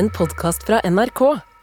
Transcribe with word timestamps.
en 0.00 0.10
podkast 0.10 0.62
fra 0.64 0.80
NRK. 0.90 1.20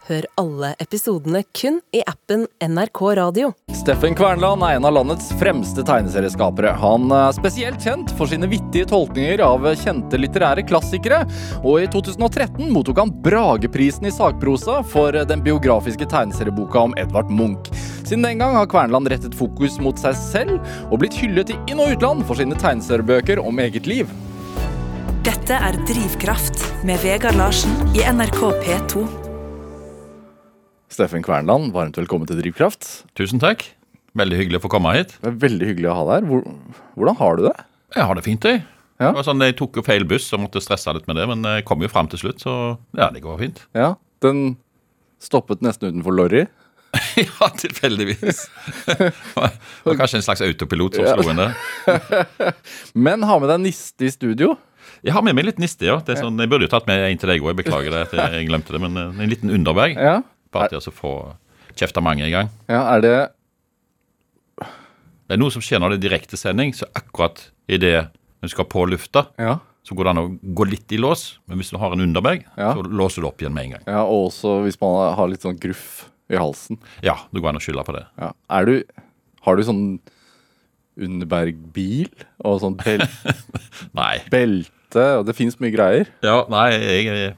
Hør 0.08 0.26
alle 0.38 0.68
episodene 0.80 1.40
kun 1.58 1.80
i 1.96 2.04
appen 2.06 2.44
NRK 2.62 3.00
Radio. 3.18 3.48
Steffen 3.80 4.14
Kvernland 4.16 4.62
er 4.62 4.76
en 4.78 4.86
av 4.86 4.94
landets 4.94 5.32
fremste 5.40 5.82
tegneserieskapere. 5.88 6.76
Han 6.78 7.10
er 7.10 7.34
spesielt 7.34 7.82
kjent 7.82 8.14
for 8.20 8.30
sine 8.30 8.46
vittige 8.52 8.86
tolkninger 8.92 9.42
av 9.42 9.66
kjente 9.82 10.22
litterære 10.22 10.68
klassikere, 10.70 11.24
og 11.64 11.82
i 11.82 11.90
2013 11.96 12.70
mottok 12.76 13.02
han 13.02 13.16
Brageprisen 13.26 14.06
i 14.06 14.14
sakprosa 14.14 14.84
for 14.94 15.18
den 15.34 15.42
biografiske 15.42 16.06
tegneserieboka 16.14 16.86
om 16.92 16.94
Edvard 17.02 17.34
Munch. 17.34 17.74
Siden 18.04 18.30
den 18.30 18.46
gang 18.46 18.54
har 18.60 18.70
Kvernland 18.70 19.10
rettet 19.10 19.36
fokus 19.36 19.82
mot 19.82 19.98
seg 19.98 20.14
selv 20.22 20.62
og 20.92 21.02
blitt 21.02 21.18
hyllet 21.18 21.58
i 21.58 21.60
inn- 21.66 21.82
og 21.82 21.98
utland 21.98 22.22
for 22.30 22.38
sine 22.38 22.62
tegneseriebøker 22.62 23.42
om 23.42 23.66
eget 23.66 23.90
liv. 23.90 24.14
Dette 25.28 25.58
er 25.60 25.76
Drivkraft 25.84 26.62
med 26.88 27.02
Vegard 27.04 27.36
Larsen 27.36 27.74
i 27.92 28.00
NRK 28.00 28.38
P2. 28.62 29.02
Steffen 30.88 31.26
Kvernland, 31.26 31.74
varmt 31.76 31.98
velkommen 32.00 32.30
til 32.30 32.38
Drivkraft. 32.40 32.86
Tusen 33.20 33.42
takk. 33.44 33.66
Veldig 34.16 34.38
hyggelig 34.40 34.62
å 34.62 34.64
få 34.64 34.70
komme 34.72 34.94
hit. 34.96 35.18
Det 35.20 35.28
er 35.28 35.42
veldig 35.42 35.68
hyggelig 35.68 35.90
å 35.92 35.96
ha 35.98 36.06
deg 36.08 36.14
her. 36.16 36.30
Hvor, 36.30 36.46
hvordan 36.96 37.18
har 37.20 37.36
du 37.36 37.44
det? 37.44 37.52
Jeg 37.98 38.08
har 38.08 38.16
det 38.16 38.24
fint, 38.24 38.48
jeg. 38.48 38.62
Ja. 39.02 39.10
Det 39.10 39.18
var 39.18 39.28
sånn, 39.28 39.44
Jeg 39.44 39.58
tok 39.60 39.82
jo 39.82 39.84
feil 39.84 40.08
buss 40.08 40.30
og 40.32 40.46
måtte 40.46 40.62
stresse 40.64 40.94
litt 40.96 41.10
med 41.12 41.20
det, 41.20 41.26
men 41.28 41.44
jeg 41.44 41.66
kom 41.68 41.84
jo 41.84 41.92
fram 41.92 42.08
til 42.14 42.22
slutt, 42.24 42.40
så 42.46 42.54
ja, 42.96 43.10
det 43.12 43.26
går 43.26 43.42
fint. 43.42 43.60
Ja, 43.76 43.98
Den 44.24 44.56
stoppet 45.20 45.60
nesten 45.66 45.92
utenfor 45.92 46.16
Lorry. 46.16 46.46
ja, 47.20 47.50
tilfeldigvis. 47.66 48.46
Det 48.88 49.12
var 49.36 50.00
kanskje 50.00 50.22
en 50.22 50.26
slags 50.30 50.46
autopilot 50.48 51.02
som 51.02 51.12
slo 51.12 51.36
inn 51.36 51.44
der. 51.44 51.52
Men 53.10 53.28
ha 53.28 53.38
med 53.44 53.52
deg 53.52 53.66
niste 53.68 54.08
i 54.08 54.14
studio. 54.16 54.56
Jeg 55.08 55.14
har 55.16 55.24
med 55.24 55.38
meg 55.38 55.46
litt 55.48 55.60
niste, 55.64 55.88
ja. 55.88 55.98
Det 56.04 56.18
er 56.18 56.22
sånn, 56.26 56.36
jeg 56.44 56.50
burde 56.52 56.68
jo 56.68 56.72
tatt 56.74 56.88
med 56.90 57.00
en 57.08 57.20
til 57.22 57.30
deg 57.32 57.40
òg, 57.46 57.54
jeg 57.54 57.60
beklager 57.64 57.94
det 57.96 58.02
at 58.10 58.16
jeg 58.36 58.48
glemte 58.50 58.74
det, 58.76 58.82
men 58.84 58.98
eh, 59.00 59.22
en 59.24 59.32
liten 59.32 59.54
underberg. 59.56 59.96
Ja, 59.96 60.18
Bare 60.52 60.68
til 60.72 60.80
å 60.84 60.94
få 60.96 61.12
kjefta 61.78 62.02
mange 62.04 62.26
i 62.28 62.32
gang. 62.34 62.50
ja 62.72 62.82
Er 62.96 63.02
det 63.06 63.16
Det 65.28 65.36
er 65.36 65.40
noe 65.42 65.52
som 65.52 65.62
skjer 65.64 65.80
når 65.84 65.96
det 65.96 65.98
er 66.00 66.06
direktesending, 66.10 66.74
så 66.76 66.88
akkurat 66.96 67.50
idet 67.68 68.10
du 68.42 68.48
skal 68.52 68.66
på 68.70 68.86
lufta, 68.88 69.26
Ja. 69.40 69.58
så 69.84 69.96
går 69.96 70.04
det 70.08 70.12
an 70.14 70.22
å 70.22 70.40
gå 70.56 70.68
litt 70.70 70.92
i 70.92 70.98
lås. 71.00 71.38
Men 71.48 71.58
hvis 71.60 71.72
du 71.72 71.78
har 71.78 71.92
en 71.96 72.02
underberg, 72.04 72.46
Ja. 72.58 72.74
så 72.76 72.84
låser 72.84 73.22
du 73.24 73.28
opp 73.28 73.40
igjen 73.42 73.54
med 73.54 73.66
en 73.66 73.72
gang. 73.78 73.84
ja 73.88 74.04
og 74.04 74.28
også 74.32 74.64
hvis 74.64 74.80
man 74.82 75.16
har 75.16 75.28
litt 75.28 75.42
sånn 75.42 75.60
gruff 75.60 76.10
i 76.30 76.36
halsen. 76.36 76.78
Ja, 77.04 77.16
det 77.34 77.42
går 77.42 77.50
an 77.50 77.60
å 77.60 77.64
skylde 77.64 77.84
på 77.88 77.94
det. 77.96 78.06
Ja. 78.20 78.32
Er 78.50 78.66
du 78.66 78.84
Har 79.44 79.56
du 79.56 79.64
sånn 79.64 80.00
Underberg-bil 81.00 82.10
og 82.44 82.60
sånn 82.64 82.76
bel 82.80 83.04
Nei. 84.00 84.18
belte, 84.34 84.72
og 84.96 85.26
det 85.28 85.36
fins 85.36 85.60
mye 85.60 85.74
greier? 85.76 86.08
Ja, 86.24 86.46
nei, 86.50 86.70
jeg 86.78 87.08
er 87.12 87.36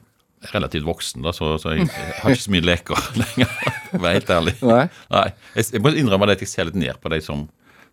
relativt 0.54 0.86
voksen, 0.86 1.22
da, 1.26 1.32
så, 1.36 1.56
så 1.60 1.74
jeg 1.76 1.88
har 1.90 2.30
ikke 2.30 2.42
så 2.46 2.52
mye 2.54 2.64
leker 2.64 3.00
lenger. 3.20 3.50
Være 3.92 4.12
helt 4.20 4.30
ærlig. 4.30 4.54
Nei? 4.62 4.84
Nei, 5.10 5.24
jeg, 5.56 5.66
jeg 5.74 5.82
må 5.84 5.90
innrømme 5.92 6.26
det 6.30 6.38
at 6.38 6.44
jeg 6.46 6.52
ser 6.52 6.64
litt 6.70 6.78
ned 6.80 7.00
på 7.02 7.10
de 7.12 7.18
som, 7.24 7.42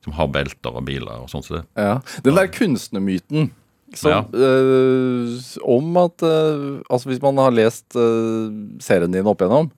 som 0.05 0.13
har 0.15 0.27
belter 0.31 0.71
og 0.77 0.85
biler 0.87 1.23
og 1.23 1.29
sånt. 1.31 1.47
Så 1.49 1.57
det. 1.57 1.63
Ja. 1.75 1.97
Den 2.23 2.37
der 2.37 2.47
kunstnermyten 2.53 3.49
som, 3.95 4.11
Ja. 4.11 4.21
øh, 4.35 5.35
om 5.63 5.97
at 5.97 6.23
øh, 6.27 6.81
Altså, 6.91 7.07
hvis 7.07 7.21
man 7.23 7.37
har 7.39 7.51
lest 7.55 7.95
øh, 7.95 8.51
serien 8.83 9.11
din 9.15 9.27
opp 9.27 9.41
igjennom, 9.41 9.69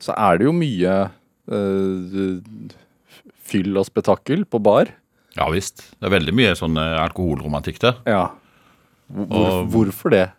så 0.00 0.12
er 0.16 0.36
det 0.38 0.44
jo 0.48 0.52
mye 0.52 0.96
fyll 3.44 3.76
og 3.80 3.86
spetakkel 3.88 4.44
på 4.48 4.60
bar. 4.64 4.90
Ja 5.36 5.48
visst. 5.50 5.82
Det 5.98 6.06
er 6.08 6.14
veldig 6.14 6.34
mye 6.36 6.52
sånn 6.58 6.78
alkoholromantikk 6.78 7.80
der. 7.82 7.98
Ja. 8.08 8.24
Hvor, 9.12 9.64
hvorfor 9.70 10.10
det? 10.10 10.30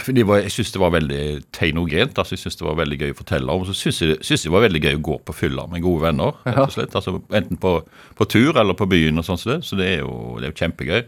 Fordi 0.00 0.22
var, 0.24 0.38
jeg 0.40 0.50
syns 0.54 0.70
det 0.72 0.80
var 0.80 0.90
veldig 0.94 1.22
tegnogent. 1.52 2.16
altså 2.18 2.32
Jeg 2.32 2.38
synes 2.38 2.56
det 2.56 2.64
var 2.66 2.74
veldig 2.80 2.98
gøy 2.98 3.10
å 3.12 3.16
fortelle 3.18 3.52
om. 3.52 3.64
Så 3.68 3.74
syns 3.76 3.98
jeg, 4.00 4.16
synes 4.24 4.42
det 4.46 4.52
var 4.52 4.62
veldig 4.64 4.80
gøy 4.82 4.94
å 4.96 5.02
gå 5.04 5.16
på 5.28 5.34
fylla 5.36 5.66
med 5.68 5.82
gode 5.84 6.02
venner. 6.06 6.32
rett 6.46 6.58
og 6.64 6.72
slett. 6.72 6.94
Altså 6.96 7.18
Enten 7.32 7.58
på, 7.60 7.74
på 8.16 8.24
tur 8.28 8.56
eller 8.56 8.74
på 8.78 8.86
byen 8.88 9.18
og 9.20 9.24
som. 9.28 9.36
Så 9.36 9.76
det 9.76 9.88
er 9.98 9.98
jo, 10.00 10.38
det 10.40 10.48
er 10.48 10.52
jo 10.54 10.58
kjempegøy. 10.62 11.02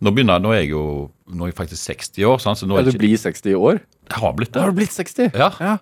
Nå 0.00 0.12
begynner, 0.16 0.40
nå 0.40 0.52
er 0.52 0.62
jeg 0.62 0.70
jo 0.74 0.82
nå 1.30 1.44
er 1.46 1.50
jeg 1.52 1.56
faktisk 1.58 1.82
60 1.90 2.24
år, 2.26 2.38
sant? 2.40 2.58
så 2.58 2.66
nå 2.68 2.74
Ja, 2.76 2.80
er 2.80 2.84
du 2.84 2.90
jeg 2.90 2.96
ikke, 2.96 3.06
blir 3.06 3.20
60 3.20 3.50
i 3.50 3.54
år? 3.54 3.80
jeg 4.10 4.20
har 4.20 4.32
blitt 4.36 4.52
det. 4.52 4.60
Har 4.62 4.70
du 4.72 4.76
blitt 4.80 4.92
60? 4.96 5.30
Ja. 5.36 5.50
ja. 5.60 5.74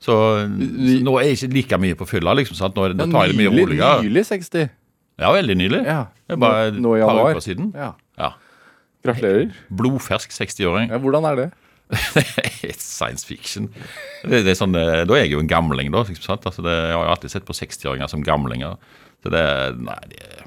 Så, 0.00 0.14
så 0.16 0.94
nå 1.04 1.16
er 1.20 1.26
jeg 1.28 1.36
ikke 1.38 1.50
like 1.54 1.78
mye 1.78 1.96
på 2.00 2.06
fylla, 2.08 2.32
liksom. 2.34 2.56
sant? 2.56 2.74
Nå, 2.76 2.88
det- 2.88 2.96
nå 2.96 3.08
tar 3.12 3.26
jeg 3.28 3.36
det 3.36 3.40
mye 3.40 3.52
roligere. 3.56 4.02
nylig 4.04 4.24
60. 4.26 4.68
Ja, 5.20 5.32
veldig 5.36 5.56
nylig. 5.60 5.82
Ja. 5.84 5.98
Er 6.28 6.36
bare 6.40 6.70
Nå- 6.72 6.80
nå 6.80 6.94
i 6.96 7.00
et 7.00 7.08
par 7.08 7.30
uker 7.34 7.44
siden. 7.44 7.72
Ja. 7.76 7.90
Ja. 8.18 8.30
Gratulerer. 9.06 9.50
Blodfersk 9.72 10.32
60-åring. 10.34 10.90
Ja, 10.92 10.98
hvordan 11.00 11.26
er 11.30 11.38
det? 11.38 11.48
Science 12.78 13.26
fiction. 13.26 13.70
Det, 14.22 14.42
det 14.44 14.52
er 14.52 14.58
sånn, 14.58 14.76
eh, 14.78 15.02
da 15.08 15.16
er 15.16 15.24
jeg 15.24 15.34
jo 15.34 15.42
en 15.42 15.50
gamling, 15.50 15.90
da. 15.94 16.04
Sant? 16.20 16.46
Altså 16.46 16.62
det, 16.64 16.74
jeg 16.74 16.98
har 16.98 17.10
alltid 17.14 17.32
sett 17.32 17.48
på 17.48 17.56
60-åringer 17.56 18.10
som 18.12 18.24
gamlinger. 18.26 18.76
Så 19.24 19.32
det 19.32 19.44
Nei, 19.80 19.98
det, 20.12 20.44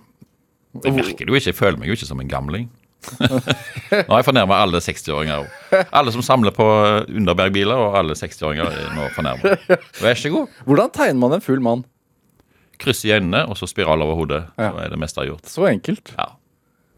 det 0.86 0.94
virker 0.96 1.30
jo 1.30 1.38
ikke. 1.38 1.52
Jeg 1.52 1.58
føler 1.58 1.82
meg 1.82 1.92
jo 1.92 1.98
ikke 1.98 2.10
som 2.10 2.22
en 2.24 2.32
gamling. 2.32 2.70
nå 3.20 3.28
har 4.08 4.22
jeg 4.22 4.28
fornærma 4.30 4.62
alle 4.64 4.80
60-åringer. 4.84 5.50
Alle 5.92 6.14
som 6.16 6.24
samler 6.24 6.54
på 6.56 6.68
Underberg-biler, 7.12 7.76
og 7.76 7.98
alle 8.00 8.16
60-åringer 8.18 8.70
er 8.70 8.94
nå 8.96 9.10
fornærma. 9.18 9.58
Vær 10.00 10.20
så 10.20 10.32
god. 10.34 10.62
Hvordan 10.70 10.94
tegner 10.96 11.20
man 11.26 11.36
en 11.38 11.44
full 11.44 11.64
mann? 11.64 11.84
Kryss 12.82 13.04
i 13.06 13.12
øynene, 13.16 13.44
og 13.52 13.60
så 13.60 13.68
spiral 13.70 14.02
over 14.06 14.18
hodet. 14.22 14.42
Ja. 14.58 14.72
Så 14.72 14.86
er 14.86 14.96
det 14.96 15.02
meste 15.04 15.20
jeg 15.20 15.28
har 15.28 15.36
gjort. 15.36 15.52
Så 15.52 15.68
enkelt. 15.70 16.16
Ja. 16.16 16.32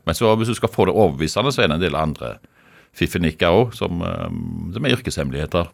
Men 0.06 0.18
så 0.18 0.34
hvis 0.38 0.52
du 0.52 0.58
skal 0.58 0.72
få 0.74 0.88
det 0.90 0.96
overbevisende, 0.96 1.54
så 1.54 1.64
er 1.64 1.72
det 1.72 1.80
en 1.80 1.86
del 1.88 1.98
andre 2.00 2.36
fiffenikker 2.96 3.52
òg, 3.52 3.74
som, 3.76 4.02
eh, 4.06 4.30
som 4.76 4.86
er 4.86 4.96
yrkeshemmeligheter. 4.96 5.72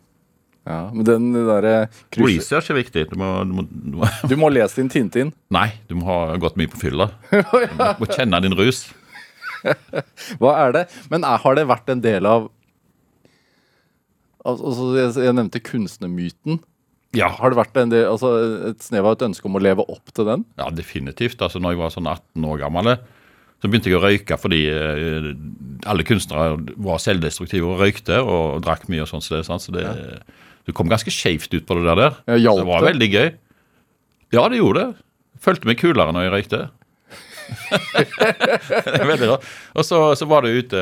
Ja, 0.69 0.81
men 0.93 1.05
den 1.07 1.29
derre 1.33 1.87
kryss... 2.13 2.27
Research 2.27 2.69
er 2.69 2.77
viktig. 2.77 3.07
Du 3.09 3.17
må, 3.17 3.31
du 3.49 3.53
må, 3.57 3.63
du 3.65 3.97
må 3.97 4.09
Du 4.29 4.35
må 4.37 4.49
lese 4.53 4.77
din 4.77 4.91
Tintin. 4.93 5.31
Nei, 5.57 5.71
du 5.89 5.95
må 5.97 6.05
ha 6.05 6.37
gått 6.41 6.57
mye 6.59 6.69
på 6.71 6.81
fylla. 6.83 7.09
Du 7.31 7.77
må, 7.79 7.91
må 8.03 8.09
kjenne 8.11 8.41
din 8.45 8.57
rus. 8.57 8.85
Hva 10.41 10.55
er 10.63 10.75
det? 10.75 10.83
Men 11.13 11.25
er, 11.27 11.41
har 11.41 11.57
det 11.57 11.67
vært 11.69 11.89
en 11.93 12.01
del 12.03 12.29
av 12.29 12.49
Altså, 14.41 14.87
jeg, 14.97 15.11
jeg 15.21 15.35
nevnte 15.37 15.59
kunstnermyten. 15.61 16.55
Ja, 17.13 17.27
Har 17.37 17.51
det 17.51 17.59
vært 17.59 17.75
en 17.77 17.91
del, 17.91 18.07
altså, 18.09 18.31
et 18.71 18.81
snev 18.81 19.05
av 19.05 19.17
et 19.17 19.25
ønske 19.27 19.45
om 19.45 19.59
å 19.59 19.61
leve 19.61 19.83
opp 19.85 20.13
til 20.15 20.25
den? 20.25 20.45
ja 20.57 20.69
definitivt. 20.73 21.43
Altså, 21.43 21.59
når 21.61 21.75
jeg 21.75 21.81
var 21.81 21.93
sånn 21.93 22.09
18 22.09 22.47
år 22.49 22.61
gammel, 22.63 22.89
så 23.61 23.69
begynte 23.69 23.91
jeg 23.91 23.99
å 23.99 24.01
røyke 24.01 24.37
fordi 24.41 24.63
eh, 24.73 25.31
alle 25.89 26.05
kunstnere 26.07 26.57
var 26.81 27.01
selvdestruktive 27.01 27.67
og 27.69 27.81
røykte 27.83 28.17
og 28.21 28.63
drakk 28.65 28.87
mye 28.89 29.03
og 29.05 29.11
sånn. 29.11 29.21
Så 29.21 29.35
det, 29.35 29.43
sant? 29.45 29.61
så 29.61 29.73
det, 29.75 29.85
du 30.65 30.73
kom 30.77 30.89
ganske 30.89 31.13
skjevt 31.13 31.53
ut 31.53 31.67
på 31.69 31.77
det 31.77 31.85
der. 31.89 32.19
Ja, 32.25 32.39
hjalp 32.47 32.63
det 32.63 32.69
var 32.71 32.87
veldig 32.89 33.09
gøy. 33.11 33.31
Ja, 34.33 34.45
det 34.49 34.61
gjorde 34.61 34.85
det. 34.85 35.05
Følte 35.41 35.69
meg 35.69 35.81
kulere 35.81 36.13
når 36.15 36.27
jeg 36.27 36.33
røykte. 36.35 36.61
det 37.91 38.97
er 38.97 39.09
veldig 39.09 39.31
rart. 39.33 39.47
Og 39.75 39.85
så, 39.85 39.99
så 40.17 40.27
var 40.29 40.45
det 40.45 40.53
ute 40.55 40.81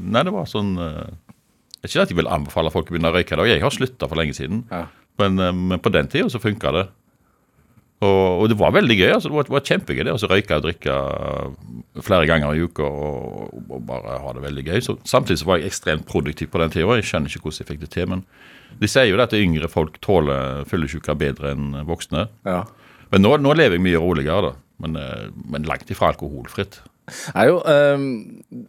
Nei, 0.00 0.22
det 0.24 0.32
var 0.32 0.46
sånn 0.48 0.70
eh, 0.80 1.10
Ikke 1.84 2.06
at 2.06 2.12
jeg 2.12 2.16
vil 2.16 2.30
anbefale 2.30 2.72
folk 2.72 2.88
å 2.88 2.94
begynne 2.94 3.10
å 3.12 3.16
røyke 3.16 3.36
i 3.36 3.40
dag. 3.42 3.50
Jeg 3.52 3.64
har 3.64 3.74
slutta 3.74 4.08
for 4.08 4.18
lenge 4.20 4.36
siden. 4.38 4.64
Ja. 4.72 4.86
Men, 5.20 5.38
eh, 5.38 5.52
men 5.54 5.82
på 5.82 5.92
den 5.92 6.08
tida 6.10 6.30
så 6.32 6.42
funka 6.42 6.72
det. 6.76 6.86
Og, 8.00 8.40
og 8.40 8.46
det 8.48 8.56
var 8.56 8.72
veldig 8.72 8.96
gøy. 8.96 9.10
altså 9.12 9.28
Det 9.28 9.36
var, 9.36 9.46
det 9.48 9.54
var 9.54 9.64
kjempegøy 9.68 10.04
det 10.06 10.12
å 10.14 10.28
røyke 10.30 10.56
og 10.56 10.64
drikke 10.64 10.94
flere 12.06 12.28
ganger 12.30 12.56
i 12.56 12.62
uka 12.64 12.86
og, 12.86 13.58
og 13.60 13.82
bare 13.88 14.20
ha 14.24 14.32
det 14.36 14.44
veldig 14.46 14.64
gøy. 14.70 14.80
Så, 14.86 14.96
samtidig 15.04 15.42
så 15.42 15.50
var 15.50 15.60
jeg 15.60 15.68
ekstremt 15.68 16.06
produktiv 16.08 16.48
på 16.52 16.62
den 16.62 16.72
tida. 16.72 16.96
Jeg 16.96 17.10
skjønner 17.10 17.32
ikke 17.32 17.44
hvordan 17.44 17.60
jeg 17.60 17.68
fikk 17.68 17.82
det 17.84 17.90
til. 17.92 18.08
Men 18.14 18.24
de 18.80 18.88
sier 18.88 19.10
jo 19.10 19.18
det 19.20 19.28
at 19.28 19.36
yngre 19.36 19.68
folk 19.68 19.98
tåler 20.04 20.64
fyllesyke 20.70 21.16
bedre 21.20 21.52
enn 21.52 21.82
voksne. 21.88 22.28
Ja. 22.48 22.62
Men 23.12 23.26
nå, 23.26 23.34
nå 23.42 23.52
lever 23.58 23.76
jeg 23.76 23.84
mye 23.84 24.00
roligere, 24.00 24.48
da. 24.48 24.54
Men, 24.80 24.96
eh, 24.96 25.26
men 25.52 25.68
langt 25.68 25.90
ifra 25.92 26.14
alkoholfritt. 26.14 26.80
Jo, 27.34 27.58
um, 27.66 28.04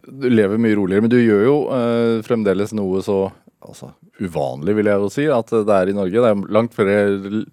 du 0.02 0.26
lever 0.28 0.60
mye 0.60 0.76
roligere, 0.76 1.04
men 1.04 1.12
du 1.12 1.20
gjør 1.20 1.44
jo 1.46 1.56
uh, 1.70 2.16
fremdeles 2.26 2.72
noe 2.74 3.00
så 3.06 3.20
altså, 3.62 3.92
uvanlig, 4.18 4.74
vil 4.76 4.90
jeg 4.90 5.02
jo 5.04 5.10
si, 5.14 5.28
at 5.30 5.52
det 5.54 5.76
er 5.76 5.92
i 5.92 5.96
Norge. 5.96 6.24
Det 6.24 6.32
er 6.32 6.54
langt 6.58 6.74
flere 6.76 7.44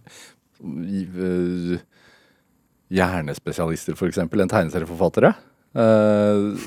hjernespesialister, 2.89 3.97
f.eks., 3.97 4.19
enn 4.21 4.51
tegneserieforfattere. 4.51 5.33
Uh, 5.69 6.57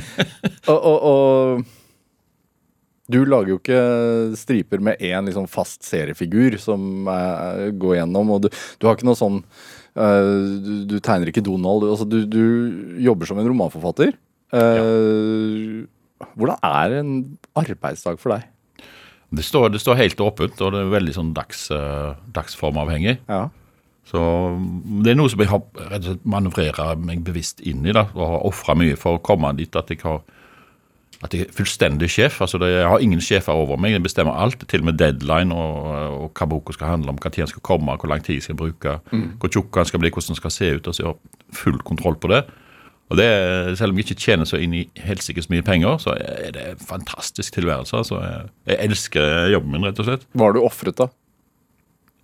og, 0.72 0.78
og, 0.78 0.96
og 1.06 1.62
du 3.10 3.20
lager 3.26 3.52
jo 3.52 3.58
ikke 3.60 3.82
striper 4.38 4.82
med 4.82 5.02
én 5.02 5.28
liksom 5.28 5.46
fast 5.50 5.86
seriefigur 5.86 6.58
som 6.62 7.06
uh, 7.06 7.70
går 7.70 8.00
gjennom, 8.00 8.34
og 8.34 8.44
du, 8.46 8.50
du 8.50 8.88
har 8.88 8.98
ikke 8.98 9.06
noe 9.06 9.18
sånn 9.18 9.38
uh, 9.42 10.58
du, 10.62 10.72
du 10.90 10.98
tegner 10.98 11.30
ikke 11.30 11.46
Donald. 11.46 11.86
Altså, 11.90 12.08
du, 12.08 12.24
du 12.26 12.42
jobber 13.06 13.30
som 13.30 13.38
en 13.40 13.50
romanforfatter. 13.50 14.16
Ja. 14.50 14.82
Hvordan 16.34 16.58
er 16.66 16.94
en 16.98 17.10
arbeidsdag 17.54 18.18
for 18.18 18.34
deg? 18.34 18.48
Det 19.30 19.44
står, 19.46 19.68
det 19.70 19.80
står 19.80 19.98
helt 20.00 20.20
åpent, 20.20 20.60
og 20.60 20.74
det 20.74 20.82
er 20.82 20.92
veldig 20.94 21.14
sånn 21.14 21.32
dags, 21.36 21.68
eh, 21.70 22.12
dagsformavhengig. 22.34 23.18
Ja. 23.30 23.44
Så 24.10 24.20
det 25.04 25.12
er 25.12 25.18
noe 25.20 25.30
som 25.30 25.42
jeg 25.42 25.52
har 25.52 25.62
rett 25.90 26.02
og 26.02 26.08
slett 26.08 26.26
manøvrerer 26.26 26.98
meg 26.98 27.22
bevisst 27.26 27.62
inn 27.62 27.84
i, 27.86 27.94
da, 27.94 28.08
og 28.16 28.24
har 28.26 28.46
ofra 28.48 28.74
mye 28.78 28.98
for 28.98 29.18
å 29.18 29.22
komme 29.22 29.52
dit 29.58 29.76
at 29.78 29.92
jeg 29.92 30.02
har 30.02 30.22
at 31.20 31.34
jeg 31.36 31.44
er 31.44 31.52
fullstendig 31.52 32.08
sjef. 32.08 32.38
altså 32.40 32.58
det, 32.58 32.70
Jeg 32.70 32.88
har 32.88 33.02
ingen 33.04 33.20
sjefer 33.20 33.52
over 33.52 33.76
meg. 33.76 33.92
Jeg 33.92 34.02
bestemmer 34.02 34.38
alt. 34.40 34.62
Til 34.68 34.80
og 34.80 34.86
med 34.88 34.96
deadline 34.96 35.52
og, 35.52 35.88
og 36.24 36.30
hva 36.32 36.46
boka 36.48 36.72
skal 36.72 36.94
handle 36.94 37.12
om, 37.12 37.18
når 37.20 37.34
den 37.36 37.50
skal 37.50 37.60
komme, 37.66 37.96
hvor 37.96 38.08
lang 38.08 38.24
tid 38.24 38.38
jeg 38.38 38.46
skal 38.48 38.56
bruke, 38.56 38.94
hvor 39.10 39.52
tjukk 39.52 39.74
den 39.74 39.90
skal 39.90 40.00
bli, 40.00 40.10
hvordan 40.10 40.32
den 40.32 40.40
skal 40.40 40.54
se 40.54 40.70
ut. 40.76 40.86
altså 40.86 41.02
Jeg 41.02 41.10
har 41.10 41.18
full 41.52 41.78
kontroll 41.84 42.16
på 42.16 42.32
det. 42.32 42.40
Og 43.10 43.18
det, 43.18 43.76
Selv 43.78 43.90
om 43.90 43.98
jeg 43.98 44.06
ikke 44.06 44.20
tjener 44.22 44.46
så 44.46 44.60
inn 44.62 44.74
i 44.78 44.84
helsikes 45.02 45.48
mye 45.50 45.64
penger, 45.66 45.96
så 45.98 46.12
er 46.14 46.52
det 46.54 46.66
en 46.76 46.84
fantastisk 46.86 47.56
tilværelse. 47.56 47.96
altså 47.96 48.20
Jeg, 48.22 48.76
elsker 48.86 49.48
jobben 49.50 49.72
min, 49.74 49.84
rett 49.88 49.98
og 49.98 50.06
slett. 50.06 50.26
Hva 50.34 50.46
har 50.50 50.54
du 50.54 50.60
ofret, 50.62 50.94
da? 51.00 51.08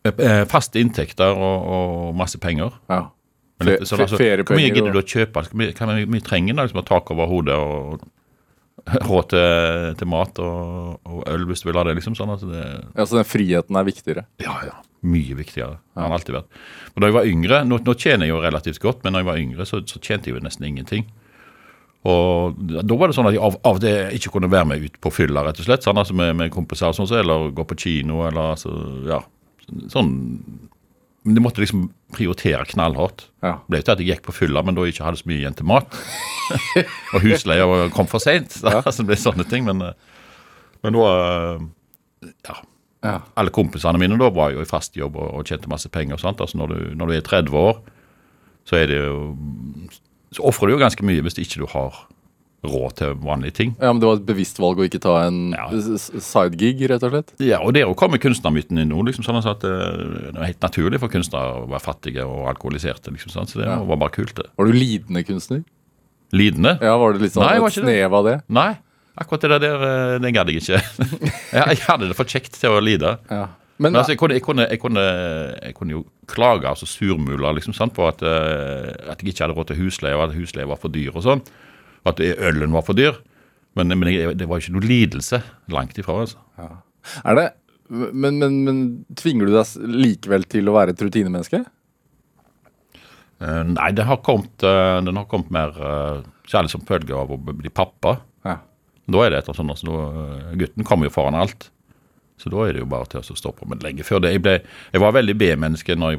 Eh, 0.06 0.44
Faste 0.46 0.78
inntekter 0.78 1.34
og, 1.34 1.66
og 1.76 2.14
masse 2.18 2.38
penger. 2.38 2.70
Ja. 2.90 3.08
Men 3.58 3.68
Fe- 3.72 3.78
fe- 3.88 4.02
altså, 4.04 4.18
Hvor 4.44 4.58
mye 4.60 4.70
gidder 4.70 4.92
du 4.94 5.00
å 5.00 5.06
kjøpe? 5.08 5.42
Hvor 5.48 5.58
mye, 5.58 5.72
trenger 6.22 6.54
du 6.54 6.62
liksom, 6.62 6.84
tak 6.86 7.10
over 7.10 7.26
hodet 7.30 7.56
og 7.56 8.04
råd 9.10 9.30
til, 9.32 9.94
til 9.98 10.06
mat 10.12 10.38
og, 10.38 11.00
og 11.08 11.22
øl 11.32 11.46
hvis 11.48 11.64
du 11.64 11.70
vil 11.72 11.78
ha 11.80 11.86
det? 11.88 11.96
liksom 11.98 12.14
sånn 12.14 12.30
Altså, 12.36 12.50
det, 12.52 12.62
ja, 12.94 13.06
Så 13.08 13.16
den 13.18 13.26
friheten 13.26 13.80
er 13.80 13.88
viktigere? 13.88 14.26
Ja, 14.44 14.58
ja. 14.68 14.76
Mye 15.04 15.36
viktigere. 15.38 15.76
Det 15.92 16.00
har 16.00 16.08
han 16.08 16.16
alltid 16.16 16.34
vært. 16.38 16.58
Men 16.94 17.02
da 17.02 17.08
jeg 17.10 17.16
var 17.18 17.28
yngre, 17.30 17.60
Nå, 17.68 17.78
nå 17.84 17.94
tjener 18.00 18.26
jeg 18.26 18.32
jo 18.34 18.42
relativt 18.42 18.80
godt, 18.82 19.04
men 19.04 19.12
da 19.14 19.22
jeg 19.22 19.28
var 19.28 19.40
yngre, 19.42 19.66
så, 19.68 19.82
så 19.86 20.00
tjente 20.00 20.30
jeg 20.30 20.38
jo 20.38 20.44
nesten 20.44 20.66
ingenting. 20.68 21.06
Og 22.06 22.54
da 22.86 22.96
var 22.98 23.10
det 23.10 23.16
sånn 23.16 23.26
at 23.26 23.34
jeg 23.34 23.42
av, 23.42 23.56
av 23.66 23.80
det 23.82 23.94
ikke 24.14 24.30
kunne 24.36 24.50
være 24.52 24.68
med 24.70 24.84
ut 24.86 24.98
på 25.02 25.10
fylla, 25.14 25.42
rett 25.46 25.58
og 25.58 25.66
slett. 25.66 25.82
Sånn, 25.86 25.98
altså 25.98 26.14
med, 26.14 26.36
med 26.38 26.52
kompiser 26.54 26.92
og 26.92 26.98
sånn, 26.98 27.10
eller 27.18 27.50
gå 27.56 27.66
på 27.66 27.78
kino, 27.82 28.20
eller 28.28 28.54
altså, 28.54 28.72
ja. 29.08 29.20
Sånn 29.90 30.12
Men 31.26 31.34
det 31.34 31.42
måtte 31.42 31.58
liksom 31.58 31.88
prioritere 32.14 32.62
knallhardt. 32.70 33.24
Ja. 33.42 33.56
Det 33.64 33.72
ble 33.72 33.80
jo 33.80 33.86
til 33.88 33.94
at 33.96 34.02
jeg 34.04 34.10
gikk 34.12 34.22
på 34.28 34.34
fylla, 34.36 34.62
men 34.62 34.76
da 34.76 34.84
jeg 34.86 34.94
ikke 34.94 35.08
hadde 35.08 35.18
så 35.18 35.26
mye 35.26 35.40
igjen 35.40 35.56
til 35.58 35.66
mat. 35.66 35.96
og 37.16 37.24
husleia 37.24 37.66
kom 37.96 38.06
for 38.10 38.22
seint. 38.22 38.54
Altså, 38.62 39.00
det 39.02 39.08
ble 39.10 39.18
sånne 39.18 39.46
ting. 39.50 39.66
Men, 39.66 39.82
eh, 39.88 40.22
men 40.86 40.94
da 40.94 41.08
eh, 41.10 41.66
Ja. 42.46 42.60
Ja. 43.04 43.20
Alle 43.36 43.50
kompisene 43.50 43.98
mine 43.98 44.18
da 44.18 44.30
var 44.30 44.50
jo 44.52 44.60
i 44.60 44.64
fast 44.68 44.96
jobb 44.96 45.16
og, 45.16 45.34
og 45.38 45.44
tjente 45.46 45.68
masse 45.68 45.88
penger. 45.88 46.16
Sant? 46.18 46.40
Altså 46.40 46.56
når, 46.58 46.68
du, 46.68 46.94
når 46.96 47.06
du 47.06 47.12
er 47.12 47.20
30 47.20 47.54
år, 47.60 47.80
så 48.66 48.76
er 48.80 48.86
det 48.86 48.96
jo 49.04 49.36
Så 50.34 50.42
ofrer 50.42 50.66
du 50.68 50.72
jo 50.74 50.78
ganske 50.82 51.04
mye 51.06 51.22
hvis 51.22 51.38
ikke 51.38 51.60
du 51.62 51.66
har 51.70 51.94
råd 52.66 52.96
til 52.98 53.12
vanlige 53.22 53.52
ting. 53.54 53.76
ja, 53.80 53.92
men 53.92 54.00
det 54.00 54.08
var 54.08 54.16
et 54.16 54.24
bevisst 54.26 54.58
valg 54.58 54.80
å 54.80 54.86
ikke 54.88 54.98
ta 55.04 55.12
en 55.28 55.52
Ja. 55.54 55.68
sidegig, 55.70 56.88
rett 56.90 57.04
og 57.06 57.12
slett? 57.12 57.30
Ja, 57.38 57.60
Og 57.62 57.74
der 57.74 57.86
kommer 57.94 58.18
kunstnermyten 58.18 58.78
inn 58.80 58.88
nå. 58.90 59.04
liksom 59.06 59.22
sånn 59.22 59.38
at 59.38 59.62
eh, 59.62 60.32
Det 60.32 60.40
er 60.40 60.46
helt 60.50 60.60
naturlig 60.60 60.98
for 60.98 61.08
kunstnere 61.08 61.62
å 61.62 61.68
være 61.70 61.84
fattige 61.84 62.24
og 62.26 62.48
alkoholiserte. 62.50 63.12
liksom 63.12 63.30
sånn, 63.30 63.46
Så 63.46 63.60
det 63.60 63.66
Ja. 63.68 63.78
var 63.84 63.96
bare 63.96 64.10
kult, 64.10 64.34
det. 64.34 64.46
Var 64.58 64.64
du 64.66 64.72
lidende 64.72 65.22
kunstner? 65.24 65.62
Lidende? 66.32 66.78
Ja, 66.82 66.96
Var 66.98 67.12
det 67.12 67.22
litt 67.22 67.32
sånn 67.32 67.46
Nei, 67.46 67.64
et 67.64 67.72
snev 67.72 68.12
av 68.12 68.24
det? 68.24 68.42
Nei. 68.48 68.78
Akkurat 69.16 69.46
det 69.46 69.58
der, 69.62 69.84
den 70.16 70.26
det 70.26 70.32
gadd 70.36 70.50
jeg 70.52 70.62
ikke. 70.62 70.80
jeg, 71.56 71.78
hadde 71.86 72.10
det 72.10 72.16
for 72.18 72.28
kjekt 72.28 72.58
til 72.60 72.74
å 72.76 72.82
lide. 72.84 73.16
Ja. 73.30 73.46
Men, 73.76 73.92
Men 73.92 74.00
altså, 74.00 74.14
jeg 74.14 74.20
kunne, 74.20 74.36
jeg 74.36 74.44
kunne, 74.44 74.64
jeg 74.70 74.80
kunne, 74.80 75.02
jeg 75.60 75.74
kunne 75.76 75.94
jo 75.98 76.02
klage 76.28 76.68
altså 76.68 76.88
surmula 76.88 77.50
liksom, 77.56 77.74
sant, 77.76 77.92
på 77.96 78.06
at, 78.08 78.22
eh, 78.24 78.88
at 79.04 79.20
jeg 79.20 79.34
ikke 79.34 79.44
hadde 79.44 79.56
råd 79.58 79.68
til 79.68 79.80
husleie, 79.82 80.16
og 80.16 80.30
at 80.30 80.36
husleie 80.36 80.68
var 80.68 80.80
for 80.80 80.92
dyr 80.92 81.12
og 81.12 81.24
sånn. 81.26 81.42
Og 82.04 82.12
at 82.14 82.22
ølen 82.24 82.72
var 82.72 82.86
for 82.86 82.96
dyr. 82.96 83.18
Men, 83.76 83.92
men 83.92 84.36
det 84.38 84.48
var 84.48 84.62
ikke 84.62 84.76
noe 84.78 84.88
lidelse. 84.88 85.42
Langt 85.72 85.98
ifra. 86.00 86.22
altså. 86.24 86.40
er 87.24 87.40
det 87.40 87.46
men, 87.88 88.38
men, 88.40 88.54
men 88.66 88.78
tvinger 89.18 89.46
du 89.46 89.54
deg 89.54 89.92
likevel 89.92 90.46
til 90.50 90.70
å 90.70 90.74
være 90.74 90.94
et 90.94 91.02
rutinemenneske? 91.04 91.60
Uh, 93.36 93.62
nei, 93.68 93.90
den 93.94 94.08
har 94.08 94.22
kommet, 94.24 94.54
uh, 94.64 94.96
den 95.04 95.20
har 95.20 95.28
kommet 95.30 95.52
mer 95.54 95.76
uh, 95.76 96.24
særlig 96.48 96.72
som 96.72 96.82
følge 96.88 97.14
av 97.14 97.30
å 97.30 97.38
bli 97.38 97.70
pappa. 97.70 98.16
Da 99.06 99.22
er 99.22 99.32
det 99.32 99.38
et 99.38 99.48
eller 99.48 99.62
annet 99.62 99.80
sånn 99.80 99.94
altså, 99.94 99.96
eh, 100.26 100.54
Gutten 100.62 100.86
kommer 100.86 101.08
jo 101.08 101.14
foran 101.14 101.38
alt. 101.38 101.68
Så 102.40 102.50
da 102.52 102.66
er 102.66 102.76
det 102.76 102.82
jo 102.82 102.88
bare 102.90 103.08
til 103.08 103.22
å 103.22 103.36
stå 103.38 103.52
på. 103.56 103.68
Men 103.70 103.80
lenge 103.80 104.04
før 104.04 104.20
det 104.20 104.34
Jeg, 104.34 104.42
ble, 104.44 104.56
jeg 104.92 105.00
var 105.00 105.14
veldig 105.16 105.36
B-menneske 105.40 105.96
når, 105.96 106.18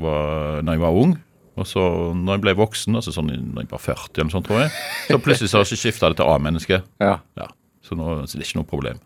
når 0.66 0.78
jeg 0.78 0.82
var 0.82 1.02
ung. 1.04 1.18
Og 1.58 1.66
så 1.66 1.84
når 2.14 2.38
jeg 2.38 2.44
ble 2.46 2.54
voksen, 2.58 2.98
altså 2.98 3.14
sånn 3.14 3.30
når 3.34 3.66
jeg 3.66 3.72
var 3.72 3.82
40, 3.82 4.22
eller 4.22 4.34
sånt, 4.34 4.46
tror 4.46 4.62
jeg, 4.62 4.74
så 5.08 5.18
plutselig 5.22 5.50
så 5.50 5.64
skifta 5.66 6.12
det 6.14 6.20
til 6.20 6.30
A-menneske. 6.30 6.82
Ja. 7.08 7.16
Ja, 7.38 7.48
så, 7.86 7.98
nå, 7.98 8.14
så 8.26 8.38
det 8.38 8.46
er 8.46 8.50
ikke 8.50 8.60
noe 8.62 8.70
problem. 8.70 9.02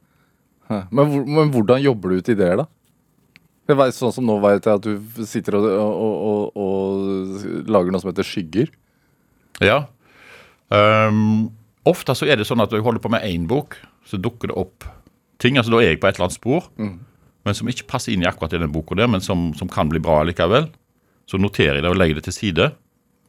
Men, 0.91 1.15
men 1.27 1.51
hvordan 1.51 1.81
jobber 1.83 2.11
du 2.11 2.21
ut 2.21 2.31
ideer, 2.31 2.61
da? 2.63 2.67
Det 3.67 3.77
var 3.77 3.91
sånn 3.95 4.13
som 4.15 4.27
nå 4.27 4.35
vet 4.43 4.67
jeg 4.67 4.79
at 4.79 4.83
du 4.83 5.25
sitter 5.27 5.57
og, 5.59 5.65
og, 5.69 6.13
og, 6.27 6.59
og 6.59 7.67
lager 7.71 7.93
noe 7.93 8.03
som 8.03 8.09
heter 8.11 8.27
skygger. 8.27 8.71
Ja. 9.63 9.83
Ehm, 10.75 11.51
ofte 11.89 12.15
så 12.17 12.27
er 12.29 12.37
det 12.37 12.47
sånn 12.49 12.61
at 12.61 12.71
når 12.71 12.81
jeg 12.81 12.87
holder 12.87 13.03
på 13.03 13.11
med 13.13 13.25
én 13.25 13.47
bok, 13.49 13.77
så 14.05 14.19
dukker 14.21 14.51
det 14.51 14.57
opp 14.57 14.85
ting. 15.41 15.57
altså 15.57 15.71
Da 15.73 15.81
er 15.81 15.93
jeg 15.93 16.01
på 16.01 16.07
et 16.07 16.15
eller 16.15 16.29
annet 16.29 16.37
spor, 16.37 16.69
men 17.45 17.57
som 17.57 17.67
ikke 17.67 17.87
passer 17.89 18.13
inn 18.13 18.21
i 18.21 18.29
akkurat 18.29 18.53
i 18.53 18.61
den 18.61 18.71
boka 18.71 18.95
der, 18.95 19.07
men 19.09 19.21
som, 19.21 19.53
som 19.57 19.69
kan 19.69 19.89
bli 19.89 19.99
bra 19.99 20.21
likevel. 20.23 20.69
Så 21.29 21.39
noterer 21.41 21.79
jeg 21.79 21.83
det 21.83 21.89
og 21.89 21.97
legger 21.97 22.19
det 22.19 22.25
til 22.27 22.33
side. 22.33 22.71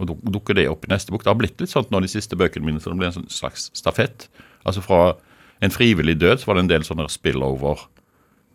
Og 0.02 0.10
dukker 0.34 0.54
det 0.58 0.66
opp 0.68 0.84
i 0.84 0.90
neste 0.92 1.12
bok. 1.12 1.22
Det 1.22 1.30
har 1.30 1.38
blitt 1.38 1.60
litt 1.62 1.70
sånn 1.70 1.86
nå 1.92 2.00
de 2.02 2.10
siste 2.10 2.36
bøkene 2.36 2.66
mine, 2.66 2.80
så 2.82 2.90
det 2.90 2.98
ble 2.98 3.08
en 3.08 3.16
sånn 3.16 3.30
slags 3.30 3.70
stafett. 3.78 4.28
Altså 4.66 4.82
fra 4.84 5.14
en 5.62 5.70
frivillig 5.70 6.18
død 6.18 6.42
så 6.42 6.50
var 6.50 6.58
det 6.58 6.64
en 6.66 6.72
del 6.72 6.84
sånne 6.84 7.06
spillover 7.12 7.86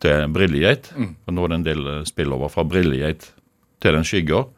til 0.03 0.27
Brillegate. 0.35 0.93
Og 1.25 1.33
nå 1.33 1.45
er 1.45 1.53
det 1.53 1.57
en 1.61 1.67
del 1.69 1.87
eh, 1.87 2.03
spillover 2.09 2.51
fra 2.53 2.65
Brillegate 2.67 3.31
til 3.81 3.95
Den 3.95 4.05
skygger. 4.05 4.49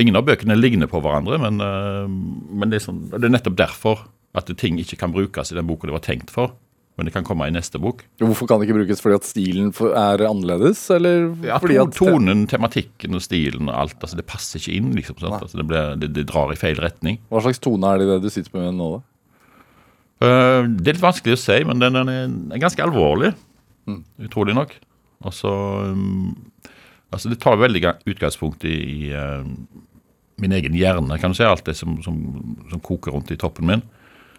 Ingen 0.00 0.18
av 0.18 0.26
bøkene 0.26 0.56
ligner 0.58 0.90
på 0.90 0.98
hverandre, 1.00 1.38
men, 1.38 1.60
eh, 1.62 2.10
men 2.50 2.72
det, 2.72 2.80
er 2.80 2.86
sånn, 2.88 3.04
det 3.14 3.22
er 3.22 3.32
nettopp 3.36 3.56
derfor 3.60 4.04
at 4.34 4.50
ting 4.58 4.78
ikke 4.82 4.98
kan 5.00 5.14
brukes 5.14 5.52
i 5.52 5.56
den 5.58 5.66
boka 5.68 5.88
det 5.88 5.94
var 5.96 6.04
tenkt 6.04 6.32
for. 6.34 6.54
Men 6.94 7.08
det 7.08 7.14
kan 7.16 7.24
komme 7.26 7.48
i 7.50 7.54
neste 7.54 7.80
bok. 7.82 8.04
Hvorfor 8.22 8.46
kan 8.46 8.60
det 8.60 8.68
ikke 8.68 8.76
brukes 8.76 9.00
fordi 9.02 9.16
at 9.18 9.26
stilen 9.26 9.72
er 9.98 10.22
annerledes, 10.28 10.84
eller 10.94 11.32
Ja, 11.42 11.58
fordi 11.58 11.80
at 11.82 11.96
Tonen, 11.98 12.44
tematikken 12.46 13.18
og 13.18 13.24
stilen 13.24 13.66
og 13.66 13.74
alt. 13.74 13.96
altså 13.98 14.18
Det 14.20 14.26
passer 14.30 14.60
ikke 14.60 14.76
inn. 14.76 14.92
liksom 14.94 15.18
sant? 15.18 15.40
Altså, 15.42 15.58
det, 15.58 15.66
blir, 15.66 15.96
det, 15.98 16.12
det 16.14 16.28
drar 16.30 16.52
i 16.54 16.58
feil 16.60 16.78
retning. 16.78 17.18
Hva 17.34 17.42
slags 17.42 17.58
tone 17.58 17.90
er 17.90 17.98
det 17.98 18.06
i 18.06 18.12
det 18.12 18.20
du 18.22 18.30
sitter 18.30 18.54
med 18.54 18.78
nå, 18.78 18.92
da? 18.94 19.02
Uh, 20.22 20.70
det 20.70 20.92
er 20.92 20.94
litt 20.94 21.02
vanskelig 21.02 21.34
å 21.34 21.42
si, 21.42 21.58
men 21.66 21.82
den, 21.82 21.98
den 21.98 22.12
er, 22.12 22.30
er 22.54 22.62
ganske 22.62 22.86
alvorlig. 22.86 23.32
Utrolig 24.22 24.54
nok. 24.54 24.76
Altså, 25.26 25.50
um, 25.90 26.34
Altså, 27.14 27.30
det 27.30 27.38
tar 27.44 27.60
veldig 27.60 27.82
utgangspunkt 28.10 28.64
i, 28.66 28.74
i 28.74 29.10
uh, 29.14 29.44
min 30.42 30.54
egen 30.56 30.74
hjerne, 30.74 31.18
kan 31.22 31.30
du 31.30 31.38
si. 31.38 31.46
Alt 31.46 31.66
det 31.68 31.76
som, 31.78 32.00
som, 32.02 32.16
som 32.72 32.82
koker 32.82 33.14
rundt 33.14 33.30
i 33.30 33.38
toppen 33.38 33.68
min. 33.70 33.84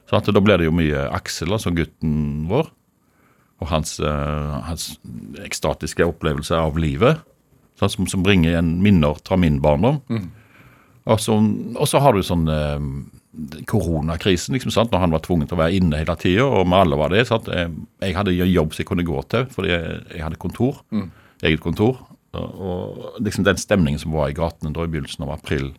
Så 0.06 0.20
at 0.20 0.30
da 0.30 0.42
blir 0.44 0.62
det 0.62 0.68
jo 0.68 0.76
mye 0.76 1.08
Aksel, 1.16 1.54
altså 1.56 1.74
gutten 1.74 2.46
vår. 2.50 2.70
Og 3.64 3.70
hans, 3.72 3.98
eh, 4.04 4.56
hans 4.68 4.90
ekstatiske 5.42 6.06
opplevelse 6.06 6.58
av 6.60 6.78
livet. 6.82 7.24
Sånn, 7.80 7.92
som, 7.92 8.08
som 8.08 8.24
bringer 8.24 8.54
igjen 8.54 8.76
minner 8.84 9.18
fra 9.26 9.38
min 9.40 9.62
barndom. 9.64 10.02
Og 11.06 11.22
så, 11.22 11.36
og 11.76 11.88
så 11.90 12.02
har 12.02 12.16
du 12.16 12.24
sånn 12.26 12.48
eh, 12.50 12.86
koronakrisen, 13.70 14.56
liksom, 14.56 14.72
sant? 14.74 14.94
når 14.94 15.04
han 15.04 15.16
var 15.16 15.24
tvunget 15.26 15.52
til 15.52 15.58
å 15.58 15.62
være 15.64 15.80
inne 15.80 16.00
hele 16.02 16.16
tida, 16.20 16.46
og 16.48 16.68
vi 16.70 16.78
alle 16.80 17.00
var 17.00 17.14
det. 17.14 17.26
Sant? 17.30 17.50
Jeg, 17.52 17.72
jeg 18.04 18.16
hadde 18.18 18.36
jobb 18.36 18.74
som 18.74 18.84
jeg 18.84 18.90
kunne 18.92 19.08
gå 19.08 19.24
til, 19.32 19.48
fordi 19.54 19.74
jeg, 19.74 20.04
jeg 20.16 20.26
hadde 20.26 20.42
kontor. 20.42 20.84
Eget 21.44 21.64
kontor. 21.64 22.00
Og, 22.36 22.62
og 22.68 23.20
liksom 23.24 23.46
den 23.48 23.60
stemningen 23.60 24.02
som 24.02 24.16
var 24.16 24.32
i 24.32 24.36
gatene 24.36 24.74
da 24.76 24.84
i 24.86 24.92
begynnelsen 24.92 25.24
av 25.28 25.36
april 25.38 25.74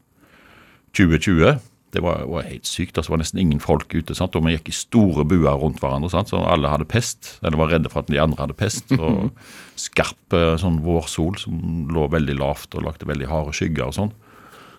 2020, 0.97 1.59
det 1.95 2.03
var, 2.03 2.25
var 2.29 2.47
helt 2.49 2.67
sykt. 2.67 2.97
Altså, 2.97 3.11
det 3.11 3.15
var 3.15 3.23
nesten 3.23 3.41
ingen 3.41 3.63
folk 3.63 3.95
ute. 3.95 4.15
Sant? 4.17 4.35
Og 4.37 4.45
vi 4.45 4.57
gikk 4.57 4.71
i 4.73 4.77
store 4.77 5.25
buer 5.29 5.57
rundt 5.61 5.81
hverandre, 5.83 6.11
sant? 6.13 6.33
så 6.33 6.43
alle 6.43 6.71
hadde 6.73 6.89
pest. 6.91 7.37
Eller 7.47 7.61
var 7.61 7.73
redde 7.73 7.93
for 7.93 8.03
at 8.03 8.11
de 8.13 8.21
andre 8.21 8.43
hadde 8.43 8.59
pest. 8.59 8.93
Og 8.99 9.31
skarp 9.87 10.37
eh, 10.37 10.55
sånn 10.61 10.83
vårsol 10.85 11.39
som 11.41 11.87
lå 11.93 12.09
veldig 12.13 12.37
lavt 12.41 12.77
og 12.77 12.87
lagde 12.89 13.09
veldig 13.09 13.31
harde 13.31 13.55
skygger 13.57 13.89
og 13.89 13.97
sånn. 13.97 14.13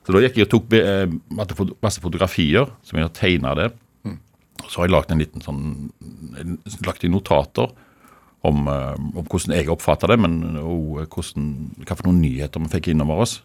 Så 0.05 0.15
da 0.15 0.21
gikk 0.23 0.39
jeg 0.39 0.47
og 0.47 0.53
tok 0.53 0.77
eh, 0.77 1.09
masse 1.83 2.03
fotografier 2.03 2.69
som 2.87 2.99
jeg 2.99 3.09
har 3.09 3.15
tegna 3.15 3.55
det. 3.59 3.71
Og 4.07 4.71
Så 4.71 4.81
har 4.81 4.87
jeg 4.87 4.95
lagd 4.95 5.11
en 5.13 5.21
liten 5.21 5.43
sånn 5.43 5.67
lagt 6.87 7.03
inn 7.05 7.13
notater 7.13 7.69
om, 8.47 8.67
eh, 8.67 8.95
om 8.95 9.23
hvordan 9.23 9.55
jeg 9.55 9.69
oppfatter 9.73 10.13
det, 10.13 10.19
men 10.21 10.57
òg 10.61 11.05
noen 11.07 12.21
nyheter 12.21 12.63
vi 12.63 12.73
fikk 12.77 12.93
innover 12.93 13.25
oss. 13.25 13.39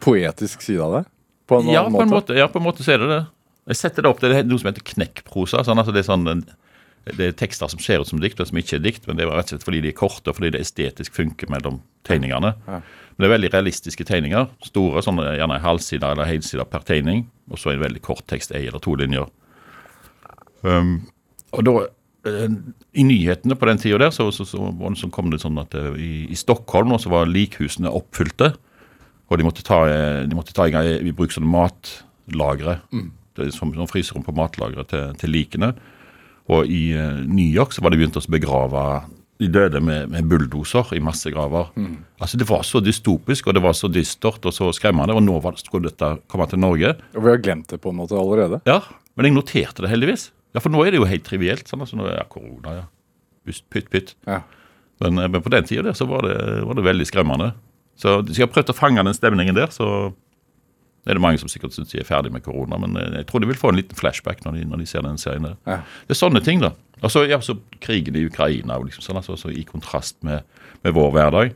Poetisk 0.00 0.62
side 0.64 0.80
av 0.80 0.94
det? 0.96 1.02
På 1.52 1.60
en 1.60 1.70
Ja, 1.72 1.84
på 1.84 1.92
en 1.92 2.10
måte? 2.10 2.16
måte, 2.16 2.38
ja, 2.38 2.48
på 2.48 2.60
en 2.62 2.66
måte 2.66 2.86
så 2.86 2.96
er 2.96 3.02
det 3.04 3.10
det. 3.12 3.22
Jeg 3.70 3.78
setter 3.78 4.02
det 4.02 4.10
opp, 4.10 4.20
det 4.24 4.32
er 4.34 4.48
noe 4.48 4.58
som 4.58 4.72
heter 4.72 4.82
knekkprosa. 4.94 5.62
Sånn, 5.66 5.78
altså 5.78 5.92
det, 5.94 6.02
er 6.02 6.08
sånn, 6.08 6.42
det 7.06 7.28
er 7.28 7.36
tekster 7.38 7.70
som 7.70 7.78
ser 7.82 8.02
ut 8.02 8.08
som 8.10 8.18
dikt, 8.22 8.40
og 8.42 8.48
som 8.48 8.58
ikke 8.58 8.80
er 8.80 8.82
dikt, 8.82 9.06
men 9.06 9.20
det 9.20 9.26
er 9.26 9.30
rett 9.30 9.52
og 9.52 9.54
slett 9.54 9.66
fordi 9.68 9.82
de 9.84 9.92
er 9.92 9.98
korte, 10.00 10.32
og 10.32 10.38
fordi 10.40 10.50
det 10.56 10.64
estetisk 10.64 11.14
funker 11.14 11.50
mellom 11.52 11.78
tegningene. 12.08 12.54
Men 12.66 13.22
det 13.22 13.28
er 13.28 13.34
veldig 13.36 13.52
realistiske 13.54 14.06
tegninger. 14.08 14.48
Store, 14.66 15.04
sånn 15.04 15.20
gjerne 15.22 15.60
en 15.60 15.66
halvside 15.66 16.10
eller 16.10 16.26
helside 16.26 16.66
per 16.72 16.82
tegning, 16.88 17.28
og 17.52 17.60
så 17.62 17.70
en 17.74 17.84
veldig 17.84 18.02
kort 18.02 18.24
tekst, 18.32 18.54
ei 18.56 18.64
eller 18.66 18.82
to 18.82 18.96
linjer. 18.98 19.28
Um, 20.62 20.94
og 21.52 21.64
da, 21.66 21.72
eh, 22.30 22.48
I 22.94 23.04
nyhetene 23.06 23.56
på 23.58 23.66
den 23.68 23.80
tida 23.82 23.98
der, 24.04 24.10
så, 24.14 24.28
så, 24.34 24.46
så, 24.48 24.70
så 24.98 25.10
kom 25.14 25.30
det 25.32 25.42
sånn 25.42 25.58
at 25.62 25.74
eh, 25.78 25.94
i, 25.98 26.12
i 26.32 26.38
Stockholm 26.38 26.94
så 27.02 27.10
var 27.12 27.30
likhusene 27.30 27.90
oppfylte. 27.90 28.52
Og 29.32 29.40
de 29.40 29.46
måtte 29.46 29.64
ta, 29.64 29.82
eh, 29.88 30.22
de 30.28 30.36
måtte 30.36 30.54
ta 30.56 30.68
i 30.68 30.98
i 31.00 31.14
bruk 31.16 31.32
sånne 31.32 31.48
matlagre. 31.48 32.80
mm. 32.92 33.10
som, 33.56 33.72
som 33.72 33.88
fryserom 33.88 34.24
på 34.26 34.34
matlagre 34.36 34.84
til, 34.84 35.14
til 35.16 35.32
likene. 35.32 35.72
Og 36.52 36.68
i 36.68 36.92
eh, 36.92 37.22
New 37.24 37.48
York 37.48 37.72
så 37.72 37.82
var 37.82 37.90
det 37.92 38.02
begynt 38.02 38.18
å 38.20 38.24
begrave 38.28 38.84
de 39.42 39.48
døde 39.50 39.80
med, 39.82 40.10
med 40.12 40.28
bulldoser 40.30 40.92
i 40.94 41.00
massegraver. 41.02 41.72
Altså 42.20 42.38
Det 42.38 42.46
var 42.46 42.62
så 42.62 42.78
dystopisk 42.84 43.48
og 43.48 43.56
det 43.56 43.62
var 43.64 43.74
så 43.74 43.88
dystert 43.90 44.44
og 44.46 44.54
så 44.54 44.68
skremmende. 44.76 45.16
Og 45.16 45.24
nå 45.24 45.38
var, 45.42 45.56
skulle 45.58 45.90
dette 45.90 46.12
komme 46.30 46.46
til 46.50 46.60
Norge. 46.62 46.94
Og 47.16 47.24
vi 47.24 47.32
har 47.32 47.40
glemt 47.42 47.72
det 47.72 47.80
på 47.82 47.90
en 47.90 47.98
måte 48.02 48.18
allerede. 48.18 48.60
Ja, 48.68 48.82
Men 49.16 49.26
jeg 49.28 49.34
noterte 49.34 49.82
det 49.84 49.90
heldigvis. 49.90 50.30
Ja, 50.54 50.60
For 50.60 50.72
nå 50.72 50.84
er 50.84 50.92
det 50.92 51.00
jo 51.00 51.08
helt 51.08 51.24
trivielt. 51.24 51.66
sånn, 51.68 51.82
altså 51.84 51.96
nå 51.98 52.06
er 52.08 52.28
korona, 52.28 52.76
ja. 52.76 52.84
Pust, 53.44 53.64
Pytt, 53.72 53.88
pytt. 53.90 54.14
Ja. 54.28 54.42
Men, 55.02 55.18
eh, 55.18 55.28
men 55.28 55.42
på 55.42 55.50
den 55.50 55.64
tida 55.64 55.92
så 55.96 56.06
var 56.06 56.22
det, 56.28 56.36
var 56.62 56.78
det 56.78 56.84
veldig 56.86 57.06
skremmende. 57.08 57.52
Så 58.00 58.20
hvis 58.26 58.38
jeg 58.40 58.48
har 58.48 58.52
prøvd 58.54 58.72
å 58.72 58.76
fange 58.76 59.04
den 59.04 59.16
stemningen 59.16 59.56
der, 59.56 59.72
så 59.74 60.12
er 61.06 61.18
det 61.18 61.22
mange 61.22 61.40
som 61.42 61.50
sikkert 61.50 61.74
syns 61.74 61.90
de 61.90 62.00
er 62.00 62.06
ferdig 62.06 62.32
med 62.34 62.44
korona. 62.46 62.78
Men 62.80 62.96
eh, 62.98 63.18
jeg 63.20 63.28
tror 63.30 63.42
de 63.42 63.50
vil 63.50 63.58
få 63.58 63.72
en 63.72 63.80
liten 63.80 63.98
flashback 63.98 64.44
når 64.44 64.60
de, 64.60 64.64
når 64.70 64.82
de 64.82 64.88
ser 64.88 65.04
den 65.06 65.18
serien 65.20 65.48
der. 65.48 65.58
Ja. 65.66 65.80
Det 66.06 66.14
er 66.14 66.20
sånne 66.20 66.42
ting, 66.44 66.62
da. 66.62 66.72
Og 67.02 67.10
så 67.10 67.24
ja, 67.26 67.40
så 67.42 67.56
krigen 67.82 68.16
i 68.18 68.24
Ukraina, 68.28 68.78
liksom 68.78 69.04
sånn, 69.04 69.18
altså, 69.18 69.36
så 69.38 69.50
i 69.50 69.64
kontrast 69.66 70.20
med, 70.26 70.46
med 70.86 70.94
vår 70.94 71.10
hverdag. 71.16 71.54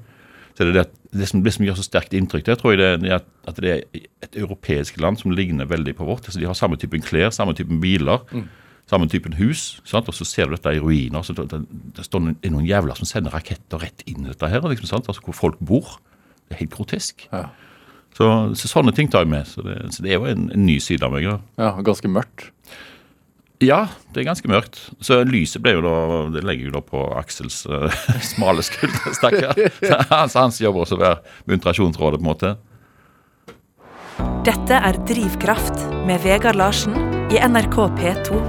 Så 0.57 0.67
det, 0.67 0.75
det, 0.75 0.87
det, 1.15 1.29
som, 1.31 1.43
det 1.45 1.53
som 1.55 1.67
gjør 1.67 1.79
så 1.79 1.85
sterkt 1.85 2.15
inntrykk 2.17 2.47
det 2.47 2.55
tror 2.59 2.73
jeg 2.73 2.81
det, 2.81 2.93
det 3.05 3.11
er 3.13 3.19
at, 3.21 3.59
det 3.61 3.73
er 3.75 4.07
et 4.25 4.39
europeisk 4.41 4.97
land 5.03 5.21
som 5.21 5.35
ligner 5.37 5.69
veldig 5.69 5.95
på 5.99 6.07
vårt. 6.09 6.27
Altså, 6.27 6.41
de 6.41 6.49
har 6.49 6.57
samme 6.59 6.79
typen 6.81 7.05
klær, 7.05 7.29
samme 7.37 7.55
typen 7.55 7.79
biler, 7.83 8.25
samme 8.91 9.07
typen 9.13 9.37
hus. 9.39 9.77
Sant? 9.87 10.09
Og 10.11 10.17
så 10.17 10.27
ser 10.27 10.49
du 10.49 10.57
dette 10.57 10.75
i 10.75 10.83
ruiner. 10.83 11.23
Så 11.23 11.37
det, 11.37 11.47
det, 11.53 11.63
det 12.01 12.09
står 12.09 12.25
noen, 12.25 12.39
det 12.43 12.51
noen 12.55 12.67
jævler 12.67 12.99
som 12.99 13.09
sender 13.09 13.37
raketter 13.37 13.85
rett 13.85 14.03
inn 14.09 14.25
i 14.25 14.33
dette 14.33 14.51
her, 14.51 14.67
liksom, 14.67 14.91
sant? 14.91 15.13
Altså, 15.13 15.23
hvor 15.29 15.37
folk 15.37 15.61
bor. 15.61 15.99
Det 16.47 16.57
er 16.57 16.63
helt 16.65 16.75
grotesk. 16.75 17.27
Ja. 17.33 17.49
Så, 18.17 18.29
så 18.57 18.71
sånne 18.71 18.95
ting 18.97 19.11
tar 19.13 19.27
jeg 19.27 19.33
med. 19.35 19.49
Så 19.51 19.65
det, 19.67 19.81
så 19.93 20.05
det 20.05 20.15
er 20.15 20.21
jo 20.21 20.29
en, 20.31 20.47
en 20.55 20.67
ny 20.67 20.79
side 20.81 21.05
av 21.05 21.13
meg. 21.13 21.29
da. 21.29 21.41
ja, 21.67 21.73
ganske 21.85 22.09
mørkt. 22.09 22.51
Ja, 23.65 23.87
det 24.13 24.21
er 24.21 24.29
ganske 24.29 24.49
mørkt. 24.53 24.79
Så 25.05 25.23
lyset 25.25 25.63
ble 25.65 25.79
jo 25.79 25.83
da 25.85 25.97
Det 26.35 26.43
legger 26.45 26.69
jo 26.69 26.75
da 26.75 26.83
på 26.85 27.01
Aksels 27.17 27.63
uh, 27.69 27.89
smale 28.35 28.65
skulder, 28.67 29.15
stakkar. 29.17 29.57
Så 30.29 30.41
hans 30.43 30.61
jobb 30.61 30.83
også 30.83 30.99
å 30.99 31.05
være 31.05 31.37
muntrasjonsrådet, 31.49 32.21
på 32.21 32.27
en 32.27 32.31
måte. 32.33 32.57
Dette 34.47 34.77
er 34.79 35.01
Drivkraft 35.09 35.89
med 36.07 36.21
Vegard 36.25 36.57
Larsen 36.61 36.95
i 37.33 37.41
NRK 37.41 37.81
P2. 37.97 38.43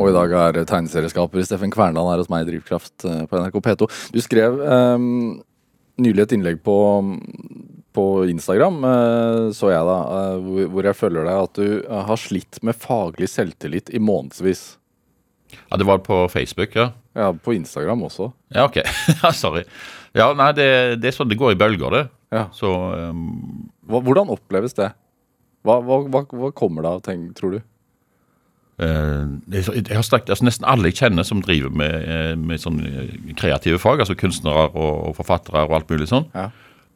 Og 0.00 0.08
i 0.08 0.14
dag 0.14 0.32
er 0.38 0.60
tegneserieskaper 0.68 1.44
Steffen 1.44 1.72
Kverndal 1.72 2.08
her 2.12 2.20
hos 2.22 2.30
meg 2.32 2.44
i 2.44 2.52
Drivkraft 2.52 3.04
eh, 3.08 3.24
på 3.28 3.40
NRK 3.40 3.58
P2. 3.64 3.88
Du 4.14 4.20
skrev 4.24 4.60
eh, 4.62 5.08
nylig 6.02 6.24
et 6.26 6.34
innlegg 6.36 6.60
på, 6.66 6.74
på 7.96 8.04
Instagram, 8.32 8.78
eh, 8.88 9.46
så 9.56 9.70
jeg 9.72 9.88
da, 9.88 9.96
eh, 10.18 10.66
hvor, 10.72 10.88
jeg 10.88 10.98
følger 10.98 11.28
deg 11.28 11.40
at 11.46 11.58
du 11.60 11.66
eh, 11.82 12.02
har 12.08 12.20
slitt 12.20 12.60
med 12.66 12.78
faglig 12.78 13.28
selvtillit 13.32 13.92
i 13.94 14.00
månedsvis. 14.02 14.64
Ja, 15.70 15.76
Det 15.76 15.84
var 15.88 15.98
på 16.04 16.22
Facebook, 16.32 16.74
ja. 16.78 16.90
Ja, 17.14 17.28
på 17.36 17.52
Instagram 17.52 18.06
også. 18.08 18.30
Ja, 18.56 18.64
ok. 18.68 18.78
Sorry. 19.36 19.66
Ja, 20.16 20.30
nei, 20.36 20.50
det, 20.56 20.68
det 21.02 21.10
er 21.10 21.16
sånn 21.16 21.28
det 21.28 21.36
går 21.40 21.52
i 21.54 21.60
bølger, 21.60 21.92
det. 21.92 22.02
Ja. 22.32 22.46
Så 22.56 22.70
um, 22.72 23.68
hvordan 23.88 24.30
oppleves 24.32 24.72
det? 24.78 24.88
Hva, 25.62 25.76
hva, 25.84 26.00
hva 26.24 26.48
kommer 26.56 26.82
det 26.86 26.90
av, 26.94 27.02
tenk, 27.04 27.34
tror 27.36 27.58
du? 27.58 27.60
eh, 27.60 27.62
det 27.62 27.66
er 27.66 27.66
så- 27.66 27.68
jeg 28.80 29.94
har 29.96 30.02
snakket, 30.06 30.30
altså 30.32 30.44
Nesten 30.48 30.66
alle 30.68 30.90
jeg 30.90 30.98
kjenner 31.02 31.26
som 31.28 31.42
driver 31.44 31.70
med, 31.70 31.94
eh, 32.08 32.34
med 32.40 32.60
sånne 32.62 32.88
eh, 33.04 33.32
kreative 33.38 33.78
fag, 33.82 34.00
altså 34.00 34.16
kunstnere 34.18 34.68
og, 34.72 35.08
og 35.10 35.16
forfattere 35.18 35.66
og 35.68 35.76
alt 35.78 35.90
mulig 35.92 36.08
sånn, 36.10 36.26
Ja. 36.34 36.48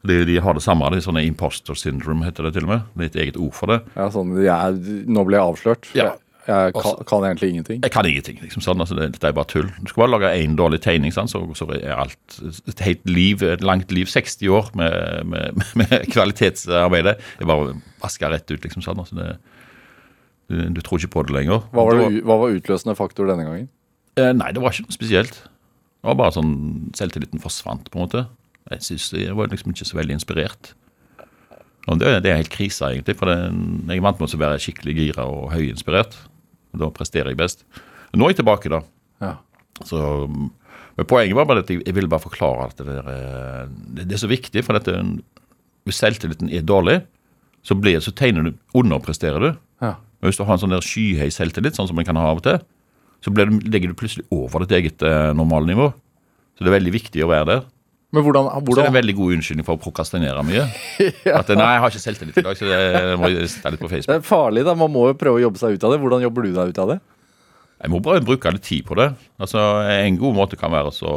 de, 0.07 0.21
de 0.25 0.37
har 0.41 0.53
det 0.57 0.63
samme. 0.63 0.89
Det 0.91 1.01
er 1.01 1.07
sånne 1.09 1.25
imposter 1.27 1.75
syndrome, 1.77 2.25
heter 2.25 2.43
det 2.47 2.53
til 2.57 2.63
og 2.67 2.69
med. 2.75 2.81
Det 2.95 3.03
er 3.05 3.11
et 3.11 3.19
eget 3.27 3.37
ord 3.41 3.53
for 3.57 3.67
det. 3.73 3.81
Ja, 3.95 4.09
sånn, 4.13 4.33
jeg, 4.43 5.03
nå 5.07 5.25
ble 5.27 5.37
jeg 5.37 5.45
avslørt. 5.51 5.89
Ja. 5.97 6.13
Jeg, 6.13 6.21
jeg 6.47 6.73
kan, 6.77 6.81
Også- 6.93 7.03
kan 7.09 7.25
egentlig 7.27 7.49
ingenting. 7.51 7.81
Jeg 7.83 7.91
kan 7.91 8.05
ingenting. 8.07 8.37
liksom 8.39 8.61
sånn, 8.63 8.79
altså 8.79 8.95
det, 8.95 9.09
Dette 9.17 9.27
er 9.27 9.33
bare 9.35 9.49
tull. 9.51 9.67
Du 9.83 9.89
skal 9.91 10.05
bare 10.05 10.13
lage 10.13 10.29
én 10.39 10.55
dårlig 10.55 10.79
tegning, 10.81 11.11
sånn, 11.11 11.27
Så, 11.27 11.41
så 11.59 11.67
er 11.75 11.91
alt 11.91 12.37
et 12.71 12.79
helt 12.85 13.03
liv, 13.09 13.43
et 13.43 13.59
langt 13.61 13.91
liv, 13.91 14.07
60 14.07 14.47
år 14.47 14.69
med, 14.79 15.25
med, 15.27 15.59
med 15.75 16.07
kvalitetsarbeidet, 16.13 17.17
er 17.41 17.45
bare 17.45 17.75
vaska 18.01 18.29
rett 18.31 18.49
ut. 18.51 18.63
liksom 18.63 18.81
sånn, 18.85 18.97
altså 19.03 19.15
det, 19.19 19.37
du, 20.47 20.81
tror 20.81 21.01
ikke 21.01 21.13
på 21.17 21.25
det 21.27 21.35
lenger. 21.35 21.65
Hva 21.75 21.85
var, 21.87 21.99
Det 21.99 22.23
hva 22.23 22.39
var 22.39 22.55
utløsende 22.55 22.95
faktor 22.97 23.29
denne 23.29 23.45
gangen? 23.47 23.69
Eh, 24.17 24.33
nei, 24.33 24.51
det 24.55 24.63
var 24.63 24.73
ikke 24.73 24.87
noe 24.87 24.95
spesielt. 24.95 25.39
Det 25.43 26.09
var 26.09 26.17
bare 26.19 26.35
sånn 26.37 26.53
Selvtilliten 26.97 27.41
forsvant, 27.43 27.89
på 27.91 27.99
en 27.99 28.05
måte. 28.05 28.25
Jeg 28.71 28.85
synes 28.85 29.09
jeg 29.15 29.35
var 29.37 29.51
liksom 29.51 29.73
ikke 29.73 29.87
så 29.87 29.97
veldig 29.99 30.17
inspirert. 30.17 30.71
Og 31.87 31.99
det, 32.01 32.17
det 32.25 32.31
er 32.31 32.41
helt 32.41 32.51
krise, 32.51 32.89
egentlig. 32.89 33.15
For 33.19 33.31
det, 33.31 33.37
jeg 33.87 33.99
er 33.99 34.05
vant 34.05 34.19
med 34.19 34.33
å 34.35 34.41
være 34.41 34.61
skikkelig 34.63 34.95
gira 34.97 35.27
og 35.31 35.51
høyinspirert. 35.53 36.17
Og 36.75 36.81
Da 36.83 36.89
presterer 36.95 37.31
jeg 37.31 37.39
best. 37.39 37.63
Nå 38.15 38.27
er 38.27 38.33
jeg 38.33 38.41
tilbake, 38.41 38.71
da. 38.71 38.81
Ja. 39.23 39.33
Så, 39.87 39.99
men 40.27 41.07
poenget 41.07 41.37
var 41.37 41.47
bare 41.47 41.63
at 41.63 41.71
jeg, 41.71 41.83
jeg 41.85 41.95
ville 41.95 42.11
bare 42.11 42.23
forklare 42.23 42.67
at 42.71 42.79
det, 42.81 42.87
der, 42.89 43.11
eh, 43.13 43.61
det, 43.99 44.07
det 44.09 44.17
er 44.17 44.23
så 44.23 44.31
viktig. 44.31 44.63
For 44.67 44.79
dette, 44.79 44.97
hvis 45.87 46.01
selvtilliten 46.03 46.51
er 46.51 46.65
dårlig, 46.67 46.99
så, 47.67 47.75
blir, 47.79 47.99
så 48.03 48.11
tegner 48.15 48.49
du, 48.49 48.51
underpresterer 48.77 49.43
du. 49.43 49.49
Ja. 49.83 49.95
Men 50.17 50.31
hvis 50.31 50.39
du 50.39 50.43
har 50.47 50.55
en 50.57 50.61
sånn 50.63 50.73
der 50.73 50.85
skyhøy 50.85 51.29
selvtillit, 51.33 51.77
sånn 51.77 51.89
som 51.89 51.97
man 51.99 52.07
kan 52.07 52.17
ha 52.19 52.27
av 52.31 52.39
og 52.41 52.45
til, 52.47 52.59
så 53.23 53.33
blir 53.33 53.49
du, 53.49 53.59
legger 53.69 53.91
du 53.91 53.97
plutselig 53.97 54.25
over 54.33 54.63
ditt 54.65 54.75
eget 54.77 55.03
eh, 55.05 55.31
normalnivå. 55.37 55.91
Så 56.57 56.65
det 56.65 56.71
er 56.71 56.77
veldig 56.79 56.93
viktig 56.95 57.25
å 57.25 57.29
være 57.31 57.49
der. 57.51 57.65
Men 58.15 58.23
hvordan, 58.23 58.47
Så 58.63 58.75
det 58.77 58.83
er 58.85 58.87
en 58.87 58.95
veldig 58.95 59.15
god 59.17 59.33
unnskyldning 59.35 59.65
for 59.67 59.75
å 59.75 59.81
prokrastinere 59.83 60.43
mye. 60.47 60.63
At 61.39 61.49
nei, 61.51 61.67
jeg 61.75 61.81
har 61.83 61.91
ikke 61.91 62.03
selvtillit 62.05 62.39
i 62.39 62.45
dag, 62.45 62.55
så 62.57 62.69
det 62.69 63.17
må 63.19 63.29
jeg 63.33 63.49
sitte 63.51 63.73
litt 63.73 63.81
på 63.83 63.89
Facebook. 63.91 64.13
Det 64.13 64.21
er 64.21 64.25
farlig, 64.29 64.63
da. 64.65 64.75
Man 64.79 64.93
må 64.93 65.09
jo 65.09 65.17
prøve 65.19 65.41
å 65.41 65.43
jobbe 65.43 65.59
seg 65.61 65.75
ut 65.75 65.85
av 65.85 65.93
det. 65.93 65.99
Hvordan 66.05 66.23
jobber 66.23 66.47
du 66.47 66.53
deg 66.55 66.71
ut 66.71 66.79
av 66.85 66.93
det? 66.93 66.97
Jeg 67.77 67.93
må 67.93 67.99
bare 68.01 68.23
bruke 68.25 68.49
litt 68.55 68.63
tid 68.65 68.87
på 68.87 68.95
det. 68.97 69.09
Altså, 69.37 69.59
En 69.91 70.17
god 70.17 70.33
måte 70.39 70.57
kan 70.57 70.71
være 70.73 70.89
så 70.95 71.11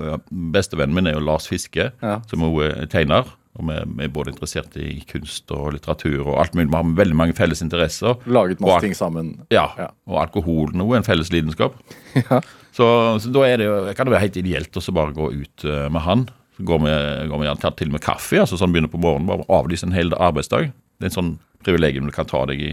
eh, 0.00 0.14
Bestevennen 0.54 0.96
min 0.96 1.10
er 1.10 1.18
jo 1.18 1.24
Lars 1.26 1.50
Fiske, 1.50 1.90
Ja. 2.00 2.14
som 2.30 2.46
er 2.46 2.86
tegner. 2.88 3.26
Og 3.58 3.66
vi 3.66 3.76
vi 3.96 4.04
er 4.06 4.12
både 4.14 4.30
interessert 4.30 4.76
i 4.78 5.00
kunst 5.10 5.50
og 5.50 5.72
litteratur 5.74 6.20
og 6.22 6.36
alt 6.38 6.54
mulig. 6.54 6.68
Vi 6.70 6.76
har 6.78 6.92
veldig 7.00 7.16
mange 7.18 7.34
felles 7.34 7.62
interesser. 7.64 8.14
Laget 8.30 8.60
masse 8.62 8.80
ting 8.84 8.94
sammen. 8.94 9.32
Ja, 9.50 9.68
Ja. 9.78 9.88
og 10.06 10.20
alkohol 10.22 10.70
nå 10.72 10.86
er 10.92 11.00
en 11.00 11.06
felles 11.08 11.32
lidenskap. 11.34 11.74
så, 12.76 12.86
så 13.18 13.32
da 13.34 13.56
det 13.58 13.96
kan 13.98 14.06
det 14.06 14.14
være 14.14 14.26
helt 14.28 14.36
ideelt 14.38 14.76
å 14.78 14.92
bare 14.94 15.12
gå 15.16 15.32
ut 15.34 15.64
eh, 15.66 15.88
med 15.90 16.02
han. 16.06 16.28
Så 16.56 16.64
går 16.68 16.78
vi, 16.84 16.92
går 17.32 17.40
vi 17.42 17.48
gjerne 17.48 17.72
til 17.76 17.90
med 17.90 18.04
kaffe, 18.04 18.38
altså 18.38 18.56
sånn 18.60 18.70
begynner 18.72 18.92
på 18.92 19.00
morgenen. 19.02 19.26
Bare 19.26 19.48
avlyse 19.58 19.86
en 19.88 19.96
hel 19.96 20.14
arbeidsdag. 20.14 20.70
Det 21.00 21.08
er 21.08 21.10
en 21.10 21.16
sånn 21.18 21.32
privilegium 21.66 22.06
du 22.06 22.12
kan 22.14 22.28
ta 22.30 22.44
deg 22.46 22.60
i 22.62 22.70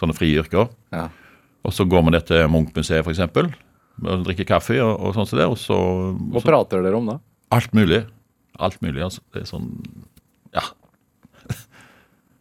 sånne 0.00 0.16
frie 0.16 0.42
yrker. 0.42 0.66
Ja. 0.92 1.06
Og 1.66 1.72
så 1.72 1.86
går 1.88 2.02
vi 2.06 2.10
ned 2.16 2.26
til 2.28 2.48
Munch-museet, 2.50 3.06
f.eks. 3.06 3.54
Drikker 4.26 4.44
kaffe 4.50 4.76
og, 4.82 4.92
og 5.06 5.14
sånn 5.16 5.26
som 5.30 5.38
det. 5.40 5.46
Og 5.48 5.56
så, 5.60 5.78
Hva 6.18 6.36
og 6.36 6.42
så 6.42 6.50
prater 6.50 6.82
dere 6.84 6.98
om 6.98 7.06
da? 7.14 7.16
alt 7.54 7.72
mulig. 7.78 8.02
Alt 8.58 8.80
mulig, 8.82 9.00
altså. 9.06 9.22
Det 9.32 9.44
er 9.44 9.50
sånn 9.54 9.70
Ja. 9.76 10.12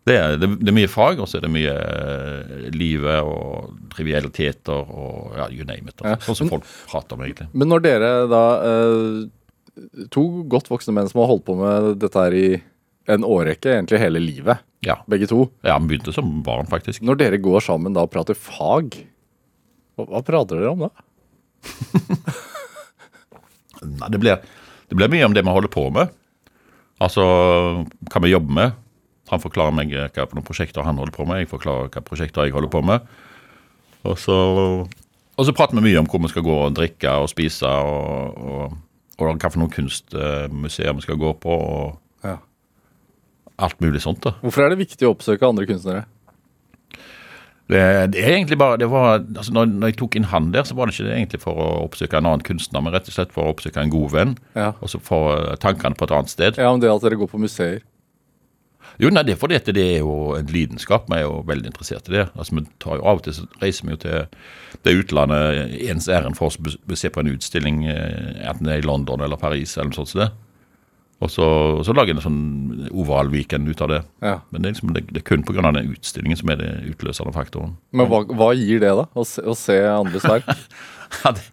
Det 0.06 0.14
er, 0.22 0.36
det, 0.38 0.48
det 0.62 0.70
er 0.70 0.76
mye 0.78 0.90
fag, 0.92 1.18
og 1.24 1.26
så 1.28 1.40
er 1.40 1.46
det 1.48 1.50
mye 1.56 1.72
eh, 1.74 2.66
livet 2.76 3.26
og 3.26 3.72
trivialiteter 3.96 4.84
og 4.94 5.34
ja, 5.40 5.48
you 5.50 5.66
name 5.66 5.90
it. 5.90 5.98
Ja. 6.06 6.12
Altså. 6.14 6.28
Sånn 6.30 6.38
som 6.44 6.52
folk 6.54 6.68
prater 6.92 7.18
om, 7.18 7.24
egentlig. 7.26 7.48
Men 7.58 7.72
når 7.74 7.82
dere 7.88 8.12
da 8.30 8.44
eh, 8.70 9.26
To 10.14 10.22
godt 10.48 10.70
voksne 10.72 10.94
menn 10.96 11.10
som 11.12 11.20
har 11.20 11.28
holdt 11.34 11.44
på 11.50 11.56
med 11.60 11.98
dette 12.00 12.22
her 12.22 12.32
i 12.38 12.46
en 13.12 13.26
årrekke, 13.28 13.74
egentlig 13.74 14.00
hele 14.00 14.22
livet, 14.24 14.62
Ja. 14.86 14.96
begge 15.10 15.28
to. 15.28 15.50
ja, 15.66 15.76
vi 15.82 15.90
begynte 15.90 16.14
som 16.16 16.30
barn, 16.46 16.70
faktisk. 16.70 17.02
Når 17.04 17.18
dere 17.20 17.38
går 17.44 17.60
sammen 17.66 17.94
da 17.98 18.06
og 18.06 18.14
prater 18.14 18.38
fag, 18.38 18.96
hva, 19.98 20.06
hva 20.14 20.22
prater 20.26 20.62
dere 20.62 20.72
om 20.78 20.86
da? 20.86 20.94
Nei, 23.86 24.10
det 24.14 24.22
blir, 24.22 24.40
det 24.90 24.98
blir 24.98 25.12
mye 25.12 25.28
om 25.28 25.36
det 25.36 25.44
vi 25.46 25.54
holder 25.58 25.72
på 25.74 25.88
med. 25.94 26.14
Altså 27.04 27.26
hva 28.08 28.22
vi 28.24 28.32
jobber 28.32 28.56
med. 28.62 28.78
Han 29.32 29.42
forklarer 29.42 29.74
meg 29.74 29.90
hva 29.96 30.26
for 30.28 30.36
noen 30.38 30.46
prosjekter 30.46 30.86
han 30.86 30.98
holder 31.02 31.16
på 31.16 31.26
med. 31.26 31.40
Jeg 31.44 31.50
forklarer 31.50 31.90
hva 31.90 32.02
prosjekter 32.06 32.46
jeg 32.46 32.54
holder 32.54 32.70
på 32.70 32.82
med. 32.86 33.06
Og 34.06 34.18
så, 34.22 34.36
og 34.86 35.46
så 35.48 35.54
prater 35.58 35.80
vi 35.80 35.88
mye 35.88 36.02
om 36.04 36.06
hvor 36.12 36.22
vi 36.22 36.30
skal 36.30 36.46
gå 36.46 36.58
og 36.68 36.76
drikke 36.78 37.10
og 37.24 37.30
spise, 37.32 37.66
og, 37.66 38.38
og, 38.38 38.76
og 39.18 39.32
hva 39.42 39.50
for 39.50 39.62
noen 39.64 39.74
kunstmuseer 39.74 40.94
vi 40.94 41.06
skal 41.08 41.18
gå 41.22 41.32
på, 41.42 41.50
og 41.56 42.28
Ja. 42.28 42.38
alt 43.58 43.82
mulig 43.82 44.02
sånt. 44.04 44.22
da. 44.22 44.36
Hvorfor 44.44 44.62
er 44.66 44.70
det 44.76 44.78
viktig 44.84 45.08
å 45.08 45.16
oppsøke 45.16 45.48
andre 45.48 45.66
kunstnere? 45.66 46.06
Det, 47.66 47.82
det 48.14 48.22
er 48.22 48.36
egentlig 48.36 48.60
bare, 48.62 48.78
det 48.78 48.86
var, 48.92 49.24
altså 49.26 49.50
når, 49.56 49.66
når 49.74 49.90
jeg 49.90 49.98
tok 49.98 50.16
inn 50.20 50.28
han 50.30 50.52
der, 50.54 50.68
så 50.70 50.76
var 50.78 50.86
det 50.86 50.94
ikke 51.00 51.16
egentlig 51.16 51.40
for 51.42 51.58
å 51.58 51.70
oppsøke 51.88 52.20
en 52.20 52.28
annen 52.30 52.44
kunstner, 52.46 52.84
men 52.86 52.94
rett 52.94 53.08
og 53.10 53.16
slett 53.16 53.32
for 53.34 53.48
å 53.48 53.56
oppsøke 53.56 53.82
en 53.82 53.90
god 53.90 54.12
venn, 54.14 54.36
Ja. 54.54 54.68
og 54.78 54.92
så 54.92 55.00
få 55.02 55.18
tankene 55.64 55.98
på 55.98 56.06
et 56.06 56.14
annet 56.14 56.30
sted. 56.30 56.60
Ja, 56.62 56.70
men 56.70 56.84
det 56.84 56.92
at 56.94 57.02
dere 57.02 57.18
går 57.18 57.32
på 57.32 57.42
museer. 57.42 57.82
Jo, 59.02 59.10
nei, 59.12 59.26
det 59.28 59.36
er 59.36 59.42
fordi 59.42 59.58
at 59.60 59.68
det 59.76 59.84
er 59.84 60.00
jo 60.06 60.36
en 60.38 60.52
lidenskap. 60.52 61.10
Vi 61.12 61.18
er 61.18 61.26
jo 61.26 61.42
veldig 61.48 61.72
interessert 61.72 62.08
i 62.10 62.16
det. 62.16 62.26
Altså, 62.36 62.56
vi 62.56 62.66
tar 62.84 63.02
jo 63.02 63.08
Av 63.10 63.20
og 63.20 63.26
til 63.26 63.36
så 63.36 63.48
reiser 63.62 63.88
vi 63.88 63.96
jo 63.96 64.02
til 64.06 64.26
det 64.86 64.96
utlandet 65.02 65.76
ens 65.90 66.08
ærend 66.12 66.38
for 66.40 66.52
oss 66.52 66.60
å 66.62 66.98
se 67.00 67.12
på 67.12 67.24
en 67.24 67.34
utstilling, 67.34 67.84
eh, 67.92 68.42
enten 68.48 68.70
det 68.70 68.78
er 68.78 68.84
i 68.84 68.88
London 68.88 69.24
eller 69.26 69.42
Paris 69.42 69.76
eller 69.78 69.92
noe 69.92 70.00
sånt. 70.00 70.14
Så. 70.14 70.30
Og 71.24 71.32
så, 71.32 71.46
så 71.88 71.96
lager 71.96 72.16
en 72.16 72.24
sånn 72.24 72.90
oval-weekend 72.92 73.70
ut 73.72 73.84
av 73.84 73.92
det. 73.92 74.02
Ja. 74.26 74.40
Men 74.52 74.62
det 74.62 74.70
er, 74.70 74.76
liksom, 74.76 74.92
det, 74.96 75.06
det 75.12 75.22
er 75.22 75.28
kun 75.30 75.46
pga. 75.48 75.64
den 75.72 75.94
utstillingen 75.96 76.40
som 76.40 76.52
er 76.52 76.60
det 76.60 76.72
utløsende 76.92 77.36
faktoren. 77.36 77.78
Men 77.96 78.10
hva, 78.12 78.26
hva 78.36 78.52
gir 78.58 78.84
det, 78.84 78.92
da? 79.00 79.08
Å 79.16 79.28
se, 79.28 79.44
å 79.44 79.56
se 79.60 79.80
andres 79.96 80.28
verk? 80.28 80.52
Ja, 81.22 81.30
det, 81.32 81.44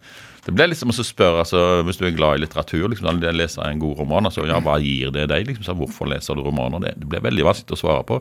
det 0.45 0.53
ble 0.55 0.65
liksom 0.71 0.91
å 0.91 0.95
spørre, 0.99 1.43
altså, 1.45 1.59
Hvis 1.87 1.99
du 2.01 2.05
er 2.07 2.15
glad 2.17 2.35
i 2.37 2.41
litteratur, 2.43 2.89
liksom, 2.91 3.07
eller 3.13 3.35
leser 3.43 3.63
en 3.67 3.79
god 3.79 3.99
roman, 4.01 4.25
altså, 4.27 4.43
ja, 4.49 4.57
hva 4.63 4.79
gir 4.83 5.11
det 5.15 5.29
deg? 5.31 5.45
liksom, 5.47 5.63
så 5.63 5.75
Hvorfor 5.77 6.09
leser 6.11 6.35
du 6.35 6.43
romaner? 6.43 6.83
Det, 6.83 6.97
det 6.99 7.07
ble 7.13 7.21
veldig 7.23 7.45
vanskelig 7.47 7.77
å 7.77 7.79
svare 7.83 8.03
på. 8.09 8.17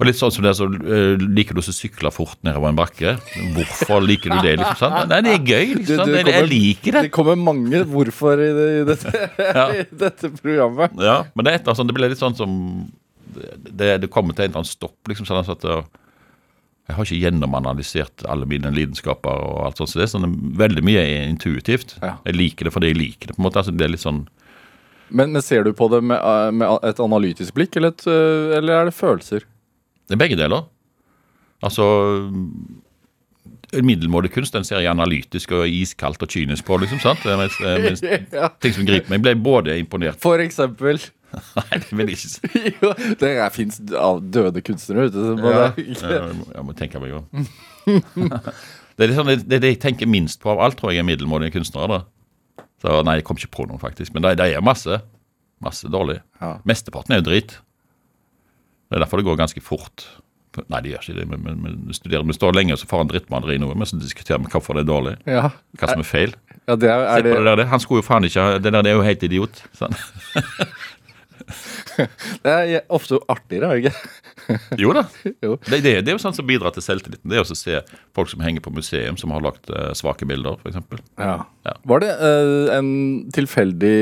Og 0.00 0.06
litt 0.08 0.16
sånn 0.16 0.32
som 0.32 0.44
det, 0.46 0.54
så 0.56 0.64
øh, 0.64 1.20
Liker 1.20 1.56
du 1.56 1.60
å 1.60 1.64
sykle 1.66 2.08
fort 2.12 2.38
nedover 2.46 2.70
en 2.72 2.78
bakke? 2.78 3.14
Hvorfor 3.56 4.00
liker 4.04 4.32
du 4.32 4.38
det? 4.46 4.54
liksom, 4.60 4.78
sant? 4.80 5.10
Nei, 5.10 5.18
det 5.26 5.34
er 5.36 5.42
gøy. 5.44 5.74
liksom, 5.80 5.98
sant? 6.00 6.14
Jeg, 6.16 6.28
jeg 6.32 6.48
liker 6.52 6.96
det. 6.96 7.02
Det 7.08 7.12
kommer 7.16 7.36
mange 7.40 7.82
hvorfor 7.88 8.40
i, 8.40 8.50
det, 8.56 8.68
i, 8.78 8.84
dette, 8.88 9.12
Ja. 9.58 9.66
i 9.76 9.84
dette 10.04 10.30
programmet. 10.38 10.96
Ja, 11.04 11.18
men 11.34 11.44
det 11.48 11.52
er 11.52 11.60
et 11.60 11.68
sånn, 11.76 11.88
det 11.90 11.96
ble 11.98 12.08
litt 12.12 12.20
sånn 12.22 12.36
som 12.38 12.54
Det, 13.32 13.90
det 14.02 14.08
kommer 14.12 14.34
til 14.34 14.46
en 14.46 14.50
eller 14.50 14.62
annen 14.62 14.72
stopp. 14.72 14.96
liksom 15.08 15.28
sånn 15.28 15.44
at 15.44 15.68
øh, 15.68 15.84
Jeg 16.90 16.96
har 16.98 17.06
ikke 17.06 17.20
gjennomanalysert 17.22 18.24
alle 18.26 18.48
mine 18.50 18.72
lidenskaper 18.74 19.44
og 19.46 19.60
alt 19.68 19.78
sånt. 19.78 19.92
Så 19.92 20.00
det 20.00 20.08
er 20.08 20.12
sånn, 20.16 20.32
veldig 20.58 20.82
mye 20.86 21.00
er 21.06 21.28
intuitivt. 21.30 21.94
Ja. 22.02 22.16
Jeg 22.26 22.34
liker 22.36 22.66
det 22.66 22.72
fordi 22.74 22.90
jeg 22.90 22.98
liker 22.98 23.30
det. 23.30 23.36
på 23.36 23.42
en 23.44 23.46
måte, 23.46 23.62
altså 23.62 23.70
Det 23.78 23.86
er 23.86 23.92
litt 23.94 24.02
sånn 24.02 24.24
Men, 25.10 25.30
men 25.34 25.42
ser 25.42 25.64
du 25.66 25.72
på 25.74 25.86
det 25.90 26.02
med, 26.06 26.18
eh, 26.18 26.50
med 26.54 26.84
et 26.90 27.00
analytisk 27.02 27.54
blikk, 27.56 27.76
eller, 27.78 27.94
et, 27.94 28.04
øh, 28.10 28.56
eller 28.58 28.80
er 28.80 28.90
det 28.90 28.94
følelser? 28.98 29.46
Det 30.10 30.14
er 30.18 30.20
begge 30.24 30.36
deler. 30.38 30.66
Altså 31.62 31.86
Middelmådig 33.70 34.32
kunst 34.34 34.54
den 34.56 34.64
ser 34.66 34.80
jeg 34.82 34.90
analytisk 34.90 35.52
og 35.54 35.68
iskaldt 35.70 36.22
og 36.24 36.30
kynisk 36.32 36.64
på. 36.66 36.78
liksom, 36.82 36.98
sant? 37.02 37.22
Mens, 37.24 37.54
mens 37.62 38.02
Ja. 38.34 38.48
ting 38.58 38.74
som 38.74 38.86
griper 38.88 39.06
meg, 39.12 39.20
Jeg 39.20 39.26
ble 39.28 39.34
både 39.44 39.76
imponert 39.78 40.18
For 40.22 40.42
eksempel 40.42 40.98
Nei, 41.58 41.78
det 41.78 41.90
vil 41.92 42.10
jeg 42.10 42.16
ikke 42.18 42.30
si. 42.32 42.60
jo, 42.82 42.92
Det 43.20 43.32
fins 43.54 43.78
døde 43.86 44.62
kunstnere 44.66 45.08
ute. 45.10 45.26
Ja, 45.44 45.66
jeg 45.76 46.34
må- 46.40 46.48
jeg 46.54 46.64
må 46.68 46.74
tenke 46.78 47.02
meg 47.02 47.18
om. 47.20 47.46
Det 49.00 49.06
er 49.06 49.12
det, 49.14 49.16
sånn, 49.16 49.30
det 49.48 49.58
det 49.62 49.68
jeg 49.70 49.78
tenker 49.80 50.08
minst 50.10 50.42
på 50.42 50.50
av 50.52 50.58
alt, 50.60 50.76
tror 50.76 50.90
jeg, 50.92 51.00
er 51.00 51.06
middelmådige 51.08 51.54
kunstnere. 51.54 51.86
da. 51.88 52.64
Så 52.82 52.98
Nei, 53.06 53.14
jeg 53.16 53.24
kom 53.24 53.38
ikke 53.40 53.48
på 53.54 53.64
noen, 53.70 53.80
faktisk. 53.80 54.12
Men 54.12 54.26
det, 54.26 54.34
det 54.36 54.50
er 54.52 54.60
masse. 54.60 54.98
Masse 55.64 55.88
dårlig. 55.88 56.18
Ja. 56.40 56.58
Mesteparten 56.68 57.14
er 57.16 57.22
jo 57.22 57.28
drit. 57.30 57.54
Det 58.90 58.98
er 58.98 59.04
derfor 59.06 59.22
det 59.22 59.24
går 59.30 59.38
ganske 59.40 59.62
fort. 59.64 60.04
Nei, 60.68 60.82
det 60.84 60.92
gjør 60.92 61.06
ikke 61.06 61.16
det. 61.16 61.26
Men, 61.30 61.42
men, 61.46 61.62
men 61.64 61.96
studerer, 61.96 62.26
vi 62.28 62.36
står 62.36 62.52
lenge 62.58 62.74
og 62.76 62.80
så 62.82 62.88
får 62.90 63.04
han 63.04 63.10
drittmaleri 63.14 63.56
noe, 63.62 63.72
men 63.78 63.88
så 63.88 63.96
diskuterer 64.02 64.42
vi 64.44 64.50
hvorfor 64.52 64.76
det 64.76 64.82
er 64.84 64.90
dårlig. 64.92 65.16
Ja, 65.30 65.46
Hva 65.80 65.92
som 65.94 66.02
er 66.04 66.08
feil. 66.10 66.36
ja 66.68 66.76
det 66.76 66.90
er, 66.92 67.06
er 67.14 67.24
det 67.24 67.36
det, 67.38 67.56
der. 67.62 67.68
Han 67.72 67.80
skulle 67.80 68.02
jo 68.02 68.08
faen 68.10 68.26
ikke 68.28 68.46
Det 68.60 68.72
der 68.74 68.82
det 68.84 68.92
er 68.92 68.98
jo 68.98 69.06
helt 69.06 69.24
idiot. 69.30 69.62
Sånn. 69.80 69.96
Det 72.44 72.52
er 72.52 72.82
ofte 72.92 73.18
artigere, 73.30 73.70
er 73.70 73.80
det 73.80 73.90
ikke? 73.90 74.58
Jo 74.80 74.94
da. 74.96 75.04
Jo. 75.44 75.56
Det, 75.66 75.80
det, 75.84 75.92
det 76.04 76.12
er 76.12 76.16
jo 76.16 76.22
sånn 76.22 76.36
som 76.36 76.48
bidrar 76.48 76.74
til 76.74 76.84
selvtilliten. 76.84 77.28
Det 77.30 77.38
er 77.38 77.44
også 77.44 77.56
å 77.56 77.60
se 77.60 77.80
folk 78.16 78.30
som 78.32 78.42
henger 78.44 78.64
på 78.64 78.72
museum, 78.74 79.18
som 79.20 79.32
har 79.34 79.44
lagt 79.44 79.70
uh, 79.72 79.90
svake 79.96 80.28
bilder, 80.28 80.58
f.eks. 80.60 80.80
Ja. 81.20 81.36
Ja. 81.66 81.76
Var 81.92 82.04
det 82.04 82.10
uh, 82.20 82.72
en 82.76 82.90
tilfeldig 83.34 84.00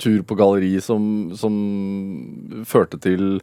tur 0.00 0.22
på 0.24 0.36
galleri 0.38 0.78
som, 0.84 1.02
som 1.36 1.56
førte 2.68 3.00
til 3.02 3.42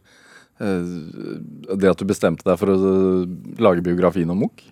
uh, 0.62 1.76
det 1.78 1.92
at 1.92 2.02
du 2.02 2.08
bestemte 2.08 2.46
deg 2.48 2.58
for 2.60 2.74
å 2.74 2.80
lage 3.62 3.84
biografien 3.86 4.30
om 4.34 4.46
Munch? 4.46 4.66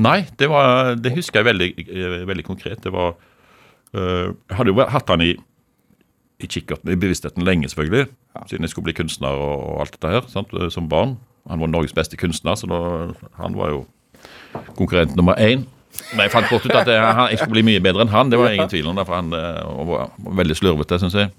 Nei, 0.00 0.22
det, 0.40 0.48
var, 0.48 0.94
det 0.96 1.12
husker 1.12 1.40
jeg 1.40 1.50
veldig, 1.50 1.70
veldig 2.28 2.44
konkret. 2.46 2.78
Det 2.80 2.88
var 2.94 3.18
Jeg 3.92 4.56
hadde 4.56 4.72
jo 4.72 4.84
hatt 4.88 5.10
han 5.12 5.20
i, 5.20 5.34
i 6.40 6.48
kikkerten, 6.50 6.90
i 6.92 6.98
bevisstheten 7.00 7.44
lenge, 7.46 7.68
selvfølgelig. 7.72 8.08
Siden 8.50 8.66
jeg 8.66 8.72
skulle 8.72 8.88
bli 8.90 8.96
kunstner 8.96 9.36
og, 9.36 9.56
og 9.74 9.80
alt 9.84 9.96
dette 9.96 10.12
her, 10.14 10.28
sant, 10.32 10.52
eh, 10.56 10.70
som 10.72 10.88
barn. 10.90 11.16
Han 11.50 11.62
var 11.62 11.70
Norges 11.72 11.94
beste 11.96 12.16
kunstner, 12.20 12.56
så 12.58 12.68
da, 12.70 12.80
han 13.40 13.56
var 13.58 13.72
jo 13.74 13.84
konkurrent 14.76 15.16
nummer 15.16 15.38
én. 15.40 15.66
Men 16.14 16.24
jeg 16.26 16.32
fant 16.32 16.46
fort 16.46 16.66
ut 16.66 16.74
at 16.76 16.88
jeg, 16.88 17.00
han, 17.02 17.30
jeg 17.32 17.40
skulle 17.40 17.56
bli 17.58 17.66
mye 17.66 17.82
bedre 17.82 18.04
enn 18.04 18.12
han. 18.12 18.30
Det 18.30 18.38
var 18.38 18.54
ingen 18.54 18.70
tvil 18.70 18.86
om 18.90 19.00
for 19.02 19.16
han 19.16 19.32
eh, 19.36 19.88
var, 19.90 20.12
veldig 20.40 20.56
slurvete, 20.58 21.00
syns 21.02 21.16
jeg. 21.18 21.32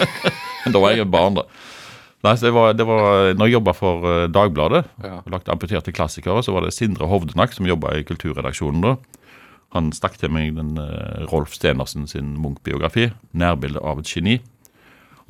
Men 0.64 0.74
da 0.74 0.80
var 0.82 0.94
jeg 0.94 1.02
jo 1.02 1.10
barn, 1.12 1.36
da. 1.40 1.46
Nei, 2.22 2.36
det 2.38 2.52
var, 2.54 2.70
det 2.78 2.84
var 2.86 3.32
Når 3.34 3.48
jeg 3.48 3.56
jobba 3.56 3.72
for 3.74 4.04
eh, 4.06 4.28
Dagbladet, 4.30 4.84
Ja. 5.02 5.16
lagde 5.26 5.52
amputerte 5.52 5.92
klassikere, 5.94 6.42
så 6.46 6.54
var 6.54 6.64
det 6.64 6.74
Sindre 6.76 7.08
Hovdenak 7.10 7.52
som 7.52 7.66
jobba 7.66 7.96
i 7.98 8.06
kulturredaksjonen 8.06 8.84
da. 8.86 8.94
Han 9.72 9.92
stakk 9.96 10.18
til 10.20 10.32
meg 10.32 10.54
den 10.58 10.76
eh, 10.80 11.24
Rolf 11.32 11.54
Stenersen 11.56 12.06
sin 12.10 12.34
Munch-biografi, 12.40 13.10
'Nærbilde 13.32 13.80
av 13.80 14.02
et 14.02 14.10
geni'. 14.10 14.40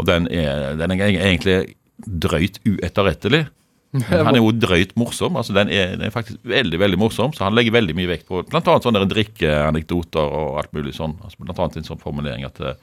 Og 0.00 0.06
den 0.08 0.26
er, 0.32 0.74
den 0.80 0.94
er 0.94 1.02
egentlig 1.06 1.76
drøyt 2.02 2.58
uetterrettelig. 2.66 3.44
Men 3.92 4.24
han 4.24 4.38
er 4.38 4.40
jo 4.40 4.54
drøyt 4.56 4.94
morsom. 4.96 5.36
altså 5.36 5.52
den 5.52 5.68
er, 5.68 5.96
den 5.98 6.06
er 6.08 6.14
faktisk 6.14 6.40
veldig 6.48 6.78
veldig 6.80 6.98
morsom, 6.98 7.34
så 7.36 7.44
han 7.44 7.54
legger 7.54 7.76
veldig 7.76 7.94
mye 7.98 8.08
vekt 8.14 8.26
på 8.28 8.40
bl.a. 8.48 8.62
sånne 8.80 9.04
drikkeanekdoter 9.10 10.36
og 10.38 10.60
alt 10.62 10.72
mulig 10.72 10.94
sånn. 10.96 11.18
altså 11.20 11.44
annet 11.44 11.76
en 11.76 11.88
sånn 11.90 12.00
formulering 12.00 12.46
at, 12.48 12.60
eh, 12.64 12.78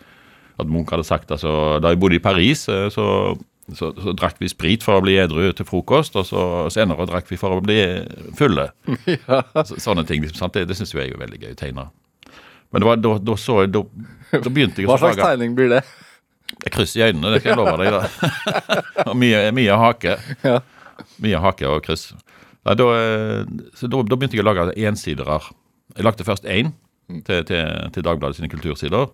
at 0.62 0.70
Munch 0.70 0.94
hadde 0.94 1.08
sagt 1.08 1.32
altså, 1.34 1.80
Da 1.82 1.94
jeg 1.94 2.02
bodde 2.04 2.20
i 2.20 2.24
Paris, 2.24 2.68
eh, 2.70 2.88
så, 2.94 3.08
så, 3.78 3.92
så 3.98 4.14
drakk 4.18 4.40
vi 4.42 4.50
sprit 4.52 4.84
for 4.86 5.00
å 5.00 5.04
bli 5.06 5.18
edru 5.22 5.50
til 5.56 5.68
frokost, 5.68 6.18
og 6.20 6.28
så 6.28 6.44
senere 6.74 7.08
drakk 7.10 7.30
vi 7.30 7.40
for 7.40 7.58
å 7.58 7.64
bli 7.64 7.80
fulle. 8.38 8.70
Så, 9.68 9.80
sånne 9.82 10.06
ting. 10.08 10.24
liksom, 10.24 10.40
sant? 10.40 10.56
Det, 10.56 10.68
det 10.70 10.78
syns 10.80 10.94
jeg 10.96 11.08
er 11.08 11.12
jo 11.14 11.22
veldig 11.22 11.42
gøy 11.42 11.54
å 11.54 11.60
tegne. 11.60 11.88
Men 12.70 12.84
det 12.84 12.88
var, 12.90 13.02
da, 13.02 13.16
da 13.30 13.36
så 13.40 13.64
jeg, 13.64 13.74
da, 13.74 13.84
da 14.32 14.52
begynte 14.54 14.82
jeg 14.82 14.90
å 14.90 14.94
Hva 14.94 15.00
slags 15.02 15.22
tegning 15.22 15.56
blir 15.58 15.72
det? 15.74 15.84
jeg 16.58 16.74
kryss 16.74 16.96
i 16.98 17.04
øynene, 17.06 17.32
det 17.34 17.42
skal 17.42 17.54
jeg 17.54 17.60
love 17.60 17.76
deg. 17.80 17.94
da. 17.94 18.32
og 19.10 19.16
mye, 19.20 19.44
mye 19.56 19.78
hake. 19.84 20.16
Ja. 20.44 20.58
Mye 21.24 21.42
hake 21.44 21.70
og 21.70 21.84
kryss. 21.86 22.10
Da, 22.66 22.76
da, 22.78 22.88
eh, 22.98 23.44
så 23.78 23.90
da, 23.92 24.02
da 24.04 24.18
begynte 24.18 24.38
jeg 24.38 24.44
å 24.44 24.50
lage 24.50 24.74
ensidere. 24.90 25.40
Jeg 25.96 26.08
lagde 26.08 26.26
først 26.28 26.48
én 26.50 26.74
til, 27.26 27.46
til, 27.48 27.70
til 27.94 28.06
Dagbladet 28.06 28.40
sine 28.40 28.52
kultursider, 28.52 29.10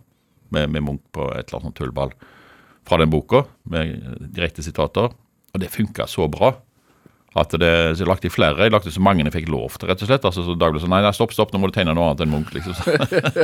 med, 0.55 0.71
med 0.71 0.85
Munch 0.85 1.03
på 1.15 1.27
et 1.35 1.49
eller 1.49 1.63
annet 1.63 1.77
tullball 1.77 2.15
fra 2.85 2.99
den 3.01 3.11
boka, 3.11 3.45
med 3.69 3.97
direkte 4.35 4.63
sitater. 4.65 5.13
Og 5.55 5.61
det 5.61 5.71
funka 5.73 6.07
så 6.11 6.27
bra. 6.31 6.53
At 7.35 7.51
det, 7.51 7.97
så 7.97 8.03
Jeg 8.03 8.07
lagde 8.07 8.29
flere. 8.31 8.63
Jeg 8.63 8.71
lagde 8.71 8.91
så 8.91 9.01
mange 9.03 9.23
jeg 9.25 9.33
fikk 9.33 9.49
lov 9.51 9.75
til, 9.75 9.89
rett 9.89 10.01
og 10.01 10.07
slett. 10.07 10.23
Altså, 10.23 10.43
så 10.45 10.55
Dagbladet 10.55 10.85
sa 10.85 10.91
nei, 10.91 11.01
nei, 11.03 11.11
stopp, 11.11 11.33
stopp, 11.35 11.51
nå 11.51 11.59
må 11.59 11.67
du 11.67 11.75
tegne 11.75 11.95
noe 11.95 12.11
annet 12.11 12.23
enn 12.23 12.31
Munch. 12.31 12.53
liksom. 12.55 12.77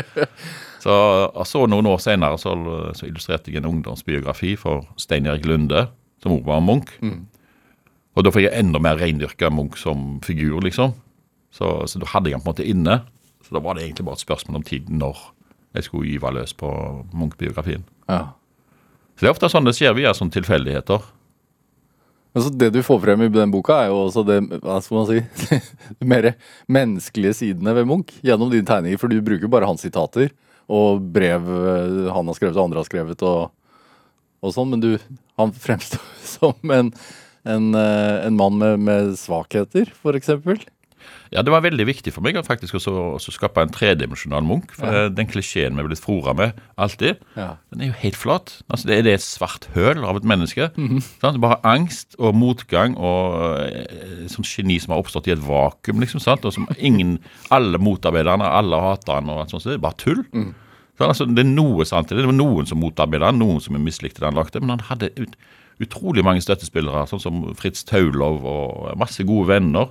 så, 0.83 0.93
altså, 1.35 1.49
så 1.51 1.65
noen 1.67 1.89
år 1.91 1.99
senere 1.99 2.39
så, 2.39 2.55
så 2.95 3.09
illustrerte 3.09 3.51
jeg 3.51 3.59
en 3.59 3.67
ungdomsbiografi 3.67 4.55
for 4.59 4.87
Stein 5.01 5.27
Erik 5.27 5.45
Lunde, 5.49 5.89
som 6.23 6.37
også 6.37 6.47
var 6.47 6.63
Munch. 6.63 6.95
Og 8.15 8.23
da 8.23 8.31
fikk 8.31 8.47
jeg 8.47 8.63
enda 8.63 8.79
mer 8.79 8.99
reindyrka 8.99 9.51
Munch 9.51 9.79
som 9.81 10.21
figur, 10.23 10.61
liksom. 10.63 10.95
Så, 11.51 11.81
så 11.87 11.99
da 11.99 12.07
hadde 12.13 12.31
jeg 12.31 12.39
han 12.39 12.45
på 12.45 12.47
en 12.47 12.53
måte 12.53 12.67
inne. 12.67 13.01
Så 13.43 13.57
da 13.57 13.63
var 13.63 13.75
det 13.75 13.83
egentlig 13.83 14.07
bare 14.07 14.19
et 14.19 14.23
spørsmål 14.23 14.61
om 14.61 14.67
tid 14.67 14.87
når 14.87 15.19
jeg 15.75 15.87
skulle 15.87 16.07
gyve 16.07 16.31
løs 16.35 16.53
på 16.55 16.69
Munch-biografien. 17.11 17.83
Ja. 18.07 18.29
Så 19.21 19.27
det 19.27 19.29
er 19.29 19.35
ofte 19.35 19.47
sånn 19.53 19.67
det 19.67 19.75
skjer 19.77 19.91
via 19.93 20.11
sånne 20.17 20.33
tilfeldigheter. 20.33 21.03
Altså 22.33 22.49
det 22.57 22.71
du 22.73 22.79
får 22.81 23.03
frem 23.03 23.21
i 23.21 23.27
den 23.29 23.51
boka, 23.53 23.75
er 23.83 23.91
jo 23.91 23.99
også 24.07 24.23
det 24.25 24.39
hva 24.63 24.79
skal 24.81 24.97
man 24.97 25.05
si, 25.05 25.59
de 25.99 26.07
mer 26.09 26.27
menneskelige 26.65 27.35
sidene 27.37 27.75
ved 27.77 27.85
Munch 27.85 28.15
gjennom 28.25 28.49
dine 28.49 28.65
tegninger. 28.65 28.97
For 28.97 29.13
du 29.13 29.21
bruker 29.21 29.51
bare 29.53 29.69
hans 29.69 29.85
sitater 29.85 30.31
og 30.65 31.05
brev 31.13 31.45
eh, 31.53 32.09
han 32.15 32.33
har 32.33 32.39
skrevet 32.39 32.57
og 32.57 32.63
andre 32.63 32.81
har 32.81 32.89
skrevet 32.89 33.21
og, 33.29 33.53
og 34.41 34.57
sånn. 34.57 34.73
Men 34.73 34.81
du, 34.87 34.89
han 35.37 35.53
fremstår 35.53 36.01
som 36.39 36.73
en, 36.73 36.89
en, 37.45 37.71
eh, 37.77 38.17
en 38.25 38.41
mann 38.41 38.57
med, 38.57 38.81
med 38.89 39.13
svakheter, 39.21 39.93
eksempel. 40.17 40.65
Ja, 41.31 41.41
det 41.47 41.51
var 41.53 41.61
veldig 41.63 41.85
viktig 41.87 42.11
for 42.11 42.19
meg 42.25 42.35
å 42.35 42.41
faktisk 42.43 42.75
også, 42.75 42.91
også 43.15 43.31
skape 43.31 43.61
en 43.63 43.69
tredimensjonal 43.71 44.43
Munch. 44.43 44.73
For 44.75 44.91
Ja. 44.91 45.03
Den 45.09 45.29
klisjeen 45.31 45.77
vi 45.77 45.79
er 45.79 45.87
blitt 45.87 46.01
fora 46.03 46.33
med 46.35 46.57
alltid, 46.77 47.21
Ja. 47.37 47.53
den 47.71 47.81
er 47.81 47.87
jo 47.87 47.93
helt 48.01 48.17
flat. 48.19 48.51
Altså, 48.69 48.87
det, 48.89 48.97
er, 48.97 49.01
det 49.07 49.11
er 49.13 49.19
et 49.21 49.23
svart 49.23 49.67
høl 49.73 50.03
av 50.03 50.17
et 50.19 50.27
menneske. 50.27 50.67
sant? 51.21 51.39
Bare 51.39 51.61
angst 51.63 52.17
og 52.19 52.35
motgang 52.35 52.97
og 52.97 53.61
eh, 53.63 54.27
sånn 54.27 54.43
geni 54.43 54.75
som 54.83 54.91
har 54.91 54.99
oppstått 55.05 55.29
i 55.31 55.31
et 55.37 55.39
vakuum, 55.45 56.01
liksom. 56.03 56.19
sant? 56.19 56.43
Og 56.43 56.51
som 56.53 56.67
ingen, 56.77 57.19
Alle 57.49 57.79
motarbeider 57.79 58.31
han, 58.35 58.41
alle 58.41 58.75
hater 58.83 59.13
han, 59.21 59.29
og 59.31 59.39
alt 59.45 59.55
sånt. 59.55 59.63
Så 59.63 59.71
det 59.71 59.79
er 59.79 59.85
bare 59.87 59.99
tull. 60.03 60.25
Så, 60.99 61.07
altså, 61.07 61.25
det 61.31 61.45
er 61.45 61.49
noe 61.55 61.85
sant 61.87 62.11
i 62.11 62.15
det. 62.15 62.25
Det 62.25 62.29
var 62.33 62.37
noen 62.43 62.67
som 62.67 62.77
motarbeidet 62.83 63.25
han, 63.31 63.39
noen 63.39 63.61
som 63.63 63.79
mislikte 63.79 64.19
det 64.19 64.27
han 64.27 64.35
lagde, 64.35 64.59
men 64.59 64.75
han 64.75 64.83
hadde 64.91 65.13
ut, 65.17 65.39
utrolig 65.81 66.23
mange 66.27 66.43
støttespillere, 66.43 67.07
sånn 67.09 67.23
som 67.23 67.39
Fritz 67.57 67.85
Taulov 67.87 68.43
og 68.45 68.97
masse 68.99 69.23
gode 69.23 69.47
venner. 69.55 69.87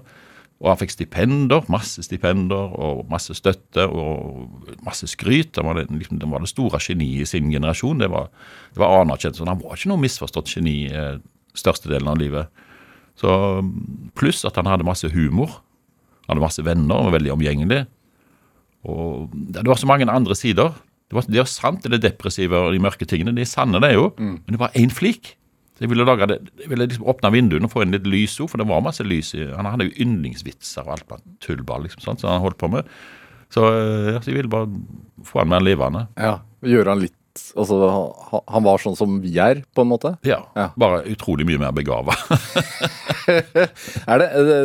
Og 0.61 0.69
han 0.69 0.81
fikk 0.83 0.93
stipender, 0.93 1.65
masse 1.73 2.03
stipender 2.05 2.75
og 2.77 3.07
masse 3.09 3.33
støtte 3.39 3.87
og 3.89 4.83
masse 4.85 5.09
skryt. 5.09 5.57
Han 5.57 5.71
var 5.71 5.79
det, 5.81 5.87
liksom, 5.89 6.19
han 6.21 6.35
var 6.35 6.45
det 6.45 6.51
store 6.53 6.81
geniet 6.85 7.25
i 7.25 7.29
sin 7.31 7.49
generasjon. 7.53 8.03
Det 8.03 8.11
var, 8.13 8.29
det 8.75 8.83
var 8.83 8.99
anerkjent. 9.01 9.39
Så 9.39 9.49
han 9.49 9.63
var 9.63 9.79
ikke 9.79 9.89
noe 9.95 10.03
misforstått 10.03 10.53
geni 10.53 10.75
eh, 10.93 11.17
størstedelen 11.57 12.13
av 12.13 12.21
livet. 12.21 12.67
Så 13.17 13.33
Pluss 14.21 14.45
at 14.45 14.61
han 14.61 14.69
hadde 14.69 14.85
masse 14.85 15.09
humor. 15.15 15.63
Han 16.27 16.35
hadde 16.37 16.45
masse 16.45 16.67
venner 16.67 17.09
var 17.09 17.17
veldig 17.17 17.33
omgjengelig. 17.39 17.81
Og 18.85 19.33
det 19.33 19.65
det 19.65 19.69
var 19.73 19.81
så 19.81 19.89
mange 19.89 20.09
andre 20.09 20.37
sider 20.37 20.73
Det 21.11 21.17
var, 21.19 21.25
det 21.29 21.41
var 21.43 21.49
sant, 21.51 21.83
det 21.85 21.99
er 21.99 22.05
depressive 22.05 22.55
og 22.55 22.73
de 22.73 22.79
mørke 22.85 23.09
tingene. 23.09 23.33
De 23.35 23.43
er 23.43 23.49
sanne, 23.49 23.81
det 23.83 23.91
er 23.91 23.97
jo. 23.97 24.13
Men 24.45 24.55
det 24.55 24.61
var 24.61 24.77
én 24.79 24.93
flik. 24.95 25.35
Så 25.81 25.87
jeg 25.87 25.91
ville, 25.95 26.05
lage 26.05 26.27
det, 26.29 26.37
jeg 26.61 26.69
ville 26.69 26.85
liksom 26.91 27.07
åpne 27.09 27.31
vinduene 27.33 27.65
og 27.65 27.73
få 27.73 27.87
inn 27.87 27.95
litt 27.97 28.05
lys 28.05 28.35
òg, 28.45 28.51
for 28.53 28.61
det 28.61 28.67
var 28.69 28.83
masse 28.85 29.01
lys 29.07 29.31
i 29.39 29.47
Han 29.49 29.65
hadde 29.71 29.87
jo 29.89 29.95
yndlingsvitser 30.05 30.85
og 30.85 30.93
alt 30.99 31.07
på 31.09 31.17
tullball, 31.41 31.87
liksom, 31.89 32.03
sånn, 32.05 32.19
som 32.21 32.29
han 32.35 32.45
holdt 32.45 32.59
på 32.61 32.69
med. 32.69 32.85
Så, 33.49 33.65
eh, 33.65 34.19
så 34.21 34.29
jeg 34.29 34.37
ville 34.43 34.53
bare 34.53 34.69
få 35.25 35.41
han 35.41 35.49
mer 35.49 35.65
levende. 35.65 36.05
Ja, 36.21 36.43
Gjøre 36.61 36.93
han 36.93 37.01
litt 37.07 37.17
Altså, 37.57 37.77
han 38.51 38.65
var 38.67 38.81
sånn 38.83 38.97
som 38.99 39.15
vi 39.23 39.31
er, 39.41 39.63
på 39.73 39.85
en 39.87 39.89
måte? 39.89 40.11
Ja, 40.27 40.43
Ja. 40.59 40.67
Bare 40.77 41.05
utrolig 41.09 41.47
mye 41.49 41.61
mer 41.63 41.73
begava. 41.73 42.13
Er 44.11 44.19
det, 44.21 44.29
det 44.35 44.57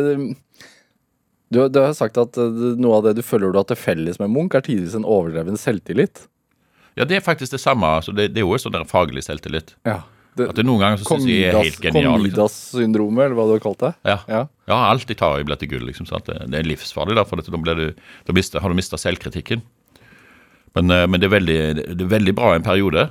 du, 1.48 1.60
du 1.70 1.78
har 1.78 1.92
sagt 1.94 2.18
at 2.18 2.36
eh, 2.42 2.56
noe 2.82 2.98
av 2.98 3.04
det 3.06 3.14
du 3.20 3.22
føler 3.24 3.54
du 3.54 3.60
har 3.60 3.68
til 3.70 3.78
felles 3.78 4.18
med 4.18 4.32
Munch, 4.34 4.56
er 4.58 4.64
tidvis 4.66 4.96
en 4.98 5.06
overdreven 5.06 5.56
selvtillit. 5.60 6.24
ja, 6.98 7.04
det 7.06 7.20
er 7.20 7.24
faktisk 7.24 7.52
det 7.54 7.60
samme. 7.62 7.86
Altså, 8.00 8.12
det, 8.12 8.32
det 8.34 8.42
er 8.42 8.48
jo 8.48 8.58
sånn 8.58 8.74
der 8.74 8.84
faglig 8.90 9.22
selvtillit. 9.24 9.76
Ja. 9.86 10.00
Det, 10.36 10.50
At 10.52 10.58
det 10.58 10.66
noen 10.68 10.82
ganger 10.82 11.00
så 11.00 11.08
syns 11.08 11.28
jeg 11.30 11.48
er 11.48 11.56
helt 11.56 11.78
genial. 11.80 12.18
Liksom. 12.20 12.36
Komidas-syndromet, 12.36 13.22
eller 13.24 13.38
hva 13.38 13.46
du 13.48 13.54
har 13.54 13.62
kalt 13.64 13.82
det? 13.82 13.92
Ja. 14.04 14.18
Ja. 14.28 14.42
ja, 14.68 14.80
alt 14.90 15.08
jeg 15.08 15.18
tar 15.20 15.40
i 15.40 15.46
blir 15.48 15.60
til 15.60 15.70
gull. 15.72 15.86
Liksom, 15.88 16.08
sant? 16.10 16.28
Det, 16.28 16.50
det 16.52 16.60
er 16.60 16.68
livsfarlig, 16.68 17.16
da, 17.16 17.24
for 17.28 17.40
dette, 17.40 17.54
da, 17.54 17.76
du, 17.78 18.10
da 18.28 18.36
mister, 18.36 18.60
har 18.60 18.72
du 18.72 18.76
mista 18.76 19.00
selvkritikken. 19.00 19.64
Men, 20.76 20.92
eh, 20.92 21.06
men 21.08 21.22
det, 21.22 21.30
er 21.30 21.36
veldig, 21.38 21.60
det 21.94 22.04
er 22.04 22.12
veldig 22.18 22.36
bra 22.36 22.52
en 22.56 22.66
periode. 22.66 23.08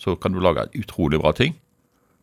Så 0.00 0.16
kan 0.20 0.32
du 0.32 0.40
lage 0.44 0.66
utrolig 0.76 1.20
bra 1.20 1.32
ting. 1.36 1.54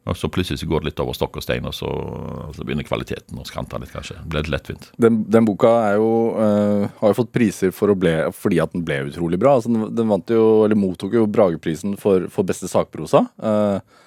Og 0.10 0.18
så 0.18 0.30
plutselig 0.34 0.64
så 0.64 0.66
går 0.66 0.82
det 0.82 0.90
litt 0.90 1.00
over 1.04 1.14
stokk 1.14 1.38
og 1.38 1.44
stein, 1.46 1.66
og 1.70 1.76
så, 1.78 1.86
og 1.86 2.56
så 2.58 2.66
begynner 2.66 2.86
kvaliteten 2.88 3.38
å 3.38 3.46
skrante 3.46 3.78
litt, 3.78 3.92
kanskje. 3.94 4.18
Det 4.18 4.32
blir 4.34 4.42
litt 4.42 4.54
lettvint. 4.56 4.88
Den, 4.98 5.20
den 5.30 5.46
boka 5.46 5.70
jo, 5.94 6.08
eh, 6.42 6.86
har 6.98 7.14
jo 7.14 7.18
fått 7.20 7.34
priser 7.36 7.74
for 7.76 7.94
ble, 7.94 8.16
fordi 8.34 8.58
at 8.64 8.74
den 8.74 8.86
ble 8.88 9.04
utrolig 9.12 9.38
bra. 9.42 9.60
Altså, 9.60 9.70
den, 9.70 9.92
den 9.94 10.10
vant 10.10 10.34
jo, 10.34 10.46
eller 10.66 10.80
mottok 10.80 11.14
jo 11.20 11.28
Brageprisen 11.30 11.94
for, 12.02 12.26
for 12.34 12.50
beste 12.50 12.70
sakprosa. 12.72 13.28
Eh, 13.38 14.00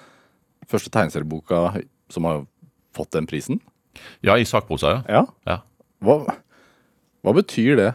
første 0.71 0.91
tegneserieboka 0.93 1.61
som 2.13 2.27
har 2.27 2.43
fått 2.95 3.13
den 3.15 3.27
prisen. 3.29 3.59
Ja, 4.25 4.37
i 4.37 4.47
sakprosa, 4.47 5.01
ja. 5.07 5.25
Ja. 5.47 5.59
Hva, 6.03 6.19
hva 7.25 7.33
betyr 7.35 7.79
det, 7.79 7.91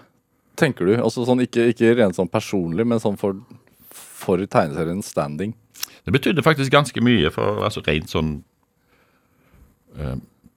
tenker 0.60 0.88
du? 0.88 0.94
Altså 0.98 1.24
sånn, 1.28 1.42
ikke, 1.44 1.70
ikke 1.72 1.94
rent 1.98 2.18
sånn 2.18 2.30
personlig, 2.30 2.86
men 2.88 3.02
sånn 3.02 3.18
for, 3.20 3.38
for 3.92 4.40
tegneseriens 4.40 5.10
standing. 5.12 5.54
Det 6.06 6.14
betydde 6.14 6.44
faktisk 6.44 6.72
ganske 6.72 7.04
mye, 7.04 7.30
for 7.34 7.62
altså 7.66 7.82
rent 7.86 8.12
sånn 8.12 8.38
eh, 9.98 10.16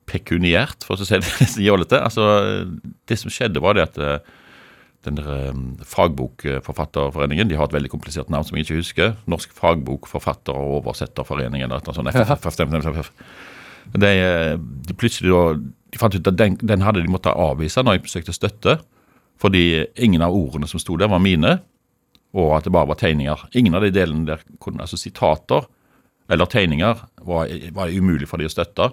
pekuniært, 0.10 0.86
for 0.88 0.95
å 0.95 1.08
si 1.08 1.19
det 1.19 1.28
nesten 1.43 1.65
jålete. 1.65 1.99
Altså, 2.04 2.23
det 3.10 3.19
som 3.19 3.34
skjedde, 3.34 3.63
var 3.63 3.78
det 3.78 3.88
at 3.89 3.99
eh, 3.99 4.34
den 5.03 5.17
der, 5.19 5.29
eh, 5.49 5.53
fagbokforfatterforeningen 5.83 7.49
De 7.49 7.55
har 7.55 7.65
et 7.65 7.73
veldig 7.73 7.91
komplisert 7.91 8.29
navn 8.29 8.45
som 8.47 8.57
jeg 8.57 8.65
ikke 8.65 8.81
husker. 8.81 9.15
Norsk 9.27 9.53
fagbokforfatter- 9.53 10.55
og 10.55 10.83
oversetterforening 10.83 11.63
eller 11.63 11.81
noe 11.83 11.93
sånt. 11.93 12.07
FFF. 12.13 13.11
De, 13.93 14.07
eh, 14.07 14.57
de 14.57 14.93
plutselig 14.93 15.29
da 15.29 15.59
de 15.93 15.99
fant 15.99 16.15
ut 16.15 16.27
at 16.27 16.37
den, 16.37 16.55
den 16.57 16.81
hadde 16.81 17.03
de 17.03 17.11
måttet 17.11 17.35
avvise 17.35 17.83
når 17.83 17.99
jeg 17.99 18.09
søkte 18.09 18.33
støtte. 18.33 18.79
Fordi 19.37 19.85
ingen 19.97 20.21
av 20.21 20.33
ordene 20.33 20.67
som 20.67 20.79
sto 20.79 20.95
der, 20.95 21.07
var 21.07 21.19
mine 21.19 21.59
og 22.33 22.55
at 22.57 22.65
det 22.65 22.73
bare 22.73 22.89
var 22.89 22.97
tegninger. 22.97 23.47
Ingen 23.53 23.75
av 23.77 23.81
de 23.85 23.91
delene 23.93 24.25
der 24.25 24.41
altså 24.79 24.97
sitater 24.97 25.67
eller 26.31 26.49
tegninger 26.49 27.03
var, 27.27 27.51
var 27.75 27.93
umulig 27.93 28.27
for 28.29 28.41
de 28.41 28.47
å 28.49 28.53
støtte. 28.53 28.89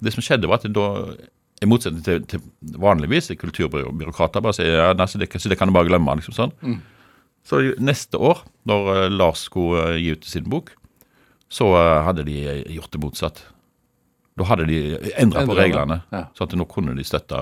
Det 0.00 0.14
som 0.14 0.24
skjedde 0.24 0.48
var 0.48 0.62
at 0.62 0.72
da, 0.72 0.86
i 1.60 1.68
motsetning 1.68 2.04
til, 2.04 2.22
til 2.24 2.40
vanligvis 2.80 3.30
er 3.30 3.38
kulturbyråkrater 3.40 4.40
bare 4.44 4.56
sier 4.56 4.78
ja, 4.78 4.90
nei, 4.96 5.06
så, 5.10 5.20
det, 5.20 5.28
så 5.36 5.50
det 5.52 5.58
kan 5.60 5.68
du 5.68 5.76
bare 5.76 5.90
glemme. 5.90 6.14
liksom 6.16 6.36
sånn. 6.36 6.54
Så 7.46 7.60
neste 7.80 8.20
år, 8.20 8.42
når 8.68 8.90
eh, 8.94 9.06
Lars 9.12 9.46
skulle 9.48 9.94
eh, 9.94 10.00
gi 10.00 10.14
ut 10.16 10.28
sin 10.28 10.48
bok, 10.52 10.72
så 11.50 11.70
eh, 11.76 12.02
hadde 12.06 12.24
de 12.28 12.36
gjort 12.76 12.92
det 12.92 13.00
motsatt. 13.02 13.42
Da 14.40 14.46
hadde 14.48 14.68
de 14.70 14.80
endra 15.20 15.44
på 15.48 15.56
reglene, 15.58 16.00
ja. 16.14 16.26
så 16.36 16.46
at 16.46 16.54
nå 16.56 16.64
kunne 16.70 16.94
de 16.96 17.04
støtte 17.04 17.36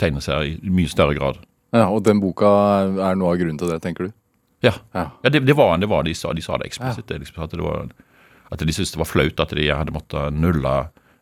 tegneserier 0.00 0.58
i 0.58 0.72
mye 0.74 0.90
større 0.90 1.14
grad. 1.18 1.38
Ja, 1.74 1.86
Og 1.86 2.02
den 2.02 2.18
boka 2.22 2.48
er 2.90 3.18
noe 3.18 3.34
av 3.34 3.38
grunnen 3.38 3.60
til 3.60 3.70
det, 3.70 3.78
tenker 3.84 4.08
du? 4.08 4.14
Ja, 4.66 4.74
Ja. 4.94 5.10
ja 5.22 5.30
det, 5.30 5.44
det 5.46 5.54
var 5.56 5.76
det 5.78 5.88
var 5.88 6.02
de 6.02 6.14
sa. 6.18 6.32
De 6.34 6.42
sa 6.42 6.58
det 6.58 6.66
eksplisitt. 6.66 7.12
Liksom, 7.14 7.44
at, 7.44 7.54
det 7.54 7.62
var, 7.62 7.86
at 8.50 8.58
de 8.58 8.74
syntes 8.74 8.96
det 8.96 8.98
var 8.98 9.08
flaut 9.10 9.40
at 9.40 9.54
de 9.54 9.68
hadde 9.70 9.94
måttet 9.94 10.34
nulle 10.34 10.74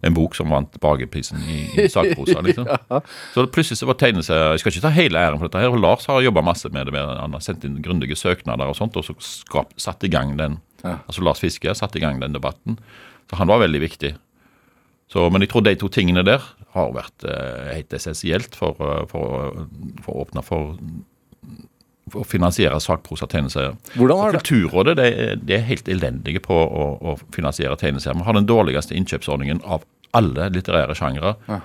en 0.07 0.15
bok 0.15 0.37
som 0.39 0.51
vant 0.53 0.77
Bageprisen 0.81 1.41
i, 1.51 1.59
i 1.75 1.89
sakprosa. 1.91 2.41
Liksom. 2.45 2.69
Så 3.35 3.47
plutselig 3.51 3.81
så 3.81 3.89
var 3.89 3.99
tegneserier 3.99 4.55
Jeg 4.55 4.63
skal 4.63 4.75
ikke 4.75 4.85
ta 4.87 4.93
hele 4.95 5.19
æren 5.19 5.41
for 5.41 5.49
dette. 5.49 5.63
her, 5.65 5.75
og 5.75 5.83
Lars 5.83 6.07
har 6.07 6.23
jobba 6.23 6.45
masse 6.47 6.71
med 6.75 6.87
det. 6.87 6.95
Med, 6.95 7.19
han 7.19 7.35
har 7.35 7.43
sendt 7.45 7.67
inn 7.67 7.81
grundige 7.83 8.19
søknader 8.19 8.71
og 8.71 8.79
sånt, 8.79 8.97
og 8.99 9.07
så 9.07 9.17
skap, 9.25 9.75
satt 9.81 10.07
i 10.07 10.13
gang 10.13 10.37
den 10.39 10.61
Ja. 10.85 11.01
Altså 11.11 11.25
Lars 11.27 11.41
Fiske 11.43 11.73
satte 11.75 11.99
i 11.99 12.03
gang 12.05 12.21
den 12.23 12.37
debatten. 12.37 12.79
Så 13.31 13.37
han 13.41 13.51
var 13.51 13.59
veldig 13.65 13.81
viktig. 13.83 14.13
Så, 15.11 15.25
men 15.33 15.43
jeg 15.43 15.51
tror 15.51 15.65
de 15.67 15.75
to 15.81 15.89
tingene 15.91 16.23
der 16.23 16.45
har 16.77 16.93
vært 16.95 17.25
eh, 17.27 17.73
helt 17.75 17.93
essensielt 17.97 18.55
for, 18.55 18.79
eh, 18.79 19.05
for, 19.11 19.65
for 20.05 20.15
å 20.15 20.27
åpne 20.27 20.45
for 20.47 20.77
å 22.15 22.25
finansiere 22.27 22.79
sakprosa 22.81 23.29
tegneserier. 23.31 23.77
Hvordan 23.97 24.23
har 24.23 24.33
det 24.33 24.43
Kulturrådet 24.45 24.97
de, 24.99 25.09
de 25.43 25.57
er 25.57 25.67
helt 25.69 25.89
elendige 25.93 26.43
på 26.45 26.57
å, 26.57 26.87
å 27.01 27.17
finansiere 27.35 27.77
tegneserier. 27.81 28.19
Vi 28.21 28.29
har 28.29 28.39
den 28.39 28.49
dårligste 28.49 28.97
innkjøpsordningen 28.99 29.65
av 29.65 29.85
alle 30.17 30.49
litterære 30.55 30.97
sjangre. 30.97 31.35
Ja. 31.49 31.61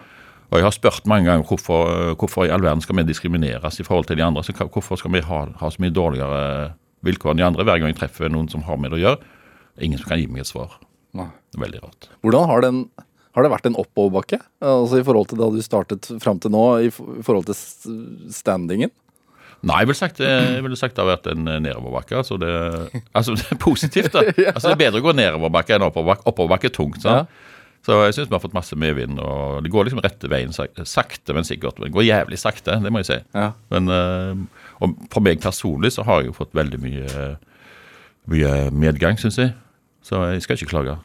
Og 0.54 0.60
jeg 0.60 0.68
har 0.68 0.76
spurt 0.76 1.08
mange 1.10 1.26
ganger 1.30 1.48
hvorfor, 1.50 2.14
hvorfor 2.20 2.46
i 2.46 2.52
all 2.54 2.62
verden 2.62 2.84
skal 2.84 3.00
vi 3.00 3.08
diskrimineres 3.08 3.80
i 3.82 3.86
forhold 3.88 4.10
til 4.10 4.20
de 4.20 4.26
andre. 4.26 4.44
Så 4.46 4.54
hvorfor 4.54 5.00
skal 5.02 5.16
vi 5.16 5.24
ha, 5.26 5.40
ha 5.60 5.72
så 5.72 5.82
mye 5.82 5.94
dårligere 5.94 6.74
vilkår 7.04 7.34
enn 7.34 7.42
de 7.42 7.48
andre 7.48 7.66
hver 7.66 7.82
gang 7.82 7.90
jeg 7.90 8.02
treffer 8.04 8.30
noen 8.32 8.52
som 8.52 8.66
har 8.68 8.78
med 8.78 8.94
det 8.94 9.00
å 9.00 9.04
gjøre? 9.08 9.32
Ingen 9.82 10.02
som 10.02 10.12
kan 10.12 10.22
gi 10.22 10.30
meg 10.30 10.44
et 10.44 10.52
svar. 10.52 10.78
Nei. 11.18 11.32
Veldig 11.58 11.82
rart. 11.82 12.10
Hvordan 12.26 12.48
har, 12.50 12.62
den, 12.66 12.84
har 13.34 13.46
det 13.46 13.54
vært 13.54 13.70
en 13.70 13.80
oppoverbakke? 13.82 14.40
Altså 14.62 15.02
I 15.02 15.08
forhold 15.08 15.32
til 15.32 15.42
da 15.42 15.50
du 15.54 15.60
startet 15.66 16.12
fram 16.22 16.42
til 16.42 16.54
nå, 16.54 16.64
i 16.86 16.92
forhold 16.94 17.50
til 17.50 17.58
standingen? 18.34 18.94
Nei, 19.64 19.78
jeg 19.80 19.88
ville 19.88 20.00
sagt, 20.00 20.20
jeg 20.20 20.64
ville 20.66 20.78
sagt 20.80 20.98
det 20.98 21.04
har 21.06 21.14
vært 21.14 21.30
en 21.32 21.48
eh, 21.48 21.62
nedoverbakke. 21.64 22.18
Altså 22.20 22.36
det, 22.42 22.52
altså 23.16 23.38
det 23.40 23.46
er 23.56 23.60
positivt, 23.64 24.12
da. 24.12 24.26
Altså 24.54 24.70
Det 24.70 24.76
er 24.76 24.82
bedre 24.82 25.00
å 25.00 25.06
gå 25.06 25.14
nedoverbakke 25.16 25.78
enn 25.78 25.86
oppoverbakke. 25.88 26.28
Oppoverbakke 26.32 26.68
er 26.72 26.76
tungt. 26.76 27.00
sant? 27.04 27.32
Så 27.84 27.98
jeg 28.06 28.16
syns 28.16 28.30
vi 28.32 28.36
har 28.36 28.44
fått 28.44 28.56
masse 28.56 28.76
medvind. 28.80 29.20
og 29.20 29.64
Det 29.64 29.72
går 29.72 29.88
liksom 29.88 30.04
rette 30.04 30.30
veien, 30.32 30.52
sakte, 30.56 31.36
men 31.36 31.48
sikkert. 31.48 31.80
Det 31.84 31.92
går 31.96 32.08
jævlig 32.08 32.40
sakte, 32.40 32.78
det 32.84 32.92
må 32.92 33.02
jeg 33.04 33.10
si. 33.10 33.18
Ja. 33.36 33.50
Men 33.72 33.92
eh, 33.92 34.64
og 34.84 34.96
for 35.14 35.24
meg 35.24 35.40
personlig 35.44 35.94
så 35.96 36.04
har 36.08 36.22
jeg 36.22 36.32
jo 36.32 36.38
fått 36.38 36.56
veldig 36.56 36.80
mye, 36.84 37.28
mye 38.32 38.54
medgang, 38.72 39.20
syns 39.20 39.40
jeg. 39.40 39.54
Så 40.04 40.20
jeg 40.34 40.44
skal 40.44 40.60
ikke 40.60 40.72
klage. 40.74 40.98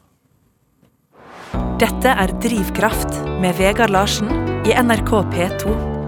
Dette 1.79 2.11
er 2.11 2.35
Drivkraft 2.43 3.21
med 3.39 3.55
Vegard 3.59 3.95
Larsen 3.95 4.27
i 4.67 4.75
NRK 4.75 5.15
P2. 5.31 5.98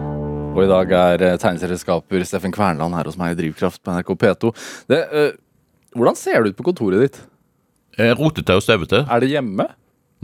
Og 0.52 0.66
i 0.66 0.70
dag 0.70 0.92
er 0.92 1.22
eh, 1.24 1.38
tegneserieskaper 1.40 2.24
Steffen 2.28 2.52
Kvernland 2.54 2.96
her 2.98 3.08
hos 3.08 3.18
meg 3.20 3.34
i 3.34 3.38
Drivkraft 3.40 3.80
på 3.86 3.94
NRK 3.96 4.10
P2. 4.20 4.52
Det, 4.92 5.00
øh, 5.16 5.30
hvordan 5.96 6.18
ser 6.20 6.44
det 6.44 6.52
ut 6.52 6.58
på 6.60 6.66
kontoret 6.68 7.06
ditt? 7.06 7.20
Eh, 7.98 8.12
Rotete 8.20 8.58
og 8.60 8.64
støvete? 8.66 9.06
Er 9.08 9.24
det 9.24 9.32
hjemme? 9.32 9.70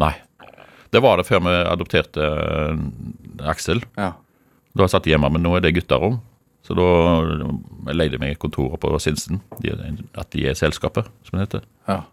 Nei. 0.04 0.14
Det 0.92 1.02
var 1.04 1.20
det 1.20 1.28
før 1.28 1.44
vi 1.48 1.54
adopterte 1.68 2.28
øh, 2.28 2.84
Aksel. 3.52 3.82
Ja. 4.00 4.12
Da 4.78 4.90
satt 4.92 5.08
jeg 5.08 5.16
hjemme, 5.16 5.32
men 5.34 5.44
nå 5.48 5.56
er 5.58 5.64
det 5.64 5.74
gutterom. 5.80 6.20
Så 6.68 6.76
da 6.76 6.86
leide 7.96 8.18
jeg 8.18 8.22
meg 8.22 8.36
et 8.36 8.44
kontor 8.44 8.76
på 8.82 8.92
Sinsen. 9.00 9.40
De, 9.64 9.72
at 10.20 10.32
de 10.36 10.44
er 10.52 10.60
selskapet, 10.60 11.08
som 11.28 11.40
det 11.40 11.48
heter. 11.48 11.68
ja. 11.88 12.04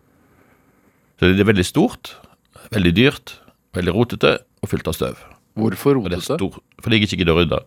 Så 1.15 1.29
det 1.31 1.39
er 1.45 1.47
veldig 1.47 1.63
stort, 1.65 2.11
veldig 2.75 2.91
dyrt, 2.97 3.37
veldig 3.79 3.93
rotete 3.95 4.33
og 4.65 4.71
fylt 4.73 4.89
av 4.91 4.97
støv. 4.97 5.21
Hvorfor 5.55 5.95
rotete? 5.99 6.17
det 6.17 6.21
rotete? 6.23 6.39
stor, 6.39 6.61
fordi 6.83 6.99
jeg 6.99 7.09
ikke 7.09 7.19
gidder 7.23 7.35
å 7.37 7.41
rydde. 7.43 7.61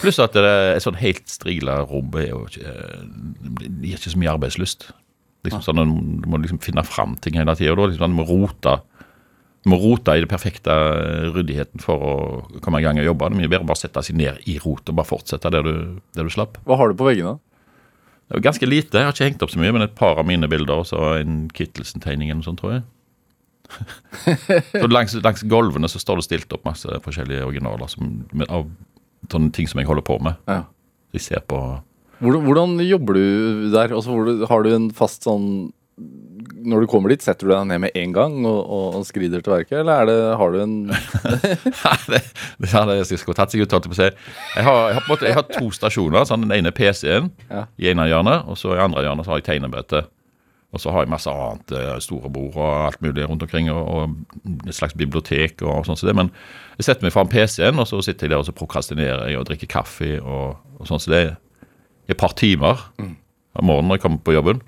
Pluss 0.00 0.20
at 0.22 0.36
det 0.36 0.44
er 0.46 0.76
et 0.76 0.84
sånn 0.84 0.98
helt 1.00 1.24
strigla 1.30 1.80
rom 1.88 2.12
ikke, 2.14 2.74
det 3.58 3.90
gir 3.90 3.98
ikke 3.98 4.12
så 4.14 4.20
mye 4.22 4.34
arbeidslyst. 4.36 4.90
Liksom 5.44 5.64
sånn, 5.66 5.82
at 5.82 6.22
Du 6.22 6.28
må 6.30 6.38
liksom 6.40 6.60
finne 6.62 6.84
fram 6.86 7.16
ting 7.20 7.36
hele 7.36 7.56
tida. 7.58 7.74
Liksom, 7.74 8.14
du 8.14 8.20
må 8.22 8.26
rote 8.28 8.78
du 9.64 9.70
må 9.72 9.78
rote 9.80 10.12
i 10.12 10.20
det 10.20 10.28
perfekte 10.28 10.74
ryddigheten 11.32 11.80
for 11.80 12.02
å 12.04 12.14
komme 12.60 12.82
i 12.82 12.84
gang 12.84 12.98
og 13.00 13.06
jobbe. 13.06 13.30
Det 13.30 13.32
er 13.32 13.40
mye 13.40 13.48
bedre 13.48 13.64
å 13.64 13.68
bare 13.70 13.80
sette 13.80 14.02
seg 14.04 14.18
ned 14.20 14.42
i 14.44 14.58
rot 14.60 14.90
og 14.92 14.98
bare 14.98 15.08
fortsette 15.08 15.52
der 15.54 15.64
du, 15.64 15.76
der 16.12 16.28
du 16.28 16.32
slapp. 16.32 16.58
Hva 16.68 16.76
har 16.76 16.92
du 16.92 16.98
på 17.00 17.06
veggene? 17.08 17.38
Det 18.28 18.36
er 18.36 18.44
ganske 18.44 18.68
lite. 18.68 19.00
Jeg 19.00 19.08
har 19.08 19.16
ikke 19.16 19.28
hengt 19.30 19.44
opp 19.46 19.54
så 19.54 19.62
mye, 19.62 19.72
men 19.72 19.86
et 19.86 19.96
par 19.96 20.20
av 20.20 20.28
mine 20.28 20.48
bilder 20.52 20.82
og 20.82 20.88
så 20.88 21.14
en 21.16 21.46
Kittelsen-tegning 21.56 22.28
eller 22.28 22.42
noe 22.42 22.48
sånt, 22.50 22.60
tror 22.60 22.74
jeg. 22.76 22.84
så 24.82 24.88
langs, 24.90 25.14
langs 25.24 25.44
gulvene 25.50 25.88
så 25.90 26.00
står 26.02 26.20
det 26.20 26.26
stilt 26.28 26.52
opp 26.56 26.66
masse 26.68 27.00
forskjellige 27.04 27.46
originaler 27.46 27.90
som, 27.90 28.16
av 28.48 28.68
sånne 29.32 29.52
ting 29.56 29.68
som 29.70 29.80
jeg 29.80 29.88
holder 29.88 30.06
på 30.06 30.18
med. 30.24 30.38
Ja. 30.50 30.64
Jeg 31.14 31.24
ser 31.24 31.44
på 31.48 31.60
Hvordan, 32.22 32.44
hvordan 32.46 32.76
jobber 32.86 33.16
du 33.18 33.70
der? 33.74 33.92
Altså, 33.92 34.14
du, 34.24 34.44
har 34.48 34.62
du 34.62 34.70
en 34.72 34.90
fast 34.94 35.26
sånn 35.26 35.72
når 36.64 36.84
du 36.84 36.88
kommer 36.90 37.12
dit, 37.12 37.22
setter 37.22 37.46
du 37.46 37.52
deg 37.52 37.66
ned 37.68 37.82
med 37.84 37.96
en 37.98 38.12
gang 38.14 38.36
og, 38.48 38.56
og, 38.62 38.86
og 38.98 39.04
skrider 39.06 39.42
til 39.44 39.52
verket, 39.52 39.76
eller 39.82 40.00
er 40.02 40.08
det, 40.08 40.16
har 40.40 40.54
du 40.54 40.58
en 40.62 40.74
Nei, 41.84 41.98
det, 42.10 42.20
det 42.64 42.70
hadde 42.72 42.96
jeg 42.98 43.20
skulle 43.20 43.36
tatt 43.38 43.52
seg 43.52 43.62
ut, 43.62 43.74
holdt 43.74 43.86
jeg 43.86 43.92
på 43.92 43.98
å 43.98 44.00
si. 44.00 44.08
Jeg 44.56 44.66
har, 44.66 44.80
jeg 44.90 44.96
har, 44.98 45.06
måte, 45.10 45.28
jeg 45.28 45.38
har 45.38 45.46
to 45.50 45.68
stasjoner. 45.76 46.26
Sånn, 46.28 46.46
den 46.46 46.56
ene 46.56 46.72
PC-en 46.74 47.30
Ja. 47.50 47.66
i 47.78 47.90
ene 47.92 48.08
hjørnet, 48.10 48.48
og 48.50 48.58
så 48.58 48.74
i 48.74 48.82
andre 48.82 49.04
hjørnet 49.06 49.28
så 49.28 49.34
har 49.34 49.42
jeg 49.42 49.48
tegnebrette. 49.50 50.04
Og 50.74 50.82
så 50.82 50.90
har 50.90 51.04
jeg 51.04 51.12
masse 51.12 51.30
annet, 51.30 51.72
eh, 51.78 51.94
store 52.02 52.30
bord 52.34 52.56
og 52.58 52.70
alt 52.88 53.02
mulig 53.04 53.28
rundt 53.30 53.44
omkring, 53.46 53.70
og, 53.70 53.82
og 53.86 54.66
et 54.66 54.74
slags 54.74 54.96
bibliotek 54.98 55.62
og 55.62 55.86
sånn 55.86 55.98
som 56.00 56.10
det. 56.10 56.16
Men 56.18 56.32
jeg 56.80 56.88
setter 56.88 57.06
meg 57.06 57.14
foran 57.14 57.30
PC-en, 57.30 57.78
og 57.78 57.86
så 57.86 58.00
sitter 58.02 58.26
jeg 58.26 58.34
der 58.34 58.42
og 58.42 58.48
så 58.48 58.56
prokrastinerer 58.56 59.30
jeg 59.30 59.38
og 59.38 59.46
drikker 59.46 59.70
kaffe 59.70 60.16
og, 60.18 60.58
og 60.80 60.90
sånn 60.90 61.02
som 61.02 61.14
det. 61.14 61.26
I 62.04 62.12
et 62.12 62.20
par 62.20 62.34
timer 62.36 62.82
om 62.98 63.64
morgenen 63.64 63.92
når 63.92 64.00
jeg 64.00 64.04
kommer 64.04 64.24
på 64.26 64.34
jobben. 64.34 64.60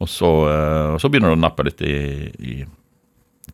Og 0.00 0.08
så, 0.08 0.28
eh, 0.48 0.92
og 0.94 1.00
så 1.00 1.10
begynner 1.10 1.32
det 1.32 1.40
å 1.40 1.44
nappe 1.44 1.64
litt 1.66 1.80
i, 1.84 1.96
i 2.40 2.54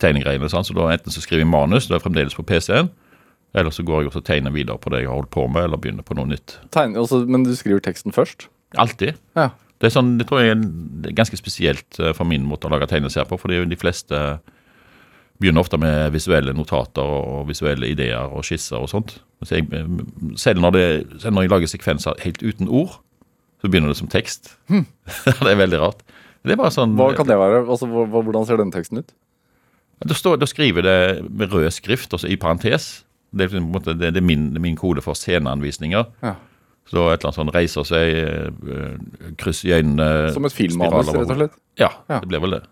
tegningreiene. 0.02 0.50
Sånn. 0.50 0.66
Så 0.66 0.76
da 0.76 0.90
enten 0.92 1.14
så 1.14 1.22
skriver 1.22 1.44
jeg 1.44 1.50
manus, 1.50 1.88
det 1.90 1.98
er 1.98 2.04
fremdeles 2.04 2.36
på 2.38 2.44
PC-en. 2.46 2.90
Eller 3.56 3.72
så 3.72 3.84
går 3.86 4.02
jeg 4.02 4.10
også 4.10 4.20
og 4.20 4.26
tegner 4.28 4.52
videre 4.52 4.76
på 4.82 4.90
det 4.92 5.02
jeg 5.02 5.08
har 5.08 5.16
holdt 5.16 5.32
på 5.32 5.46
med, 5.48 5.64
eller 5.64 5.80
begynner 5.80 6.04
på 6.06 6.16
noe 6.18 6.28
nytt. 6.28 6.58
Tegner, 6.74 7.00
også, 7.06 7.22
Men 7.30 7.46
du 7.46 7.54
skriver 7.56 7.80
teksten 7.80 8.12
først? 8.12 8.50
Alltid. 8.76 9.16
Ja. 9.38 9.50
Det 9.82 9.92
sånn, 9.92 10.14
det 10.16 10.28
tror 10.28 10.40
jeg 10.40 10.54
er 10.54 11.16
ganske 11.16 11.36
spesielt 11.36 11.98
eh, 12.00 12.14
for 12.16 12.28
min 12.28 12.46
måte 12.48 12.68
å 12.68 12.72
lage 12.72 12.88
tegneserier 12.88 13.28
på. 13.28 13.38
fordi 13.40 13.64
de 13.68 13.78
fleste 13.80 14.20
begynner 15.36 15.60
ofte 15.60 15.76
med 15.80 16.14
visuelle 16.14 16.54
notater 16.56 17.04
og 17.04 17.50
visuelle 17.50 17.90
ideer 17.92 18.32
og 18.32 18.46
skisser 18.48 18.80
og 18.80 18.88
sånt. 18.88 19.18
Jeg, 19.50 19.66
eh, 19.76 19.90
selv, 20.40 20.62
når 20.64 20.76
det, 20.76 20.86
selv 21.20 21.36
når 21.36 21.46
jeg 21.46 21.52
lager 21.52 21.72
sekvenser 21.74 22.24
helt 22.24 22.42
uten 22.42 22.72
ord, 22.72 22.96
så 23.60 23.68
begynner 23.68 23.92
det 23.92 24.00
som 24.00 24.08
tekst. 24.12 24.54
det 25.44 25.52
er 25.52 25.60
veldig 25.60 25.82
rart. 25.82 26.02
Det 26.46 26.54
er 26.54 26.70
sånn, 26.70 26.94
Hva 26.96 27.10
kan 27.18 27.28
det 27.28 27.36
være? 27.40 27.64
Altså, 27.66 27.88
hvordan 27.90 28.46
ser 28.46 28.60
den 28.60 28.72
teksten 28.72 29.02
ut? 29.02 29.12
Da, 30.04 30.14
står, 30.14 30.36
da 30.38 30.46
skriver 30.48 30.84
det 30.84 30.98
med 31.26 31.52
rød 31.52 31.70
skrift, 31.74 32.12
altså 32.12 32.28
i 32.28 32.36
parentes. 32.38 33.02
Det 33.32 33.46
er, 33.46 33.52
på 33.52 33.58
en 33.58 33.72
måte, 33.72 33.96
det, 33.96 34.12
det 34.14 34.20
er, 34.22 34.26
min, 34.26 34.50
det 34.52 34.60
er 34.60 34.64
min 34.68 34.76
kode 34.78 35.02
for 35.04 35.18
sceneanvisninger. 35.18 36.04
Ja. 36.22 36.36
Så 36.86 37.02
et 37.10 37.18
eller 37.18 37.28
annet 37.32 37.38
sånn 37.40 37.50
reiser 37.54 37.86
seg, 37.88 38.08
eh, 38.70 39.30
kryss 39.40 39.64
i 39.66 39.72
øynene 39.74 40.32
Som 40.34 40.44
et 40.46 40.54
filmmanus, 40.54 41.08
rett 41.10 41.30
og 41.32 41.36
slett? 41.40 41.56
Ja, 41.82 41.90
Ja. 42.08 42.20
det 42.22 42.28
blir 42.30 42.40
vel 42.44 42.50
det. 42.56 42.62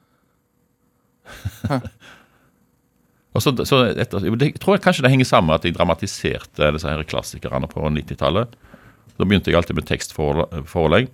og 3.35 3.43
så, 3.43 3.51
så 3.67 3.81
etter, 3.91 4.23
det, 4.39 4.47
jeg 4.53 4.61
tror 4.63 4.79
kanskje 4.83 5.03
det 5.07 5.11
henger 5.11 5.27
sammen 5.27 5.51
med 5.51 5.59
at 5.59 5.67
jeg 5.67 5.75
dramatiserte 5.75 6.69
disse 6.77 6.87
her 6.91 7.03
klassikerne 7.11 7.67
på 7.71 7.83
90-tallet. 7.91 8.55
Da 9.19 9.27
begynte 9.27 9.51
jeg 9.51 9.59
alltid 9.59 9.79
med 9.81 9.89
tekstforelegg. 9.89 11.11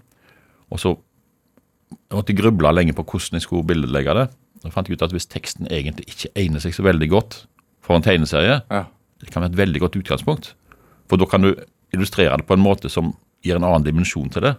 Og 0.71 0.79
så 0.83 0.93
måtte 2.13 2.33
jeg 2.35 2.41
gruble 2.43 2.71
lenge 2.77 2.95
på 2.97 3.05
hvordan 3.07 3.39
jeg 3.41 3.47
skulle 3.47 3.67
billedlegge 3.71 4.15
det. 4.21 4.27
Da 4.61 4.73
fant 4.75 4.89
jeg 4.91 4.99
ut 5.01 5.07
at 5.09 5.15
hvis 5.17 5.29
teksten 5.33 5.71
egentlig 5.73 6.05
ikke 6.13 6.33
egner 6.37 6.61
seg 6.63 6.77
så 6.77 6.85
veldig 6.85 7.09
godt 7.13 7.45
for 7.85 7.97
en 7.97 8.05
tegneserie, 8.05 8.61
Ja. 8.71 8.85
det 9.21 9.31
kan 9.33 9.43
være 9.43 9.53
et 9.55 9.61
veldig 9.65 9.81
godt 9.81 9.97
utgangspunkt. 9.97 10.53
For 11.09 11.17
da 11.17 11.25
kan 11.27 11.43
du 11.43 11.55
illustrere 11.95 12.37
det 12.41 12.47
på 12.49 12.57
en 12.57 12.65
måte 12.65 12.91
som 12.93 13.13
gir 13.45 13.57
en 13.57 13.65
annen 13.67 13.87
dimensjon 13.87 14.31
til 14.33 14.45
det. 14.49 14.55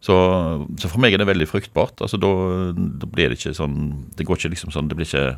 Så, 0.00 0.14
så 0.80 0.88
for 0.88 1.02
meg 1.02 1.12
er 1.12 1.20
det 1.20 1.28
veldig 1.28 1.48
fruktbart. 1.50 2.00
Altså 2.00 2.16
da, 2.20 2.30
da 2.72 3.08
blir 3.10 3.28
det 3.28 3.36
ikke 3.36 3.52
sånn 3.52 3.74
Det 4.16 4.24
går 4.24 4.38
ikke 4.38 4.50
liksom 4.54 4.70
sånn 4.72 4.86
Det 4.88 4.96
blir 4.96 5.04
ikke 5.04 5.34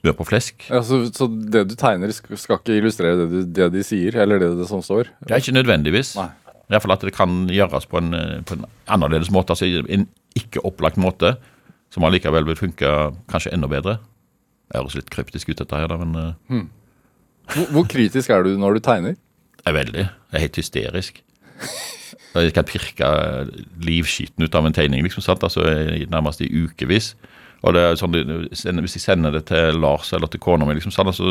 smør 0.00 0.16
på 0.18 0.26
flesk. 0.26 0.64
Ja, 0.70 0.80
så, 0.86 0.98
så 1.14 1.26
det 1.26 1.64
du 1.70 1.76
tegner, 1.78 2.10
sk- 2.14 2.34
skal 2.38 2.58
ikke 2.60 2.76
illustrere 2.78 3.16
det, 3.20 3.28
du, 3.30 3.38
det 3.58 3.68
de 3.74 3.80
sier, 3.86 4.14
eller 4.22 4.38
det, 4.42 4.50
det 4.60 4.66
som 4.70 4.82
står? 4.86 5.08
Det 5.26 5.34
er 5.34 5.42
ikke 5.42 5.54
nødvendigvis. 5.56 6.12
Nei. 6.18 6.28
I 6.70 6.74
hvert 6.74 6.84
fall 6.84 6.94
at 6.94 7.06
det 7.08 7.14
kan 7.16 7.38
gjøres 7.50 7.88
på 7.90 7.98
en, 7.98 8.12
eh, 8.14 8.36
på 8.46 8.54
en 8.54 8.66
annerledes 8.86 9.32
måte. 9.34 9.54
Altså 9.56 9.66
en 9.66 10.04
ikke 10.38 10.62
opplagt 10.66 10.98
måte, 11.02 11.32
som 11.90 12.06
allikevel 12.06 12.46
vil 12.46 12.58
funke 12.58 12.92
kanskje 13.32 13.50
enda 13.56 13.66
bedre. 13.70 13.96
Det 14.70 14.78
høres 14.78 14.94
litt 15.00 15.10
kryptisk 15.10 15.50
ut, 15.50 15.58
dette 15.58 15.82
her, 15.82 15.90
da, 15.90 15.98
men 15.98 16.36
hmm. 16.46 16.68
Hvor, 17.50 17.66
hvor 17.74 17.88
kritisk 17.90 18.30
er 18.30 18.46
du 18.46 18.52
når 18.62 18.78
du 18.78 18.84
tegner? 18.86 19.18
Jeg 19.66 19.76
veldig. 19.76 20.04
Jeg 20.06 20.38
er 20.38 20.46
helt 20.46 20.60
hysterisk. 20.60 21.22
Jeg 22.30 22.52
kan 22.54 22.62
pirke 22.64 23.06
livskiten 23.82 24.44
ut 24.46 24.54
av 24.54 24.66
en 24.68 24.74
tegning, 24.74 25.02
liksom, 25.02 25.22
sant? 25.24 25.42
Altså, 25.42 25.64
nærmest 26.12 26.42
i 26.44 26.50
ukevis. 26.62 27.14
Og 27.66 27.74
det 27.74 27.82
er 27.82 27.96
sånn, 27.98 28.14
Hvis 28.54 28.94
jeg 28.96 29.02
sender 29.02 29.34
det 29.34 29.42
til 29.50 29.80
Lars 29.82 30.12
eller 30.16 30.30
til 30.32 30.40
kona 30.40 30.64
mi, 30.64 30.76
liksom, 30.78 30.94
så 30.94 31.04
Altså, 31.04 31.26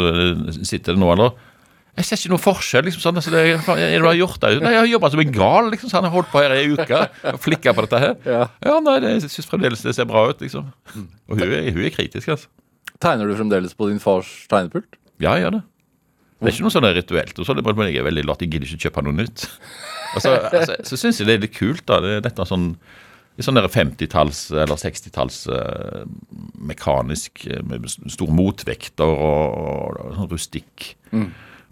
sitter 0.67 0.93
det 0.93 1.01
nå, 1.01 1.07
eller 1.13 1.31
Jeg 1.97 2.05
ser 2.05 2.19
ikke 2.19 2.33
noe 2.35 2.43
forskjell. 2.43 2.85
liksom 2.85 3.01
sånn, 3.01 3.15
altså, 3.17 3.31
det, 3.33 3.45
er, 3.47 3.63
er 3.79 3.95
det 3.95 4.03
du 4.03 4.09
har 4.11 4.19
gjort 4.19 4.43
det? 4.43 4.51
Nei, 4.61 4.75
Jeg 4.75 4.81
har 4.83 4.91
jobba 4.91 5.09
som 5.15 5.23
en 5.23 5.31
gal. 5.39 5.71
liksom 5.71 5.89
sånn, 5.89 6.03
Jeg 6.03 6.11
har 6.11 6.17
holdt 6.19 6.31
på 6.35 6.43
her 6.43 6.53
i 6.53 6.59
ei 6.59 6.69
uke 6.75 7.01
og 7.33 7.39
flikka 7.41 7.73
på 7.73 7.87
dette 7.87 8.03
her. 8.03 8.13
Ja. 8.27 8.79
nei, 8.83 8.99
det, 8.99 9.15
Jeg 9.15 9.31
syns 9.33 9.49
fremdeles 9.49 9.81
det 9.87 9.95
ser 9.97 10.05
bra 10.11 10.27
ut, 10.29 10.43
liksom. 10.43 10.69
Og 11.31 11.39
hun 11.39 11.47
hun 11.47 11.83
er 11.87 11.95
kritisk, 11.95 12.35
altså. 12.35 12.47
Tegner 12.99 13.31
du 13.31 13.35
fremdeles 13.39 13.73
på 13.73 13.87
din 13.89 13.99
fars 14.03 14.27
tegnepult? 14.51 14.99
Ja, 15.23 15.33
jeg 15.39 15.47
gjør 15.47 15.57
det. 15.61 15.63
Det 16.39 16.47
er 16.47 16.55
ikke 16.55 16.67
noe 16.69 16.73
sånn 16.73 16.89
rituelt. 16.95 17.35
og 17.35 17.45
så 17.45 17.51
er 17.51 17.59
det 17.59 17.65
bare 17.67 17.89
Jeg 17.89 17.99
er 17.99 18.07
veldig 18.07 18.23
lat, 18.25 18.41
jeg 18.41 18.51
gidder 18.53 18.67
ikke 18.69 18.87
kjøpe 18.87 19.03
noe 19.03 19.17
nytt. 19.17 19.49
Og 20.15 20.23
så, 20.23 20.33
altså, 20.61 20.77
så 20.87 20.99
syns 20.99 21.19
jeg 21.19 21.27
det 21.27 21.35
er 21.35 21.45
litt 21.45 21.57
kult. 21.57 21.85
da, 21.89 21.99
det, 22.03 22.23
Dette 22.23 22.47
sånn 22.47 22.73
i 23.39 23.43
sånn 23.45 23.55
der 23.55 23.69
50-talls- 23.71 24.49
eller 24.51 24.75
60-talls 24.75 25.45
uh, 25.47 26.01
mekanisk 26.59 27.45
eh, 27.47 27.61
med 27.63 27.85
stor 27.87 28.31
motvekter 28.35 29.07
og, 29.07 29.53
og, 29.55 29.99
og 30.03 30.17
sånn 30.17 30.27
rustikk 30.33 30.89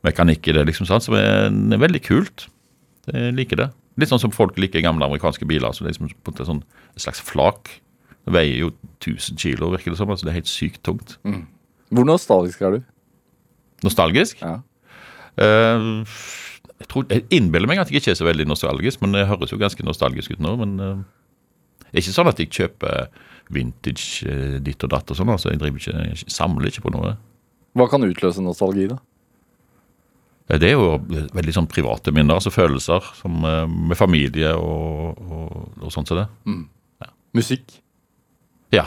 mekanikk 0.05 0.47
i 0.47 0.55
det, 0.55 0.63
liksom, 0.69 0.87
sant, 0.87 1.03
som 1.03 1.17
er, 1.17 1.49
er 1.51 1.81
veldig 1.81 1.99
kult. 2.05 2.45
Jeg 3.11 3.35
liker 3.35 3.59
det. 3.59 3.67
Litt 3.99 4.11
sånn 4.13 4.21
som 4.21 4.31
folk 4.31 4.55
liker 4.61 4.83
gamle 4.85 5.07
amerikanske 5.09 5.47
biler. 5.49 5.73
så 5.73 5.83
det 5.83 5.91
er 5.91 5.97
liksom 5.97 6.13
på 6.23 6.33
en 6.35 6.49
sånn 6.53 6.63
slags 6.95 7.19
flak. 7.25 7.73
Det 8.27 8.35
veier 8.35 8.61
jo 8.67 8.71
1000 9.01 9.39
kilo, 9.41 9.71
virker 9.73 9.91
det 9.91 9.99
som. 9.99 10.11
altså 10.13 10.27
Det 10.27 10.31
er 10.31 10.39
helt 10.39 10.51
sykt 10.51 10.83
tungt. 10.87 11.17
Hvor 11.91 12.07
nostalgisk 12.07 12.61
er 12.61 12.77
du? 12.77 12.79
Nostalgisk? 13.85 14.41
Ja. 14.41 14.59
Uh, 15.37 16.01
jeg, 16.79 16.87
tror, 16.89 17.05
jeg 17.11 17.27
innbiller 17.33 17.69
meg 17.69 17.81
at 17.81 17.91
jeg 17.91 18.01
ikke 18.01 18.13
er 18.15 18.19
så 18.19 18.27
veldig 18.27 18.47
nostalgisk, 18.49 19.03
men 19.03 19.13
det 19.13 19.27
høres 19.29 19.53
jo 19.53 19.59
ganske 19.61 19.85
nostalgisk 19.85 20.33
ut 20.33 20.43
nå. 20.43 20.55
Men 20.63 20.77
uh, 20.81 20.95
det 21.87 21.99
er 21.99 22.05
ikke 22.05 22.15
sånn 22.15 22.31
at 22.31 22.41
jeg 22.41 22.53
kjøper 22.57 23.11
vintage 23.53 24.25
uh, 24.27 24.57
ditt 24.63 24.87
og 24.87 24.93
datt 24.95 25.13
og 25.13 25.19
sånn. 25.19 25.33
altså 25.33 25.53
Jeg 25.53 25.61
driver 25.61 25.83
ikke, 25.83 26.07
jeg 26.09 26.33
samler 26.33 26.71
ikke 26.71 26.87
på 26.87 26.95
noe. 26.95 27.13
Hva 27.77 27.89
kan 27.91 28.07
utløse 28.07 28.41
nostalgi, 28.41 28.89
da? 28.93 29.01
Det 30.47 30.63
er 30.63 30.77
jo 30.77 30.93
veldig 31.35 31.53
sånn 31.53 31.67
private 31.67 32.13
minner, 32.15 32.37
altså 32.37 32.53
følelser 32.55 33.03
som, 33.17 33.33
med 33.43 33.97
familie 33.99 34.53
og, 34.55 35.17
og, 35.19 35.57
og 35.81 35.91
sånt 35.91 36.07
som 36.07 36.21
det. 36.21 36.23
Musikk? 37.35 37.81
Ja. 38.71 38.85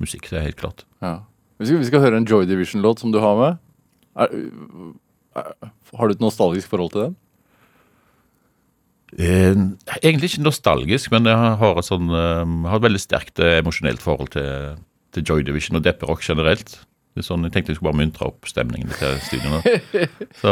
Musikk, 0.00 0.30
det 0.30 0.38
er 0.40 0.46
helt 0.48 0.60
klart. 0.60 0.86
Ja. 1.04 1.18
Vi 1.60 1.68
skal, 1.68 1.80
vi 1.80 1.88
skal 1.88 2.02
høre 2.04 2.18
en 2.20 2.28
Joy 2.28 2.48
Division-låt 2.48 3.04
som 3.04 3.12
du 3.12 3.20
har 3.20 3.36
med. 3.36 3.60
Er, 4.16 4.32
er, 5.36 5.70
har 5.98 6.08
du 6.08 6.16
et 6.16 6.24
nostalgisk 6.24 6.72
forhold 6.72 6.92
til 6.94 7.04
den? 7.06 7.16
Eh, 9.16 9.54
egentlig 10.02 10.32
ikke 10.32 10.44
nostalgisk, 10.44 11.12
men 11.14 11.28
jeg 11.30 11.36
har 11.60 11.78
et, 11.78 11.86
sånn, 11.86 12.10
eh, 12.10 12.42
har 12.66 12.80
et 12.80 12.86
veldig 12.88 13.00
sterkt 13.00 13.40
eh, 13.40 13.60
emosjonelt 13.60 14.02
forhold 14.02 14.32
til, 14.34 14.80
til 15.14 15.26
Joy 15.28 15.46
Division 15.46 15.78
og 15.78 15.84
Depperock 15.86 16.24
generelt. 16.26 16.80
Det 17.16 17.22
er 17.22 17.28
sånn, 17.30 17.46
jeg 17.46 17.54
tenkte 17.54 17.72
jeg 17.72 17.78
skulle 17.78 17.94
bare 17.94 18.02
muntre 18.02 18.26
opp 18.28 18.48
stemningen 18.50 18.90
til 18.98 19.44
nå. 19.46 19.62
Så 20.42 20.50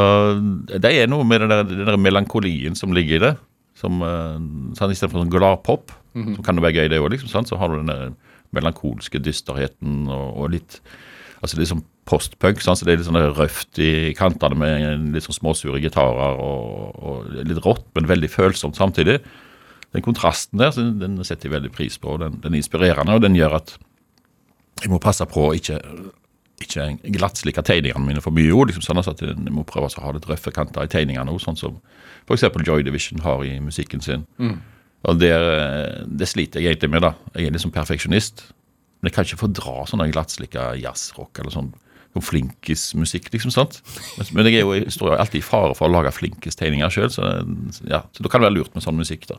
det 0.70 0.94
er 0.94 1.10
noe 1.10 1.26
med 1.28 1.42
den 1.44 1.52
der, 1.52 1.66
den 1.68 1.90
der 1.90 2.00
melankolien 2.00 2.78
som 2.78 2.94
ligger 2.96 3.18
i 3.18 3.24
det. 3.26 3.34
Som, 3.76 3.98
eh, 4.06 4.38
sånn, 4.78 4.94
Istedenfor 4.94 5.24
sånn 5.24 5.34
gladpop, 5.34 5.92
som 6.14 6.44
kan 6.46 6.56
jo 6.56 6.62
være 6.64 6.84
gøy, 6.84 6.92
det 6.92 7.02
òg, 7.02 7.10
liksom, 7.16 7.44
så 7.44 7.58
har 7.58 7.72
du 7.72 7.82
den 7.82 7.90
der 7.90 8.14
melankolske 8.54 9.18
dysterheten 9.18 10.06
og, 10.06 10.28
og 10.38 10.52
litt 10.54 10.78
Altså 11.44 11.58
det 11.58 11.66
sånn 11.68 11.82
postpunk, 12.08 12.62
sant, 12.64 12.80
så 12.80 12.86
det 12.86 12.94
er 12.94 13.00
litt 13.02 13.08
sånn 13.08 13.20
røft 13.36 13.80
i 13.82 14.14
kantene 14.16 14.56
med 14.56 15.10
litt 15.12 15.26
sånn 15.26 15.36
småsure 15.36 15.80
gitarer 15.82 16.38
og, 16.40 16.94
og 16.96 17.34
litt 17.44 17.60
rått, 17.64 17.84
men 17.96 18.08
veldig 18.08 18.30
følsomt 18.32 18.80
samtidig. 18.80 19.18
Den 19.92 20.04
kontrasten 20.06 20.62
der 20.62 20.72
den 20.74 21.18
setter 21.20 21.50
jeg 21.50 21.56
veldig 21.58 21.72
pris 21.74 22.00
på. 22.00 22.16
Den, 22.22 22.40
den 22.40 22.56
er 22.56 22.62
inspirerende, 22.62 23.18
og 23.18 23.22
den 23.26 23.36
gjør 23.36 23.58
at 23.60 23.76
jeg 24.82 24.90
må 24.90 24.98
passe 25.02 25.26
på 25.30 25.44
å 25.50 25.52
ikke, 25.54 25.76
ikke 26.64 26.88
glattslikke 27.14 27.62
tegningene 27.66 28.08
mine 28.08 28.24
for 28.24 28.34
mye. 28.34 28.48
jo, 28.48 28.64
liksom 28.66 28.82
sånn 28.82 29.04
at 29.04 29.22
Jeg 29.22 29.52
må 29.54 29.62
prøve 29.68 29.92
å 29.92 30.04
ha 30.06 30.16
litt 30.16 30.26
røffe 30.28 30.50
kanter 30.54 30.88
i 30.88 30.90
tegningene, 30.90 31.30
også, 31.30 31.52
sånn 31.52 31.60
som 31.60 31.78
f.eks. 32.26 32.48
Joy 32.64 32.82
Division 32.88 33.20
har 33.22 33.44
i 33.44 33.58
musikken 33.60 34.00
sin. 34.00 34.26
Og 35.04 35.20
det, 35.20 35.34
det 36.08 36.28
sliter 36.30 36.60
jeg 36.64 36.72
egentlig 36.74 36.90
med. 36.96 37.04
da. 37.04 37.12
Jeg 37.36 37.50
er 37.50 37.56
liksom 37.56 37.72
perfeksjonist. 37.74 38.46
Men 39.04 39.10
jeg 39.10 39.18
kan 39.18 39.26
ikke 39.28 39.42
fordra 39.42 39.82
sånn 39.84 40.02
glattslikka 40.08 40.70
jazzrock 40.80 41.36
eller 41.42 41.52
sånn, 41.52 41.66
flinkismusikk, 42.24 43.26
liksom. 43.34 43.52
sant? 43.52 43.82
Men, 44.32 44.46
jeg, 44.48 44.62
jo, 44.62 44.70
jeg 44.78 44.92
står 44.94 45.10
jo 45.10 45.16
alltid 45.18 45.42
i 45.42 45.44
fare 45.44 45.74
for 45.76 45.90
å 45.90 45.92
lage 45.92 46.12
flinkistegninger 46.14 46.92
sjøl, 46.94 47.10
så, 47.12 47.26
ja, 47.84 48.00
så 48.14 48.24
da 48.24 48.30
kan 48.32 48.40
det 48.40 48.48
være 48.48 48.54
lurt 48.54 48.72
med 48.72 48.86
sånn 48.86 48.96
musikk. 48.96 49.26
da. 49.28 49.36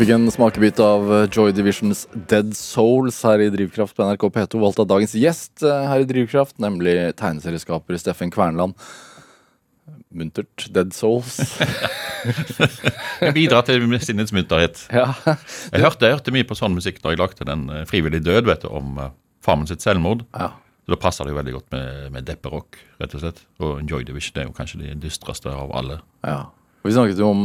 Fikk 0.00 0.14
en 0.14 0.30
smakebit 0.32 0.80
av 0.80 1.10
eh, 1.12 1.26
Joy 1.28 1.52
Divisions 1.52 2.06
Dead 2.30 2.54
Souls 2.56 3.18
her 3.26 3.42
i 3.44 3.50
Drivkraft 3.52 3.96
på 3.96 4.06
NRK 4.06 4.26
P2, 4.32 4.60
valgt 4.62 4.80
av 4.80 4.88
dagens 4.88 5.12
gjest 5.18 5.64
eh, 5.66 5.86
her 5.90 6.04
i 6.04 6.08
Drivkraft, 6.08 6.56
nemlig 6.62 6.94
tegneserieskaper 7.20 7.98
Steffen 8.00 8.32
Kvernland. 8.32 8.78
Muntert. 10.10 10.66
Dead 10.72 10.94
Souls. 10.96 11.36
Jeg 13.20 13.34
bidrar 13.36 13.66
til 13.68 13.84
sinnets 14.02 14.32
munterhet. 14.32 14.80
ja. 15.02 15.10
Jeg 15.24 15.84
hørte, 15.84 16.08
jeg 16.08 16.16
hørte 16.16 16.34
mye 16.34 16.46
på 16.48 16.56
sånn 16.58 16.74
musikk 16.76 16.98
da 17.00 17.12
jeg 17.12 17.20
lagde 17.20 17.46
den 17.48 17.62
frivillige 17.68 17.88
Frivillig 17.90 18.20
død, 18.26 18.48
vet 18.48 18.64
du, 18.64 18.68
om 18.72 18.90
farmen 18.96 19.14
faren 19.44 19.70
sitt 19.70 19.84
selvmord. 19.84 20.24
ja. 20.36 20.50
Så 20.84 20.94
Da 20.94 20.98
passer 21.00 21.24
det 21.28 21.34
jo 21.34 21.38
veldig 21.38 21.52
godt 21.54 21.74
med, 21.74 22.06
med 22.16 22.24
depperock, 22.26 22.78
rett 22.98 23.12
og 23.14 23.20
slett. 23.22 23.42
Og 23.62 23.84
Joy 23.88 24.04
Division 24.08 24.40
er 24.40 24.48
jo 24.48 24.54
kanskje 24.56 24.80
de 24.80 24.94
dystreste 25.00 25.52
av 25.52 25.70
alle. 25.76 26.00
Ja. 26.24 26.48
Vi 26.80 26.94
snakket 26.96 27.20
jo 27.20 27.28
om 27.28 27.42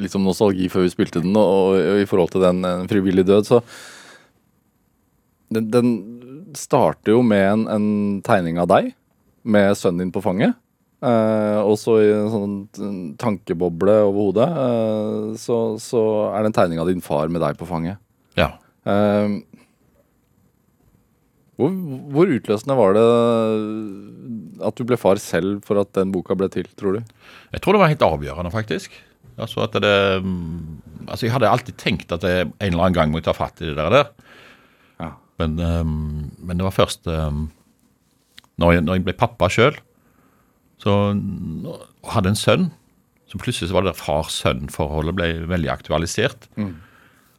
litt 0.00 0.14
om 0.16 0.24
nostalgi 0.24 0.70
før 0.72 0.86
vi 0.86 0.92
spilte 0.94 1.20
den, 1.24 1.36
og 1.36 1.76
i 1.76 2.06
forhold 2.08 2.32
til 2.32 2.44
den 2.44 2.62
den 2.64 2.88
frivillig 2.88 3.26
død, 3.28 3.48
så 3.48 3.60
den, 5.52 5.68
den 5.70 5.90
starter 6.56 7.12
jo 7.14 7.20
med 7.22 7.44
en, 7.44 7.66
en 7.70 7.88
tegning 8.26 8.56
av 8.62 8.70
deg 8.72 8.94
med 9.46 9.76
sønnen 9.78 10.06
din 10.06 10.14
på 10.14 10.24
fanget. 10.24 10.56
Eh, 11.04 11.58
og 11.60 11.76
så 11.78 11.98
i 12.00 12.08
en 12.14 12.32
sånn 12.32 12.94
tankeboble 13.20 13.98
over 14.06 14.30
hodet, 14.30 14.48
eh, 14.48 15.26
så, 15.40 15.58
så 15.82 16.02
er 16.32 16.40
det 16.40 16.50
en 16.50 16.56
tegning 16.56 16.80
av 16.82 16.88
din 16.90 17.04
far 17.04 17.28
med 17.32 17.44
deg 17.44 17.58
på 17.60 17.68
fanget. 17.68 18.00
Ja. 18.38 18.54
Eh, 18.88 19.36
hvor, 21.56 21.76
hvor 22.12 22.32
utløsende 22.32 22.76
var 22.76 22.96
det 22.96 23.04
at 24.64 24.78
du 24.78 24.84
ble 24.88 24.98
far 25.00 25.20
selv 25.22 25.64
for 25.66 25.80
at 25.80 25.92
den 25.96 26.12
boka 26.14 26.36
ble 26.38 26.48
til, 26.52 26.68
tror 26.78 26.98
du? 26.98 27.18
Jeg 27.54 27.62
tror 27.62 27.76
det 27.76 27.82
var 27.82 27.92
helt 27.92 28.06
avgjørende, 28.06 28.52
faktisk. 28.54 28.94
Altså 29.36 29.66
at 29.66 29.74
det, 29.84 29.96
mm, 30.24 31.08
altså 31.10 31.26
Jeg 31.26 31.34
hadde 31.34 31.50
alltid 31.50 31.76
tenkt 31.76 32.12
at 32.14 32.24
jeg 32.24 32.46
en 32.46 32.54
eller 32.70 32.86
annen 32.86 32.96
gang 32.96 33.12
må 33.12 33.20
ta 33.20 33.34
fatt 33.36 33.60
i 33.60 33.68
det 33.68 33.76
der. 33.76 34.08
Ja. 35.02 35.10
Men, 35.42 35.58
ehm, 35.60 36.30
men 36.40 36.56
det 36.56 36.64
var 36.64 36.72
først 36.76 37.08
ehm, 37.10 37.50
når, 38.56 38.72
jeg, 38.72 38.86
når 38.86 38.98
jeg 38.98 39.06
ble 39.10 39.16
pappa 39.20 39.50
sjøl, 39.52 39.76
så 40.80 40.94
og 41.12 42.12
hadde 42.12 42.32
en 42.32 42.38
sønn, 42.38 42.66
så 43.26 43.40
plutselig 43.42 43.68
så 43.68 43.76
var 43.76 43.84
det 43.84 43.92
der 43.92 44.00
far-sønn-forholdet 44.00 45.16
ble 45.16 45.28
veldig 45.50 45.70
aktualisert. 45.72 46.48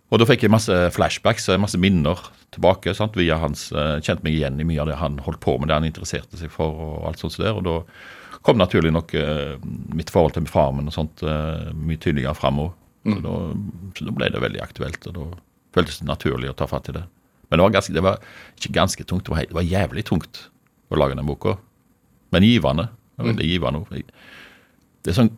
Og 0.07 0.21
da 0.21 0.27
fikk 0.27 0.45
jeg 0.45 0.53
masse 0.53 0.75
flashbacks, 0.95 1.49
og 1.51 1.59
masse 1.59 1.79
minner 1.79 2.21
tilbake. 2.55 2.93
sant, 2.95 3.17
via 3.19 3.37
hans, 3.41 3.71
eh, 3.71 3.99
Kjente 3.99 4.23
meg 4.23 4.37
igjen 4.37 4.59
i 4.59 4.63
mye 4.63 4.79
av 4.79 4.87
det 4.87 4.95
han 4.95 5.19
holdt 5.19 5.41
på 5.43 5.57
med, 5.59 5.67
det 5.67 5.75
han 5.75 5.83
interesserte 5.83 6.37
seg 6.37 6.51
for. 6.51 6.71
Og 6.71 7.07
alt 7.07 7.19
sånt 7.19 7.33
så 7.33 7.43
der, 7.43 7.57
og 7.59 7.63
da 7.63 7.81
kom 8.41 8.57
naturlig 8.57 8.93
nok 8.93 9.13
eh, 9.13 9.57
mitt 9.93 10.09
forhold 10.09 10.33
til 10.33 10.47
faren 10.47 10.77
min 10.77 10.87
og 10.87 10.95
sånt 10.95 11.23
eh, 11.23 11.73
mye 11.73 11.99
tydeligere 11.99 12.35
framover. 12.35 12.73
Så, 13.07 13.19
da, 13.23 13.33
så 13.95 14.05
da 14.07 14.11
ble 14.15 14.29
det 14.31 14.41
veldig 14.43 14.61
aktuelt, 14.63 15.05
og 15.07 15.13
da 15.15 15.25
føltes 15.75 15.99
det 15.99 16.07
naturlig 16.07 16.49
å 16.51 16.55
ta 16.55 16.67
fatt 16.67 16.89
i 16.89 16.95
det. 16.95 17.03
Men 17.49 17.59
det 17.59 17.63
var, 17.63 17.75
ganske, 17.75 17.93
det 17.95 18.03
var 18.03 18.17
ikke 18.57 18.73
ganske 18.75 19.03
tungt, 19.07 19.25
det 19.27 19.31
var, 19.31 19.43
det 19.47 19.55
var 19.55 19.67
jævlig 19.67 20.03
tungt 20.07 20.49
å 20.91 20.99
lage 20.99 21.15
den 21.15 21.27
boka. 21.27 21.57
Men 22.35 22.43
givende. 22.43 22.89
Det 23.15 23.23
var 23.23 23.31
veldig 23.31 23.47
givende. 23.47 24.01
Det 25.03 25.11
er 25.11 25.15
sånn 25.15 25.31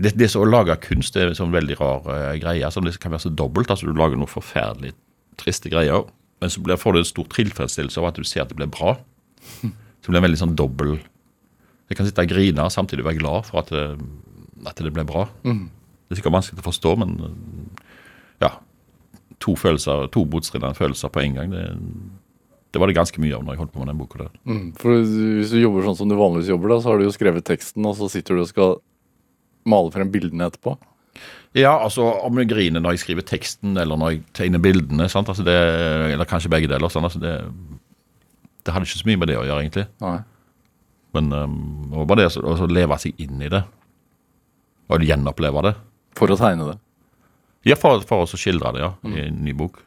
det, 0.00 0.14
det 0.16 0.30
som 0.32 0.44
å 0.44 0.48
lage 0.48 0.76
kunst 0.84 1.14
det 1.14 1.22
er 1.22 1.32
en 1.32 1.38
sånn 1.38 1.54
veldig 1.54 1.76
rar 1.80 2.06
uh, 2.08 2.32
greie. 2.40 2.64
Altså, 2.66 2.82
det 2.84 2.96
kan 3.02 3.12
være 3.12 3.26
så 3.26 3.32
dobbelt. 3.36 3.70
altså 3.70 3.88
Du 3.88 3.96
lager 3.96 4.18
noen 4.18 4.30
forferdelig 4.30 4.94
triste 5.40 5.70
greier, 5.72 6.06
men 6.40 6.52
så 6.52 6.62
blir, 6.64 6.80
får 6.80 6.96
du 6.96 7.00
en 7.02 7.08
stor 7.08 7.28
tilfredsstillelse 7.32 8.00
av 8.00 8.10
at 8.10 8.18
du 8.20 8.26
ser 8.28 8.44
at 8.44 8.52
det 8.52 8.58
blir 8.58 8.70
bra. 8.72 8.96
Så 9.40 10.08
det 10.08 10.12
blir 10.12 10.20
en 10.20 10.26
veldig 10.26 10.40
sånn 10.40 10.56
dobbel 10.56 10.98
Jeg 11.88 11.96
kan 11.98 12.06
sitte 12.06 12.24
og 12.24 12.30
grine 12.30 12.66
samtidig 12.72 13.04
være 13.06 13.18
glad 13.18 13.48
for 13.48 13.60
at 13.62 13.70
det, 13.72 13.84
at 14.68 14.80
det 14.80 14.92
ble 14.94 15.04
bra. 15.08 15.26
Det 16.10 16.14
er 16.14 16.20
sikkert 16.20 16.36
vanskelig 16.36 16.62
å 16.62 16.66
forstå, 16.68 16.92
men 17.00 17.14
eh, 17.24 17.86
ja. 18.44 18.50
To 19.40 19.54
følelser, 19.56 20.08
to 20.12 20.24
motstridende 20.28 20.76
følelser 20.76 21.10
på 21.12 21.22
en 21.22 21.38
gang. 21.38 21.54
Det, 21.54 21.64
det 22.74 22.80
var 22.82 22.90
det 22.90 22.96
ganske 22.98 23.22
mye 23.22 23.34
av 23.36 23.42
når 23.44 23.56
jeg 23.56 23.62
holdt 23.62 23.72
på 23.74 23.82
med 23.82 23.90
den 23.90 24.00
boka. 24.00 24.18
der. 24.20 24.32
Mm, 24.44 24.66
For 24.78 25.00
hvis 25.00 25.54
du 25.54 25.58
jobber 25.62 25.86
sånn 25.86 25.98
som 26.02 26.10
du 26.10 26.16
vanligvis 26.18 26.52
jobber, 26.52 26.74
da, 26.74 26.78
så 26.82 26.92
har 26.92 27.00
du 27.00 27.06
jo 27.06 27.14
skrevet 27.14 27.46
teksten, 27.48 27.86
og 27.88 27.96
så 27.98 28.10
sitter 28.12 28.36
du 28.36 28.44
og 28.44 28.50
skal 28.50 28.76
male 29.68 29.92
frem 29.94 30.10
bildene 30.12 30.48
etterpå. 30.50 30.76
Ja, 31.58 31.72
altså 31.74 32.04
om 32.22 32.38
jeg 32.38 32.50
griner 32.52 32.82
når 32.82 32.94
jeg 32.94 33.02
skriver 33.04 33.26
teksten, 33.26 33.74
eller 33.80 33.98
når 33.98 34.14
jeg 34.14 34.20
tegner 34.38 34.62
bildene. 34.62 35.08
Sant? 35.10 35.28
Altså, 35.32 35.44
det, 35.46 35.56
eller 36.14 36.28
kanskje 36.28 36.52
begge 36.52 36.70
deler. 36.70 36.92
Sånn, 36.92 37.08
altså, 37.08 37.20
det, 37.22 37.34
det 38.64 38.74
hadde 38.74 38.86
ikke 38.86 39.00
så 39.02 39.10
mye 39.10 39.20
med 39.20 39.32
det 39.32 39.38
å 39.40 39.46
gjøre, 39.48 39.64
egentlig. 39.64 39.86
Nei. 40.04 40.18
Men 41.18 41.32
um, 41.34 41.56
det 41.90 41.98
var 41.98 42.08
bare 42.12 42.28
det 42.28 42.44
å 42.46 42.70
leve 42.70 42.98
seg 43.02 43.18
inn 43.22 43.42
i 43.42 43.50
det. 43.50 43.64
Og 44.90 45.06
gjenoppleve 45.06 45.66
det. 45.66 45.74
For 46.18 46.30
å 46.30 46.38
tegne 46.38 46.70
det. 46.70 46.78
Ja, 47.66 47.76
for, 47.76 48.02
for 48.08 48.24
å 48.24 48.38
skildre 48.40 48.72
det, 48.76 48.84
ja, 48.86 48.94
i 49.10 49.26
en 49.26 49.42
ny 49.44 49.52
bok. 49.56 49.82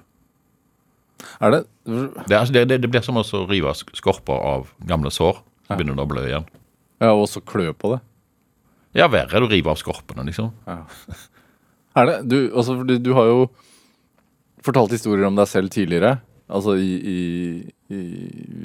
Er 1.40 1.56
det 1.56 1.64
Det, 1.88 2.36
altså, 2.36 2.54
det, 2.54 2.68
det, 2.70 2.82
det 2.84 2.90
blir 2.92 3.04
som 3.04 3.18
å 3.20 3.24
rive 3.48 3.72
skorper 3.96 4.36
av 4.36 4.70
gamle 4.88 5.12
sår. 5.12 5.40
Så 5.64 5.78
begynner 5.80 5.96
det 5.96 6.04
å 6.04 6.12
blø 6.12 6.26
igjen. 6.28 6.46
Ja, 7.00 7.14
og 7.16 7.26
så 7.32 7.40
klø 7.40 7.72
på 7.76 7.96
det. 7.96 8.02
Ja, 8.94 9.10
verre 9.10 9.30
er 9.34 9.42
det 9.42 9.48
å 9.48 9.52
rive 9.52 9.74
av 9.74 9.80
skorpene, 9.82 10.26
liksom. 10.30 10.52
Er 11.94 12.10
det? 12.10 12.16
Du, 12.26 12.38
altså, 12.58 12.80
du, 12.82 12.96
du 12.98 13.12
har 13.14 13.28
jo 13.30 13.42
fortalt 14.66 14.96
historier 14.96 15.28
om 15.28 15.36
deg 15.38 15.50
selv 15.50 15.70
tidligere. 15.74 16.16
Altså 16.54 16.76
i, 16.82 16.94
i, 16.98 17.20
i, 17.94 18.00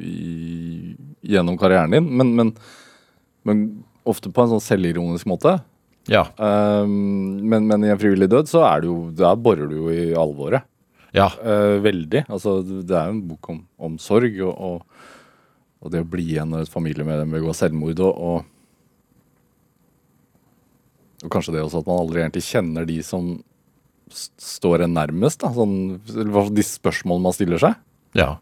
i 0.08 1.34
Gjennom 1.34 1.58
karrieren 1.60 1.92
din. 1.92 2.08
Men, 2.08 2.32
men, 2.38 2.54
men 3.44 3.66
ofte 4.08 4.32
på 4.32 4.44
en 4.44 4.54
sånn 4.54 4.64
selvironisk 4.64 5.28
måte. 5.28 5.58
Ja. 6.08 6.24
Um, 6.40 7.44
men, 7.44 7.68
men 7.68 7.84
i 7.84 7.92
en 7.92 8.00
frivillig 8.00 8.30
død 8.32 8.48
så 8.48 8.62
er 8.64 8.80
det 8.80 8.88
jo 8.88 8.96
Der 9.12 9.34
borer 9.36 9.68
du 9.68 9.74
jo 9.76 9.92
i 9.92 10.14
alvoret. 10.16 10.64
ja. 11.12 11.28
Uh, 11.42 11.76
veldig. 11.84 12.24
Altså, 12.28 12.62
det 12.64 12.96
er 12.96 13.10
jo 13.10 13.18
en 13.18 13.26
bok 13.28 13.50
om, 13.52 13.64
om 13.76 13.98
sorg 14.00 14.40
og, 14.40 14.54
og, 14.56 15.10
og 15.84 15.92
det 15.92 16.00
å 16.04 16.08
bli 16.08 16.30
igjen 16.32 16.48
når 16.54 16.64
et 16.64 16.72
familiemedlem 16.72 17.36
begår 17.36 17.56
selvmord. 17.60 18.00
Og, 18.00 18.24
og, 18.30 18.54
og 21.24 21.30
kanskje 21.34 21.54
det 21.56 21.62
også 21.64 21.80
at 21.82 21.88
man 21.90 22.02
aldri 22.04 22.22
egentlig 22.22 22.44
kjenner 22.46 22.86
de 22.88 22.98
som 23.06 23.32
står 24.08 24.84
en 24.86 24.94
nærmest. 24.96 25.40
Da, 25.42 25.50
sånn, 25.52 25.98
de 26.54 26.64
spørsmålene 26.64 27.26
man 27.28 27.36
stiller 27.36 27.60
seg. 27.62 27.80
ja. 28.18 28.36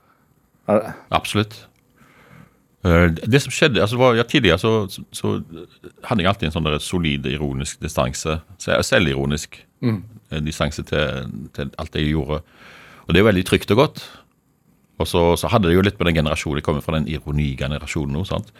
Det, 0.66 0.93
Absolutt. 1.14 1.53
Eh, 2.83 3.07
Det 3.22 3.39
som 3.43 3.53
skjedde, 3.55 3.79
altså 3.81 3.99
var, 4.01 4.16
ja, 4.18 4.24
Tidligere 4.27 4.59
så, 4.59 4.72
så, 5.14 5.37
hadde 6.03 6.24
jeg 6.24 6.27
alltid 6.31 6.49
en 6.49 6.55
sånn 6.57 6.81
solid 6.83 7.27
ironisk 7.31 7.79
distanse. 7.81 8.41
se- 8.59 8.83
Selvironisk 8.83 9.61
mm. 9.81 10.01
distanse 10.43 10.83
til, 10.83 11.31
til 11.55 11.70
alt 11.79 11.95
jeg 11.95 12.11
gjorde. 12.11 12.41
Og 13.07 13.14
det 13.14 13.20
er 13.20 13.22
jo 13.22 13.29
veldig 13.31 13.45
trygt 13.47 13.70
og 13.70 13.77
godt. 13.85 14.03
Og 14.99 15.07
så, 15.07 15.22
så 15.39 15.51
hadde 15.53 15.68
det 15.70 15.77
jo 15.77 15.85
litt 15.87 15.99
med 16.01 16.11
den 16.11 16.18
generasjonen, 16.24 16.59
jeg 16.59 16.66
kommer 16.66 16.83
fra 16.83 16.99
den 16.99 17.07
ironigenerasjonen 17.14 18.16
nå. 18.16 18.24
sant? 18.27 18.51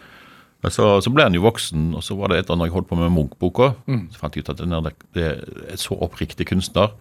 Men 0.63 0.71
så, 0.73 0.85
så 1.05 1.11
ble 1.13 1.23
han 1.27 1.35
jo 1.37 1.43
voksen, 1.45 1.91
og 1.95 2.01
så 2.03 2.15
var 2.17 2.31
det 2.33 2.39
etter 2.41 2.57
når 2.57 2.65
jeg 2.69 2.73
holdt 2.73 2.87
på 2.89 2.97
med 2.97 3.11
Munch-boka, 3.13 3.75
så 4.11 4.17
fant 4.23 4.35
jeg 4.35 4.43
ut 4.43 4.49
at 4.55 4.63
det 5.13 5.23
er 5.23 5.43
et 5.73 5.79
så 5.79 5.93
oppriktig 6.01 6.47
kunstner. 6.49 6.95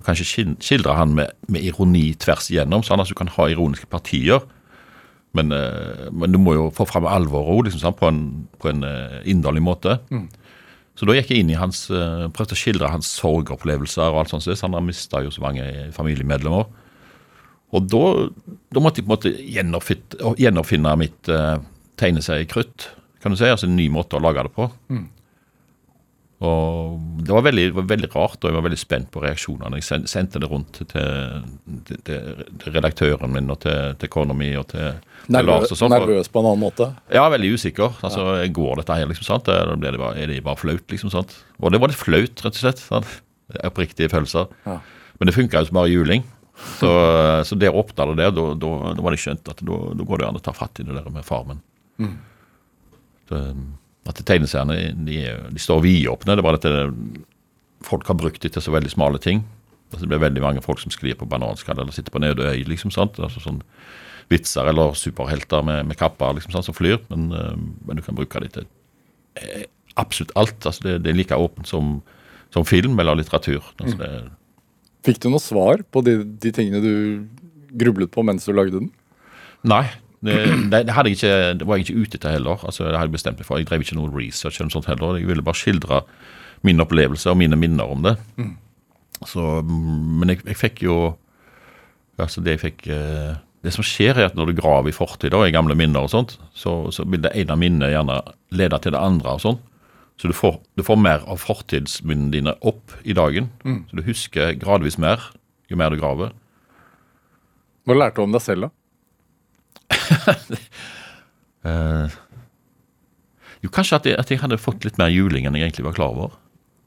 Kanskje 0.00 0.04
kan 0.04 0.14
ikke 0.14 0.30
skil- 0.30 0.56
skildre 0.62 0.94
han 0.96 1.14
med, 1.18 1.32
med 1.48 1.62
ironi 1.66 2.14
tvers 2.16 2.46
igjennom, 2.52 2.82
sånn 2.86 3.02
at 3.02 3.08
du 3.10 3.14
kan 3.18 3.28
ha 3.34 3.48
ironiske 3.50 3.86
partier. 3.90 4.40
Men, 5.34 5.50
eh, 5.52 6.06
men 6.10 6.32
du 6.32 6.38
må 6.38 6.54
jo 6.56 6.70
få 6.74 6.86
fram 6.88 7.04
alvoret 7.06 7.66
liksom, 7.68 7.80
sant, 7.82 7.98
på 8.00 8.08
en, 8.08 8.22
på 8.58 8.70
en 8.70 8.82
eh, 8.86 9.18
inderlig 9.30 9.62
måte. 9.62 9.98
Så 10.98 11.06
da 11.06 11.14
gikk 11.18 11.30
jeg 11.30 11.42
inn 11.44 11.50
i 11.52 11.58
hans, 11.58 11.84
eh, 11.90 12.24
prøvde 12.34 12.56
å 12.56 12.58
skildre 12.62 12.88
hans 12.90 13.10
sorgopplevelser. 13.20 14.06
og 14.10 14.22
alt 14.22 14.30
sånt, 14.32 14.42
så 14.46 14.56
Han 14.62 14.74
har 14.74 14.82
mista 14.86 15.20
jo 15.22 15.30
så 15.30 15.40
mange 15.42 15.66
familiemedlemmer. 15.92 16.64
Og 17.72 17.86
da, 17.86 18.28
da 18.74 18.80
måtte 18.82 18.98
jeg 19.02 19.06
på 19.06 19.12
en 19.12 19.16
måte 19.18 20.34
gjenoppfinne 20.42 20.96
mitt 20.98 21.28
uh, 21.30 21.58
tegneseriekrutt, 22.02 22.88
kan 23.22 23.32
du 23.32 23.38
si. 23.40 23.48
Altså 23.48 23.68
en 23.68 23.76
ny 23.78 23.88
måte 23.92 24.18
å 24.18 24.22
lage 24.24 24.46
det 24.46 24.54
på. 24.56 24.68
Og 26.40 26.94
det 27.20 27.34
var 27.36 27.42
veldig, 27.44 27.64
var 27.76 27.84
veldig 27.90 28.08
rart, 28.14 28.38
og 28.40 28.48
jeg 28.48 28.56
var 28.56 28.64
veldig 28.64 28.78
spent 28.80 29.10
på 29.12 29.20
reaksjonene. 29.20 29.76
Jeg 29.82 30.06
sendte 30.08 30.40
det 30.40 30.48
rundt 30.48 30.78
til, 30.78 30.86
til, 31.84 31.98
til, 32.06 32.38
til 32.62 32.72
redaktøren 32.78 33.34
min 33.34 33.52
og 33.52 33.58
til, 33.60 33.92
til 34.00 34.08
kona 34.12 34.32
mi 34.36 34.48
og 34.56 34.70
til, 34.70 35.02
Lars. 35.28 35.68
og 35.68 35.76
sånn. 35.76 35.92
nervøs 35.92 36.32
på 36.32 36.40
en 36.40 36.48
annen 36.48 36.62
måte? 36.62 36.88
ja, 37.12 37.26
veldig 37.28 37.50
usikker. 37.58 37.98
Altså, 38.00 38.24
Går 38.56 38.80
dette 38.80 38.96
her, 38.96 39.10
liksom? 39.10 39.28
sant? 39.28 39.52
Eller 39.52 39.76
blir 39.82 39.92
det 39.92 40.00
bare, 40.00 40.16
er 40.16 40.32
det 40.32 40.40
bare 40.46 40.62
flaut, 40.62 40.86
liksom? 40.88 41.12
sant? 41.12 41.36
Og 41.60 41.74
det 41.74 41.82
var 41.82 41.92
litt 41.92 42.00
flaut, 42.00 42.40
rett 42.46 42.56
og 42.56 42.62
slett. 42.62 42.80
sant? 42.86 43.12
Oppriktige 43.60 44.08
følelser. 44.08 44.48
Ja. 44.64 44.78
Men 45.20 45.28
det 45.28 45.36
funka 45.36 45.60
jo 45.60 45.68
som 45.68 45.76
bare 45.82 45.92
juling. 45.92 46.24
Så, 46.80 46.88
så 47.44 47.56
det 47.60 47.68
åpna 47.68 48.08
det 48.14 48.16
der. 48.22 48.32
Da, 48.32 48.72
var 48.96 49.12
det 49.12 49.20
skjønt 49.20 49.48
at 49.52 49.60
da, 49.60 49.78
går 50.08 50.24
det 50.24 50.28
an 50.32 50.40
å 50.40 50.44
ta 50.44 50.56
fatt 50.56 50.80
i 50.80 50.88
det 50.88 50.96
der 50.96 51.12
med 51.12 51.28
farmen. 51.28 51.60
Så, 52.00 52.08
at 53.32 54.20
tegneseriene 54.26 54.94
de, 55.06 55.22
de 55.52 55.62
står 55.62 55.82
vidåpne. 55.84 56.36
Det 56.36 56.42
er 56.42 56.46
bare 56.46 56.60
at 56.60 56.94
folk 57.86 58.06
har 58.08 58.18
brukt 58.18 58.42
det 58.42 58.52
til 58.54 58.64
så 58.64 58.74
veldig 58.74 58.92
smale 58.92 59.20
ting. 59.22 59.44
Altså, 59.90 60.04
det 60.04 60.12
blir 60.12 60.22
veldig 60.22 60.42
mange 60.44 60.62
folk 60.62 60.80
som 60.82 60.92
sklir 60.94 61.18
på 61.18 61.28
bananskall 61.28 61.78
eller 61.78 61.94
sitter 61.94 62.14
på 62.14 62.22
øde 62.22 62.52
øy. 62.52 62.62
liksom, 62.68 62.92
sant? 62.94 63.18
Altså 63.18 63.42
sånn 63.42 63.62
Vitser 64.30 64.68
eller 64.70 64.94
superhelter 64.94 65.64
med, 65.66 65.88
med 65.88 65.98
kapper 65.98 66.36
liksom, 66.36 66.52
sant, 66.54 66.68
som 66.68 66.76
flyr. 66.76 67.00
Men, 67.10 67.32
eh, 67.34 67.56
men 67.86 67.98
du 67.98 68.02
kan 68.06 68.14
bruke 68.14 68.42
det 68.44 68.52
til 68.54 68.68
eh, 69.40 69.64
absolutt 69.98 70.30
alt. 70.38 70.66
altså 70.66 70.84
Det, 70.84 71.00
det 71.02 71.10
er 71.10 71.18
like 71.18 71.34
åpent 71.34 71.66
som, 71.66 71.96
som 72.54 72.66
film 72.66 72.98
eller 73.02 73.18
litteratur. 73.18 73.64
Altså, 73.80 73.96
det, 73.98 74.12
Fikk 75.08 75.18
du 75.24 75.30
noe 75.32 75.42
svar 75.42 75.82
på 75.90 76.04
de, 76.06 76.20
de 76.22 76.52
tingene 76.54 76.82
du 76.84 76.94
grublet 77.80 78.12
på 78.12 78.22
mens 78.26 78.46
du 78.46 78.52
lagde 78.54 78.76
den? 78.76 78.90
Nei, 79.66 79.86
det, 80.26 80.36
det, 80.72 80.82
det, 80.88 80.94
hadde 80.96 81.12
jeg 81.12 81.20
ikke, 81.20 81.36
det 81.60 81.68
var 81.68 81.78
jeg 81.78 81.88
ikke 81.88 82.02
ute 82.02 82.20
etter 82.20 82.36
heller. 82.36 82.64
Altså, 82.64 82.84
det 82.86 82.96
hadde 82.96 83.08
Jeg 83.08 83.16
bestemt 83.18 83.40
meg 83.40 83.48
for. 83.48 83.60
Jeg 83.60 83.68
drev 83.70 83.84
ikke 83.84 83.98
noe 83.98 84.12
research 84.14 84.60
eller 84.60 84.74
sånt 84.74 84.90
heller. 84.90 85.18
Jeg 85.20 85.30
ville 85.30 85.46
bare 85.46 85.60
skildre 85.60 86.02
mine 86.66 86.84
opplevelser 86.84 87.32
og 87.32 87.40
mine 87.40 87.56
minner 87.56 87.88
om 87.88 88.04
det. 88.04 88.16
Så, 89.28 89.44
mm, 89.64 90.20
men 90.20 90.34
jeg, 90.34 90.44
jeg 90.48 90.60
fikk 90.60 90.84
jo 90.84 90.98
altså 92.20 92.42
det 92.44 92.58
jeg 92.58 92.60
fikk 92.60 92.82
eh, 92.92 93.38
Det 93.64 93.72
som 93.72 93.84
skjer, 93.84 94.16
er 94.16 94.28
at 94.28 94.36
når 94.36 94.50
du 94.50 94.58
graver 94.58 94.88
i 94.88 94.96
fortid 94.96 95.32
og 95.36 95.46
i 95.46 95.52
gamle 95.52 95.76
minner, 95.76 96.04
og 96.04 96.12
sånt, 96.12 96.38
så, 96.56 96.88
så 96.92 97.04
vil 97.08 97.20
det 97.24 97.34
ene 97.36 97.56
minnet 97.60 97.92
gjerne 97.92 98.22
lede 98.56 98.78
til 98.80 98.94
det 98.96 99.00
andre. 99.00 99.36
og 99.36 99.42
sånn. 99.44 99.58
Så 100.20 100.28
du 100.28 100.36
får, 100.36 100.58
du 100.76 100.84
får 100.84 100.96
mer 101.00 101.24
av 101.28 101.40
fortidsminnene 101.40 102.32
dine 102.32 102.54
opp 102.60 102.92
i 103.04 103.16
dagen. 103.16 103.50
Så 103.88 103.96
du 103.96 104.04
husker 104.04 104.56
gradvis 104.60 104.96
mer 105.00 105.30
jo 105.70 105.78
mer 105.78 105.94
du 105.94 106.00
graver. 106.00 106.34
Hva 107.86 107.96
lærte 107.96 108.18
du 108.18 108.26
om 108.26 108.34
deg 108.34 108.42
selv, 108.44 108.66
da? 108.66 108.74
Eh, 111.60 112.12
jo, 113.60 113.68
kanskje 113.68 113.98
at 113.98 114.06
jeg, 114.08 114.16
at 114.16 114.30
jeg 114.32 114.40
hadde 114.40 114.56
fått 114.56 114.86
litt 114.86 114.96
mer 114.96 115.10
juling 115.12 115.44
enn 115.44 115.58
jeg 115.58 115.66
egentlig 115.66 115.84
var 115.90 115.96
klar 115.98 116.14
over. 116.14 116.38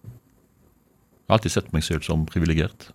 Jeg 0.10 1.30
har 1.30 1.38
alltid 1.38 1.54
sett 1.54 1.70
meg 1.76 1.86
selv 1.86 2.02
som 2.08 2.24
privilegert. 2.26 2.88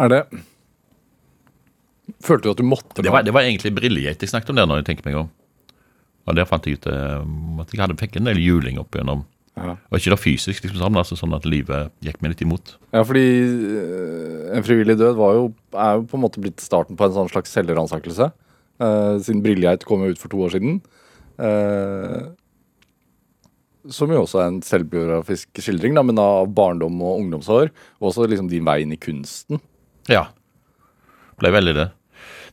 Er 0.00 0.12
det 0.12 0.20
Følte 2.22 2.46
du 2.46 2.52
at 2.52 2.60
du 2.60 2.64
måtte 2.66 3.02
Det 3.04 3.12
var, 3.12 3.24
det 3.24 3.32
var 3.34 3.44
egentlig 3.44 3.72
brillegeit 3.76 4.20
jeg 4.22 4.30
snakket 4.30 4.52
om 4.52 4.60
der, 4.60 4.68
når 4.68 4.82
jeg 4.82 4.90
tenker 4.90 5.08
meg 5.08 5.18
om. 5.24 5.32
Og 6.28 6.36
der 6.38 6.46
fant 6.46 6.66
jeg 6.68 6.78
ut 6.78 6.86
eh, 6.92 7.24
at 7.64 7.72
jeg 7.72 7.82
hadde 7.82 7.98
fikk 7.98 8.20
en 8.20 8.28
del 8.28 8.40
juling 8.40 8.78
opp 8.82 8.94
igjennom. 8.94 9.24
Ja. 9.52 9.74
Og 9.90 9.98
ikke 9.98 10.14
da 10.14 10.16
fysisk, 10.16 10.64
liksom 10.64 10.80
sånn, 10.80 10.96
altså 10.96 11.16
sånn 11.18 11.34
at 11.36 11.44
livet 11.48 11.92
gikk 12.04 12.22
meg 12.24 12.32
litt 12.32 12.44
imot. 12.44 12.76
Ja, 12.94 13.02
fordi 13.04 13.24
øh, 13.44 14.46
En 14.56 14.64
frivillig 14.64 14.96
død 15.00 15.16
var 15.18 15.36
jo, 15.36 15.44
er 15.76 15.98
jo 15.98 16.06
på 16.08 16.16
en 16.16 16.24
måte 16.24 16.40
blitt 16.44 16.60
starten 16.60 16.96
på 16.96 17.06
en 17.06 17.14
sånn 17.16 17.30
slags 17.32 17.52
selvransakelse. 17.56 18.30
Uh, 18.82 19.16
siden 19.22 19.42
Brillegeit 19.44 19.84
kom 19.88 20.02
ut 20.04 20.20
for 20.20 20.32
to 20.32 20.40
år 20.44 20.52
siden. 20.56 20.80
Uh, 21.40 22.32
som 23.92 24.12
jo 24.12 24.22
også 24.22 24.42
er 24.42 24.50
en 24.50 24.60
selvbiografisk 24.64 25.62
skildring, 25.62 25.96
da, 25.96 26.04
men 26.06 26.20
av 26.20 26.50
barndom 26.54 27.00
og 27.00 27.22
ungdomsår. 27.22 27.72
Og 28.00 28.10
også 28.10 28.28
liksom 28.30 28.50
din 28.52 28.66
vei 28.66 28.82
inn 28.84 28.94
i 28.94 29.00
kunsten. 29.00 29.60
Ja. 30.10 30.28
Ble 31.40 31.52
veldig 31.54 31.74
det. 31.78 31.88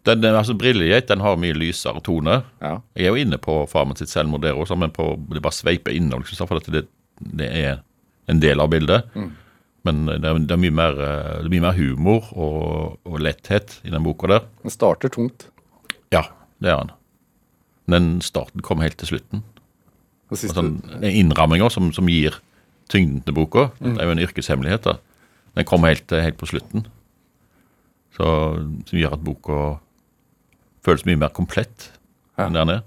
Den, 0.08 0.22
den, 0.24 0.36
altså 0.36 0.56
Brillegate 0.56 1.12
den 1.12 1.24
har 1.24 1.38
mye 1.40 1.58
lysere 1.58 2.02
tone. 2.06 2.40
Ja. 2.64 2.78
Jeg 2.96 3.10
er 3.10 3.14
jo 3.14 3.26
inne 3.26 3.40
på 3.42 3.60
farmen 3.70 4.00
sitt 4.00 4.12
selvmord 4.12 4.46
der 4.46 4.58
også, 4.58 4.78
men 4.80 4.94
på, 4.96 5.12
det 5.34 5.44
bare 5.44 5.58
sveiper 5.58 5.96
innom, 5.96 6.24
liksom, 6.24 6.48
for 6.48 6.64
det, 6.72 6.86
det 7.20 7.50
er 7.50 7.82
en 8.32 8.42
del 8.42 8.64
av 8.64 8.72
bildet. 8.72 9.10
Men 9.88 10.06
det 10.08 10.20
er, 10.20 10.40
det, 10.44 10.56
er 10.56 10.76
mer, 10.76 10.98
eh, 11.04 11.36
det 11.40 11.48
er 11.48 11.54
mye 11.54 11.66
mer 11.68 11.78
humor 11.78 12.32
og, 12.36 13.00
og 13.08 13.20
letthet 13.24 13.80
i 13.88 13.94
den 13.94 14.06
boka 14.06 14.30
der. 14.32 14.48
Den 14.64 14.76
starter 14.76 15.12
tungt. 15.14 15.48
Ja, 16.14 16.26
det 16.64 16.72
er 16.72 16.84
den. 16.84 16.96
Den 17.90 18.10
starten 18.22 18.64
kommer 18.66 18.86
helt 18.86 19.00
til 19.02 19.14
slutten. 19.14 19.44
Det 20.30 20.38
siste, 20.38 20.60
sånn, 20.60 20.76
det 21.02 21.10
innramminger 21.18 21.72
som, 21.74 21.90
som 21.96 22.10
gir 22.12 22.38
tyngden 22.92 23.24
til 23.26 23.36
boka. 23.38 23.70
Det 23.82 23.96
er 23.98 24.10
jo 24.10 24.16
en 24.16 24.24
yrkeshemmelighet. 24.26 24.86
da. 24.86 24.98
Den 25.58 25.68
kommer 25.70 25.94
helt, 25.94 26.12
helt 26.14 26.38
på 26.38 26.50
slutten. 26.50 26.86
Så, 28.18 28.26
som 28.90 29.00
gjør 29.00 29.16
at 29.16 29.24
boka 29.26 29.60
føles 30.86 31.06
mye 31.06 31.18
mer 31.20 31.30
komplett 31.36 31.90
Ja. 32.38 32.46
enn 32.48 32.54
den 32.56 32.70
er. 32.70 32.82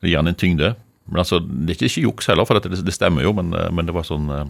Det 0.00 0.10
gir 0.10 0.18
den 0.22 0.28
en 0.28 0.34
tyngde. 0.38 0.74
Men 1.08 1.20
altså, 1.20 1.38
Det 1.40 1.70
er 1.70 1.74
ikke, 1.74 1.88
ikke 1.90 2.02
juks 2.08 2.26
heller, 2.30 2.44
for 2.46 2.58
det, 2.60 2.84
det 2.84 2.94
stemmer 2.94 3.22
jo, 3.22 3.32
men, 3.32 3.52
eh, 3.54 3.70
men 3.70 3.86
det 3.86 3.94
var 3.94 4.02
sånn 4.06 4.28
eh, 4.30 4.44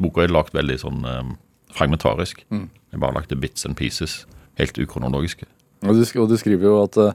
Boka 0.00 0.22
er 0.24 0.28
lagd 0.32 0.52
veldig 0.54 0.78
sånn 0.80 1.04
eh, 1.04 1.32
fragmentarisk. 1.76 2.44
Jeg 2.50 3.00
bare 3.00 3.14
lagde 3.14 3.36
bits 3.36 3.66
and 3.66 3.76
pieces. 3.76 4.24
Helt 4.58 4.78
ukronologiske. 4.78 5.44
og, 5.82 5.94
du, 5.94 6.04
og 6.20 6.28
du 6.28 6.36
skriver 6.36 6.64
jo 6.70 6.82
at 6.84 6.96
eh, 6.96 7.12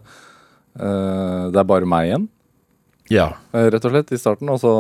det 1.52 1.60
er 1.60 1.64
bare 1.68 1.86
meg 1.88 2.10
igjen, 2.12 2.28
Ja. 3.10 3.34
rett 3.54 3.86
og 3.86 3.92
slett, 3.92 4.12
i 4.12 4.18
starten. 4.18 4.50
Og 4.50 4.60
så 4.60 4.72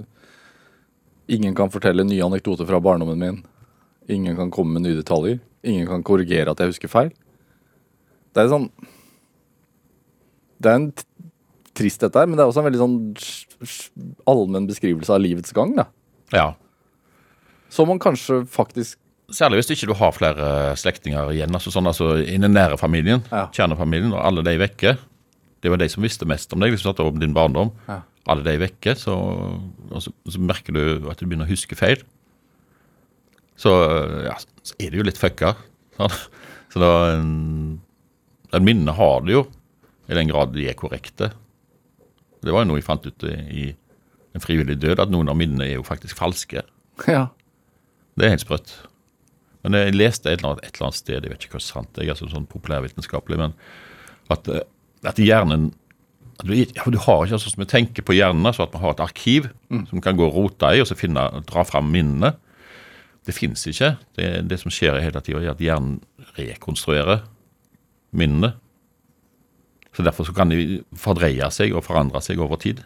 eh, 0.00 0.04
Ingen 1.28 1.54
kan 1.58 1.70
fortelle 1.74 2.04
nye 2.06 2.22
anekdoter 2.22 2.66
fra 2.68 2.78
barndommen 2.80 3.18
min. 3.18 3.40
Ingen 4.08 4.36
kan 4.36 4.50
komme 4.50 4.76
med 4.76 4.82
nye 4.86 4.94
detaljer. 5.00 5.40
Ingen 5.66 5.86
kan 5.88 6.02
korrigere 6.06 6.52
at 6.52 6.58
jeg 6.62 6.68
husker 6.70 6.88
feil. 6.92 7.10
Det 8.32 8.44
er 8.44 8.52
sånn 8.52 8.68
Det 10.60 10.70
er 10.72 10.78
en 10.80 10.92
trist 11.76 12.00
dette 12.00 12.16
her, 12.18 12.26
men 12.26 12.38
det 12.38 12.44
er 12.44 12.48
også 12.50 12.62
en 12.62 12.68
veldig 12.70 12.80
sånn 12.80 12.94
allmenn 14.30 14.68
beskrivelse 14.68 15.12
av 15.12 15.20
livets 15.24 15.52
gang, 15.56 15.74
da. 15.76 15.86
ja. 16.32 16.52
Som 17.68 17.88
man 17.90 17.98
kanskje 18.00 18.44
faktisk 18.48 18.98
Særlig 19.34 19.58
hvis 19.58 19.72
ikke 19.74 19.88
du 19.90 19.94
har 19.98 20.12
flere 20.14 20.48
slektninger 20.78 21.32
igjen. 21.34 21.50
altså 21.58 21.72
sånn, 21.74 21.88
altså 21.90 22.12
I 22.22 22.36
den 22.38 22.52
nære 22.54 22.76
familien, 22.78 23.24
Ja. 23.32 23.48
kjernefamilien, 23.50 24.12
og 24.14 24.20
alle 24.24 24.44
de 24.46 24.52
er 24.54 24.60
vekke. 24.62 24.92
Det 25.60 25.68
var 25.72 25.76
de 25.82 25.88
som 25.90 26.04
visste 26.04 26.24
mest 26.30 26.52
om 26.54 26.60
deg, 26.62 26.70
hvis 26.70 26.84
du 26.84 26.86
satt 26.92 27.00
om 27.02 27.18
din 27.18 27.34
barndom. 27.34 27.72
Ja. 27.88 28.02
Alle 28.28 28.44
de 28.46 28.50
er 28.54 28.62
vekke, 28.68 28.94
så, 28.94 29.16
så, 29.98 30.12
så 30.30 30.38
merker 30.38 30.72
du 30.72 31.10
at 31.10 31.18
du 31.18 31.26
begynner 31.26 31.42
å 31.44 31.50
huske 31.50 31.74
feil. 31.74 32.04
Så, 33.58 33.72
ja, 34.28 34.36
så 34.62 34.74
er 34.78 34.90
det 34.94 35.00
jo 35.00 35.06
litt 35.08 35.18
fucka. 35.18 35.56
Sånn. 35.98 36.16
Så 36.76 36.78
da 36.82 36.92
en- 37.16 37.80
Den 38.52 38.64
minnene 38.64 38.94
har 38.94 39.20
du 39.26 39.32
jo, 39.32 39.42
i 40.06 40.16
den 40.18 40.30
grad 40.30 40.54
de 40.54 40.68
er 40.70 40.78
korrekte. 40.78 41.30
Det 42.44 42.54
var 42.54 42.64
jo 42.64 42.70
noe 42.70 42.80
jeg 42.80 42.86
fant 42.86 43.06
ut 43.06 43.26
i, 43.26 43.72
En 44.36 44.42
frivillig 44.44 44.74
død, 44.76 45.00
at 45.00 45.08
noen 45.08 45.30
av 45.32 45.36
minnene 45.40 45.64
er 45.64 45.78
jo 45.78 45.86
faktisk 45.86 46.18
falske. 46.18 46.62
Ja. 47.08 47.28
Det 48.16 48.26
er 48.26 48.34
helt 48.34 48.44
sprøtt. 48.44 48.70
Men 49.64 49.76
jeg 49.76 49.96
leste 49.96 50.30
et 50.30 50.40
eller 50.40 50.54
annet, 50.54 50.64
et 50.64 50.76
eller 50.76 50.86
annet 50.86 50.98
sted, 50.98 51.24
jeg 51.24 51.32
vet 51.32 51.44
ikke 51.44 51.56
hva 51.56 51.62
sant 51.64 51.90
det 51.96 52.04
er, 52.04 52.10
altså 52.12 52.28
sånn 52.30 52.46
populærvitenskapelig, 52.48 53.36
men 53.40 53.54
at, 54.32 54.48
eh, 54.48 54.64
at 55.08 55.20
hjernen 55.20 55.70
at 56.36 56.44
du, 56.48 56.52
ja, 56.52 56.84
du 56.92 56.98
har 57.00 57.24
ikke 57.24 57.40
sånn 57.40 57.54
som 57.54 57.62
vi 57.64 57.68
tenker 57.70 58.04
på 58.04 58.16
hjernen, 58.16 58.48
så 58.52 58.66
at 58.66 58.74
man 58.76 58.84
har 58.84 58.94
et 58.94 59.04
arkiv 59.06 59.48
som 59.88 60.02
kan 60.04 60.18
gå 60.18 60.26
og 60.28 60.36
rote 60.36 60.72
i 60.76 60.82
og 60.82 60.88
så 60.88 60.96
finne, 60.98 61.24
dra 61.48 61.64
fram 61.64 61.88
minnene. 61.92 62.34
Det 63.26 63.34
fins 63.34 63.64
ikke. 63.70 63.94
Det, 64.18 64.28
det 64.50 64.58
som 64.60 64.72
skjer 64.72 65.00
hele 65.00 65.22
tida, 65.24 65.40
er 65.40 65.54
at 65.54 65.62
hjernen 65.64 65.98
rekonstruerer 66.36 67.24
minnene. 68.16 68.52
Så 69.96 70.04
Derfor 70.04 70.28
så 70.28 70.34
kan 70.36 70.52
de 70.52 70.82
fordreie 70.92 71.46
seg 71.54 71.72
og 71.72 71.86
forandre 71.86 72.20
seg 72.20 72.40
over 72.42 72.60
tid. 72.60 72.82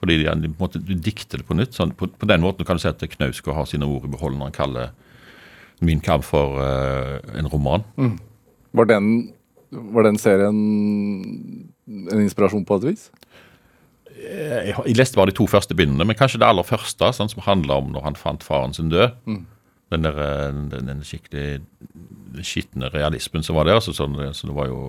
Fordi 0.00 0.20
de, 0.22 0.30
de, 0.40 0.50
på 0.54 0.64
måte, 0.64 0.80
du 0.80 0.94
dikter 0.94 1.42
det 1.42 1.48
på 1.48 1.56
nytt. 1.58 1.74
Sånn, 1.76 1.92
på, 1.98 2.08
på 2.08 2.28
den 2.30 2.40
måten 2.44 2.64
kan 2.64 2.78
du 2.78 2.82
si 2.82 2.88
at 2.88 3.02
Knausgård 3.12 3.56
har 3.58 3.68
sine 3.68 3.88
ord 3.88 4.06
i 4.06 4.12
behold 4.12 4.38
når 4.38 4.50
han 4.50 4.56
kaller 4.56 4.96
Min 5.84 6.00
kamp 6.02 6.24
for 6.26 6.56
uh, 6.58 7.20
en 7.38 7.46
roman. 7.46 7.84
Var 8.74 8.88
den, 8.90 9.28
var 9.70 10.08
den 10.08 10.16
serien 10.18 10.56
en 11.86 12.22
inspirasjon 12.24 12.64
på 12.66 12.80
et 12.80 12.86
vis? 12.88 13.04
Jeg, 14.18 14.74
jeg 14.74 14.96
leste 14.98 15.14
bare 15.14 15.30
de 15.30 15.36
to 15.38 15.46
første 15.46 15.76
bindene, 15.78 16.02
men 16.02 16.18
kanskje 16.18 16.40
det 16.42 16.48
aller 16.48 16.66
første, 16.66 17.12
sånn, 17.14 17.30
som 17.30 17.44
handler 17.46 17.78
om 17.78 17.92
når 17.94 18.08
han 18.08 18.18
fant 18.18 18.42
faren 18.42 18.74
sin 18.74 18.90
død. 18.90 19.14
Den 19.94 20.08
der, 20.08 20.18
eh, 20.18 20.48
den, 20.72 20.90
den 20.90 21.06
skikkelig 21.06 21.60
skitne 22.42 22.90
realismen 22.90 23.46
som 23.46 23.54
var 23.54 23.70
der. 23.70 23.78
Altså, 23.78 23.94
sånn, 23.94 24.18
så 24.34 24.50
det 24.50 24.58
var 24.58 24.72
jo 24.72 24.82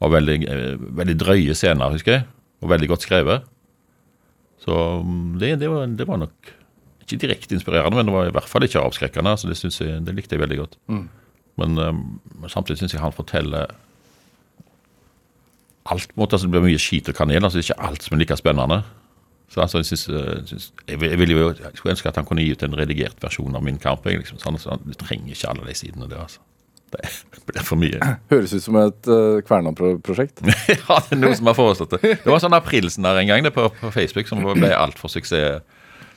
var 0.00 0.12
veldig, 0.16 0.36
eh, 0.48 0.76
veldig 1.00 1.16
drøye 1.20 1.54
scener, 1.58 1.92
husker 1.92 2.12
jeg. 2.18 2.24
Og 2.62 2.68
veldig 2.72 2.88
godt 2.92 3.04
skrevet. 3.06 3.44
Så 4.60 4.74
mm, 5.04 5.38
det, 5.40 5.54
det, 5.60 5.68
var, 5.72 5.86
det 5.86 6.06
var 6.08 6.18
nok 6.20 6.50
ikke 7.04 7.18
direkte 7.24 7.56
inspirerende, 7.56 7.96
men 7.96 8.06
det 8.10 8.14
var 8.14 8.28
i 8.28 8.34
hvert 8.36 8.48
fall 8.48 8.62
ikke 8.66 8.82
avskrekkende. 8.84 9.32
Så 9.40 9.48
det, 9.48 9.56
jeg, 9.64 10.02
det 10.06 10.14
likte 10.14 10.36
jeg 10.36 10.42
veldig 10.44 10.58
godt. 10.60 10.76
Men 11.60 11.78
um, 11.80 12.02
samtidig 12.48 12.78
syns 12.82 12.92
jeg 12.94 13.02
han 13.02 13.12
forteller 13.16 13.72
alt 15.90 16.08
på 16.12 16.14
en 16.16 16.20
måte, 16.22 16.36
altså 16.36 16.46
Det 16.46 16.52
blir 16.54 16.66
mye 16.68 16.78
skit 16.80 17.08
og 17.10 17.16
kanel. 17.18 17.42
altså 17.44 17.58
Det 17.58 17.64
er 17.64 17.72
ikke 17.72 17.88
alt 17.88 18.04
som 18.04 18.14
er 18.16 18.20
like 18.22 18.36
spennende. 18.38 18.82
Så 19.50 19.60
altså, 19.64 19.78
jeg, 19.80 19.86
synes, 19.90 20.04
eh, 20.08 20.44
synes, 20.46 20.72
jeg, 20.86 21.00
vil- 21.00 21.10
jeg, 21.10 21.18
vil 21.18 21.30
jo, 21.34 21.48
jeg 21.48 21.72
skulle 21.74 21.90
ønske 21.96 22.08
at 22.08 22.16
han 22.20 22.24
kunne 22.28 22.42
gi 22.44 22.52
ut 22.52 22.62
en 22.62 22.76
redigert 22.78 23.16
versjon 23.22 23.56
av 23.56 23.64
Min 23.66 23.78
kamp. 23.82 24.04
Liksom, 24.06 24.38
sånn, 24.38 24.58
så 24.62 24.76
Du 24.84 24.92
trenger 24.94 25.32
ikke 25.34 25.48
alle 25.50 25.66
de 25.66 25.74
sidene 25.74 26.06
der. 26.08 26.20
altså. 26.22 26.38
Det 26.90 27.42
ble 27.50 27.62
for 27.66 27.78
mye. 27.80 27.98
Høres 28.32 28.54
ut 28.56 28.64
som 28.64 28.78
et 28.82 29.10
uh, 29.10 29.40
Kvernan-prosjekt. 29.46 30.42
ja, 30.74 30.96
det 31.06 31.16
er 31.16 31.20
noen 31.20 31.36
som 31.38 31.50
har 31.50 31.58
foreslått 31.58 31.96
det. 31.98 32.16
Det 32.24 32.30
var 32.30 32.42
sånn 32.42 32.56
aprilsen 32.56 33.06
der 33.06 33.20
en 33.22 33.30
gang 33.30 33.46
det 33.46 33.52
på, 33.54 33.68
på 33.80 33.92
Facebook 33.94 34.30
som 34.30 34.42
ble 34.46 34.72
altfor 34.74 35.12
suksess. 35.12 35.62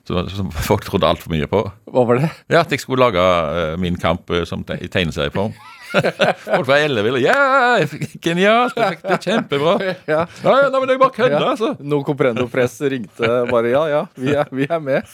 Som, 0.04 0.26
som 0.28 0.50
folk 0.52 0.84
trodde 0.84 1.08
altfor 1.08 1.32
mye 1.32 1.48
på. 1.48 1.62
Hva 1.88 2.02
var 2.10 2.20
det? 2.20 2.28
Ja, 2.52 2.60
At 2.66 2.74
jeg 2.76 2.82
skulle 2.84 3.06
lage 3.06 3.22
uh, 3.24 3.78
Min 3.80 3.96
kamp 3.96 4.28
uh, 4.36 4.42
som 4.50 4.66
te 4.68 4.76
i 4.84 4.90
tegneserieform. 4.92 5.54
folk 6.44 6.68
var 6.68 6.82
elleville. 6.84 7.22
Ja, 7.24 7.78
genialt! 8.20 8.76
Det, 8.76 8.98
det 9.06 9.14
er 9.16 9.22
kjempebra. 9.24 9.76
Ja. 10.10 10.26
Ja, 10.44 10.56
ja, 10.66 10.68
nei, 10.74 10.82
men 10.82 10.90
det 10.90 10.98
er 10.98 11.02
bare 11.06 11.16
kødda, 11.16 11.38
Ja. 11.40 11.52
altså. 11.54 11.70
No 11.80 12.02
Comprendo 12.04 12.48
Press 12.52 12.80
ringte 12.82 13.30
bare 13.52 13.72
ja, 13.72 13.84
ja, 13.92 14.02
vi 14.20 14.34
er, 14.36 14.50
vi 14.52 14.68
er 14.68 14.82
med. 14.84 15.08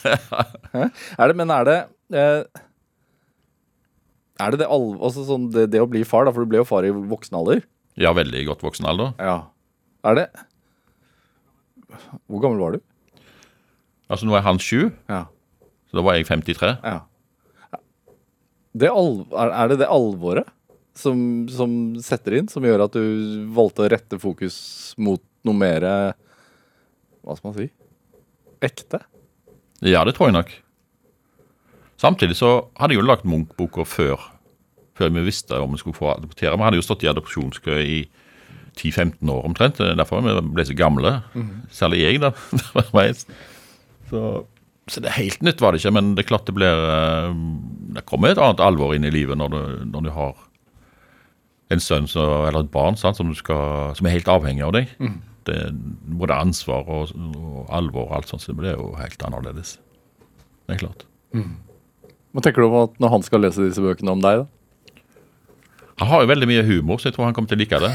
Er 0.74 1.30
det, 1.30 1.36
men 1.38 1.52
er 1.54 1.68
det 1.68 1.78
eh, 2.16 2.42
Er 4.40 4.54
det 4.54 4.62
det, 4.62 4.68
altså 4.72 5.24
sånn, 5.28 5.48
det 5.54 5.66
det 5.74 5.80
å 5.84 5.88
bli 5.90 6.02
far, 6.08 6.24
da, 6.26 6.32
for 6.32 6.44
du 6.46 6.50
ble 6.52 6.62
jo 6.62 6.68
far 6.68 6.86
i 6.88 6.92
voksen 6.94 7.36
alder? 7.38 7.60
Ja, 8.00 8.12
veldig 8.16 8.44
godt 8.48 8.62
voksen 8.64 8.86
alder. 8.88 9.12
Ja. 9.20 9.38
Er 10.08 10.16
det 10.16 10.26
Hvor 12.30 12.40
gammel 12.42 12.62
var 12.62 12.76
du? 12.76 12.80
Altså 14.10 14.26
nå 14.26 14.34
er 14.38 14.42
han 14.46 14.58
sju, 14.62 14.90
Ja. 15.10 15.24
så 15.90 15.98
da 15.98 16.02
var 16.06 16.16
jeg 16.18 16.26
53. 16.26 16.76
ja. 16.84 17.00
Det 18.72 18.86
er 18.86 19.68
det 19.72 19.78
det 19.80 19.88
alvoret 19.90 20.46
som, 20.94 21.48
som 21.50 21.72
setter 21.98 22.36
inn, 22.38 22.46
som 22.48 22.62
gjør 22.62 22.84
at 22.84 22.94
du 22.94 23.46
valgte 23.50 23.82
å 23.82 23.88
rette 23.90 24.18
fokus 24.22 24.94
mot 24.96 25.22
noe 25.42 25.56
mer 25.58 25.82
Hva 27.24 27.34
skal 27.36 27.50
man 27.50 27.56
si? 27.58 27.66
Ekte? 28.62 29.00
Ja, 29.82 30.04
det 30.06 30.14
tror 30.14 30.28
jeg 30.30 30.36
nok. 30.36 30.52
Samtidig 32.00 32.38
så 32.38 32.54
hadde 32.80 32.94
jeg 32.94 33.02
jo 33.02 33.08
lagd 33.08 33.26
Munch-boka 33.28 33.84
før, 33.84 34.22
før 34.96 35.12
vi 35.12 35.26
visste 35.26 35.58
om 35.60 35.74
vi 35.74 35.80
skulle 35.82 35.98
få 35.98 36.14
adoptere. 36.14 36.56
Vi 36.56 36.64
hadde 36.64 36.80
jo 36.80 36.86
stått 36.86 37.04
i 37.04 37.10
adopsjonskø 37.10 37.76
i 37.84 37.98
10-15 38.78 39.28
år 39.28 39.44
omtrent. 39.44 39.76
Det 39.76 39.90
er 39.90 39.98
Derfor 40.00 40.24
vi 40.24 40.36
ble 40.54 40.64
så 40.64 40.76
gamle. 40.78 41.18
Særlig 41.74 42.00
jeg, 42.00 42.22
da. 42.22 42.32
så, 44.10 44.22
så 44.88 45.02
det 45.02 45.10
er 45.10 45.18
helt 45.18 45.44
nytt 45.44 45.60
var 45.60 45.74
det 45.74 45.82
ikke, 45.82 45.94
men 45.98 46.14
det 46.16 46.24
er 46.24 46.30
klart 46.32 46.48
det 46.48 46.56
blir 46.56 46.84
eh, 46.88 47.34
Det 47.96 48.06
kommer 48.08 48.32
et 48.32 48.40
annet 48.40 48.64
alvor 48.64 48.94
inn 48.96 49.04
i 49.04 49.12
livet 49.12 49.36
når 49.36 49.52
du, 49.52 49.60
når 49.92 50.06
du 50.06 50.10
har 50.16 50.38
en 51.70 51.82
sønn 51.82 52.08
så, 52.10 52.24
eller 52.48 52.64
et 52.64 52.72
barn 52.72 52.96
sant, 52.98 53.18
som, 53.20 53.28
du 53.30 53.36
skal, 53.38 53.92
som 53.94 54.06
er 54.08 54.16
helt 54.16 54.30
avhengig 54.30 54.64
av 54.66 54.72
deg. 54.74 54.90
Det 55.46 55.56
er 55.68 55.76
både 56.20 56.36
ansvar 56.48 56.88
og, 56.88 57.12
og 57.36 57.68
alvor 57.76 58.08
og 58.08 58.16
alt 58.16 58.32
sånt, 58.32 58.42
så 58.42 58.52
det 58.52 58.58
blir 58.58 58.74
jo 58.74 58.94
helt 58.98 59.22
annerledes. 59.28 59.76
Det 60.66 60.78
er 60.78 60.86
klart. 60.86 61.06
Hva 62.30 62.44
tenker 62.44 62.62
du 62.62 62.68
om 62.70 62.78
at 62.84 62.98
når 63.02 63.14
han 63.16 63.26
skal 63.26 63.42
lese 63.42 63.64
disse 63.66 63.82
bøkene 63.82 64.14
om 64.14 64.22
deg, 64.22 64.44
da? 64.44 64.46
Han 66.00 66.08
har 66.08 66.22
jo 66.22 66.30
veldig 66.30 66.46
mye 66.48 66.62
humor, 66.64 66.96
så 66.96 67.10
jeg 67.10 67.14
tror 67.16 67.26
han 67.26 67.34
kommer 67.36 67.50
til 67.50 67.58
å 67.58 67.60
like 67.60 67.80
det. 67.82 67.90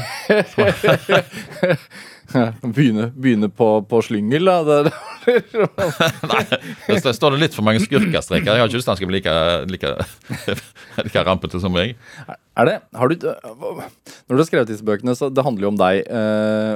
Begynne, 2.76 3.08
begynne 3.14 3.48
på, 3.50 3.66
på 3.86 4.00
slyngel, 4.02 4.46
da? 4.46 4.76
Nei, 6.30 6.42
det 6.86 7.14
står 7.16 7.34
det 7.34 7.40
litt 7.40 7.56
for 7.56 7.66
mange 7.66 7.82
skurkestreker. 7.82 8.46
Jeg 8.46 8.62
har 8.62 8.70
ikke 8.70 8.78
lyst 8.78 8.86
til 8.86 8.92
han 8.94 9.00
skal 9.00 9.10
bli 9.10 9.18
like, 9.18 9.34
like, 9.72 10.56
like 11.02 11.24
rampete 11.26 11.58
som 11.62 11.74
meg. 11.74 11.96
er 12.26 12.70
det 12.70 12.76
Har 12.98 13.10
du 13.10 13.26
Når 13.26 14.34
du 14.34 14.38
har 14.38 14.48
skrevet 14.48 14.70
disse 14.70 14.86
bøkene, 14.86 15.14
så 15.18 15.30
det 15.30 15.46
handler 15.46 15.66
jo 15.66 15.72
om 15.72 15.80
deg. 15.80 16.02
Eh, 16.06 16.74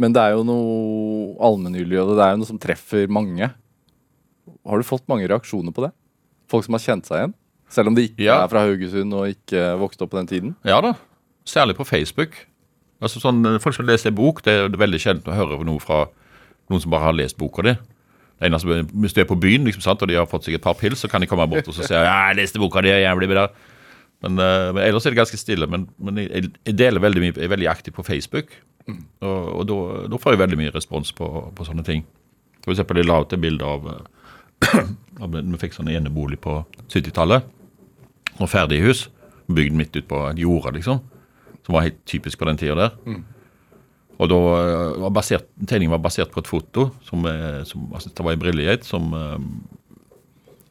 men 0.00 0.16
det 0.16 0.22
er 0.24 0.38
jo 0.38 0.46
noe 0.48 1.34
allmenngyldig, 1.50 2.00
og 2.00 2.14
det 2.16 2.24
er 2.24 2.32
jo 2.32 2.40
noe 2.42 2.52
som 2.52 2.60
treffer 2.60 3.12
mange. 3.12 3.50
Har 4.64 4.80
du 4.80 4.88
fått 4.88 5.04
mange 5.10 5.28
reaksjoner 5.28 5.74
på 5.74 5.84
det? 5.86 5.92
Folk 6.50 6.66
som 6.66 6.76
har 6.76 6.82
kjent 6.84 7.08
seg 7.08 7.20
igjen? 7.20 7.34
Selv 7.74 7.90
om 7.90 7.94
de 7.96 8.08
ikke 8.08 8.24
Ja. 8.24 8.42
er 8.44 8.48
fra 8.48 8.64
Haugesund 8.66 9.14
og 9.14 9.28
ikke 9.32 9.78
vokste 9.80 10.02
opp 10.04 10.10
på 10.10 10.20
den 10.20 10.26
tiden? 10.30 10.56
Ja 10.64 10.80
da, 10.80 10.94
særlig 11.46 11.76
på 11.76 11.86
Facebook. 11.86 12.46
Altså 13.02 13.20
sånn, 13.20 13.42
Folk 13.60 13.74
som 13.74 13.86
leser 13.86 14.08
en 14.10 14.14
bok, 14.14 14.42
det 14.42 14.52
er 14.52 14.68
veldig 14.68 15.00
sjelden 15.00 15.32
å 15.32 15.34
høre 15.36 15.64
noe 15.64 15.80
fra 15.80 16.06
noen 16.70 16.80
som 16.80 16.90
bare 16.90 17.08
har 17.08 17.12
lest 17.12 17.36
boka 17.36 17.62
di. 17.62 17.74
Det 18.40 18.50
eneste, 18.50 18.86
Hvis 18.92 19.14
du 19.14 19.20
er 19.20 19.28
på 19.28 19.38
byen 19.40 19.64
liksom, 19.64 19.82
sant, 19.82 20.02
og 20.02 20.08
de 20.08 20.14
har 20.14 20.26
fått 20.26 20.44
seg 20.44 20.54
et 20.54 20.62
par 20.62 20.74
pils, 20.74 21.00
så 21.00 21.08
kan 21.10 21.20
de 21.20 21.26
komme 21.26 21.48
bort 21.48 21.68
og 21.68 21.74
så 21.74 21.84
si 21.86 21.94
ja, 21.94 22.28
'jeg 22.28 22.36
leste 22.36 22.58
boka 22.58 22.80
di, 22.82 22.88
blir 22.90 23.28
bra'. 23.28 23.48
Men, 24.22 24.38
eh, 24.38 24.72
men 24.72 24.82
ellers 24.82 25.06
er 25.06 25.10
det 25.10 25.18
ganske 25.18 25.36
stille. 25.36 25.66
Men, 25.66 25.88
men 25.98 26.16
jeg, 26.16 26.52
deler 26.76 27.00
veldig 27.00 27.20
mye, 27.20 27.42
er 27.44 27.48
veldig 27.48 27.68
aktiv 27.68 27.92
på 27.92 28.04
Facebook. 28.04 28.46
Og, 29.20 29.60
og 29.60 29.66
da, 29.66 30.08
da 30.08 30.16
får 30.16 30.32
jeg 30.32 30.38
veldig 30.38 30.58
mye 30.60 30.74
respons 30.74 31.12
på, 31.12 31.52
på 31.54 31.64
sånne 31.64 31.84
ting. 31.84 32.04
For 32.64 32.72
eksempel 32.72 32.96
jeg 32.96 33.06
la 33.06 33.20
ut 33.20 33.32
et 33.32 33.40
bilde 33.40 33.64
av, 33.64 33.86
eh, 33.86 33.92
av 33.92 34.13
Vi 35.34 35.60
fikk 35.60 35.76
sånn 35.76 35.92
enebolig 35.92 36.40
på 36.42 36.60
70-tallet. 36.88 37.46
Og 38.40 38.50
ferdig 38.50 38.82
hus. 38.84 39.06
Bygd 39.46 39.76
midt 39.76 39.96
ut 39.96 40.08
på 40.10 40.20
jorda 40.40 40.74
liksom. 40.74 41.00
Som 41.64 41.76
var 41.76 41.86
helt 41.86 42.02
typisk 42.08 42.40
på 42.40 42.48
den 42.48 42.60
tida 42.60 42.76
der. 42.78 43.22
Og 44.22 44.30
da 44.30 44.38
eh, 44.38 45.00
var 45.04 45.14
basert, 45.14 45.48
Tegningen 45.66 45.94
var 45.94 46.02
basert 46.04 46.30
på 46.34 46.42
et 46.42 46.50
foto 46.50 46.88
som, 47.06 47.24
eh, 47.26 47.62
som 47.66 47.88
altså, 47.92 48.12
Det 48.14 48.24
var 48.24 48.36
i 48.36 48.40
brillegeit 48.40 48.86
som, 48.86 49.10
eh, 49.14 49.96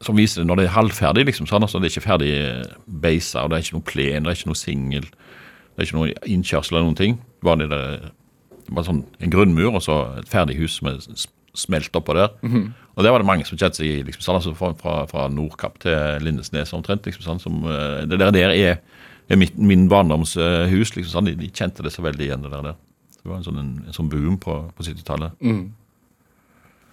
som 0.04 0.18
viser 0.20 0.48
når 0.48 0.62
det 0.62 0.66
er 0.68 0.78
halvferdig. 0.78 1.26
liksom 1.26 1.48
sånn, 1.48 1.64
altså 1.64 1.80
Det 1.80 1.90
er 1.90 1.96
ikke 1.98 2.08
ferdig 2.08 2.34
beisa, 2.88 3.44
og 3.44 3.52
det 3.52 3.58
er 3.58 3.66
ikke 3.66 3.78
noe 3.78 3.90
plen, 3.92 4.24
det 4.24 4.32
er 4.32 4.40
ikke 4.40 4.52
noe 4.52 4.64
singel. 4.64 5.08
Det 5.74 5.82
er 5.82 5.88
ikke 5.88 6.00
noe 6.00 6.14
innkjørsel 6.30 6.78
eller 6.78 6.88
noen 6.88 7.00
ting. 7.00 7.16
Det 7.18 7.50
var, 7.50 7.56
det 7.58 7.70
der, 7.70 8.12
det 8.68 8.76
var 8.78 8.88
sånn 8.88 9.06
en 9.20 9.34
grunnmur 9.34 9.76
og 9.76 9.82
så 9.84 10.20
et 10.20 10.30
ferdig 10.30 10.60
hus 10.60 10.80
som 10.80 10.92
er 10.92 11.00
smelt 11.54 11.96
oppå 11.96 12.16
der. 12.16 12.30
Og 12.94 13.04
der 13.04 13.10
var 13.14 13.24
det 13.24 13.26
mange 13.30 13.46
som 13.48 13.58
kjente 13.58 13.80
seg 13.82 13.90
i, 13.90 14.02
liksom, 14.06 14.22
sånn, 14.22 14.38
altså 14.38 14.54
fra, 14.58 14.72
fra, 14.78 14.96
fra 15.10 15.28
Nordkapp 15.34 15.80
til 15.82 16.26
Lindesnes 16.26 16.74
omtrent. 16.78 17.06
liksom 17.10 17.26
sånn, 17.26 17.42
som, 17.42 17.62
eh, 17.66 18.04
Det 18.06 18.20
der, 18.22 18.32
der 18.36 18.54
er, 18.54 18.82
er 19.30 19.40
mitt, 19.40 19.58
min 19.58 19.88
barndoms 19.90 20.36
eh, 20.38 20.68
hus. 20.70 20.94
liksom 20.96 21.12
sånn, 21.16 21.32
de, 21.32 21.36
de 21.40 21.50
kjente 21.50 21.82
det 21.86 21.92
så 21.96 22.06
veldig 22.06 22.28
igjen. 22.28 22.44
det 22.46 22.52
der. 22.54 22.68
der. 22.70 22.76
Det 23.24 23.32
var 23.32 23.40
en 23.40 23.48
sånn, 23.48 23.58
en, 23.62 23.72
en 23.88 23.96
sånn 23.96 24.10
boom 24.12 24.38
på, 24.38 24.60
på 24.78 24.84
70-tallet. 24.86 25.40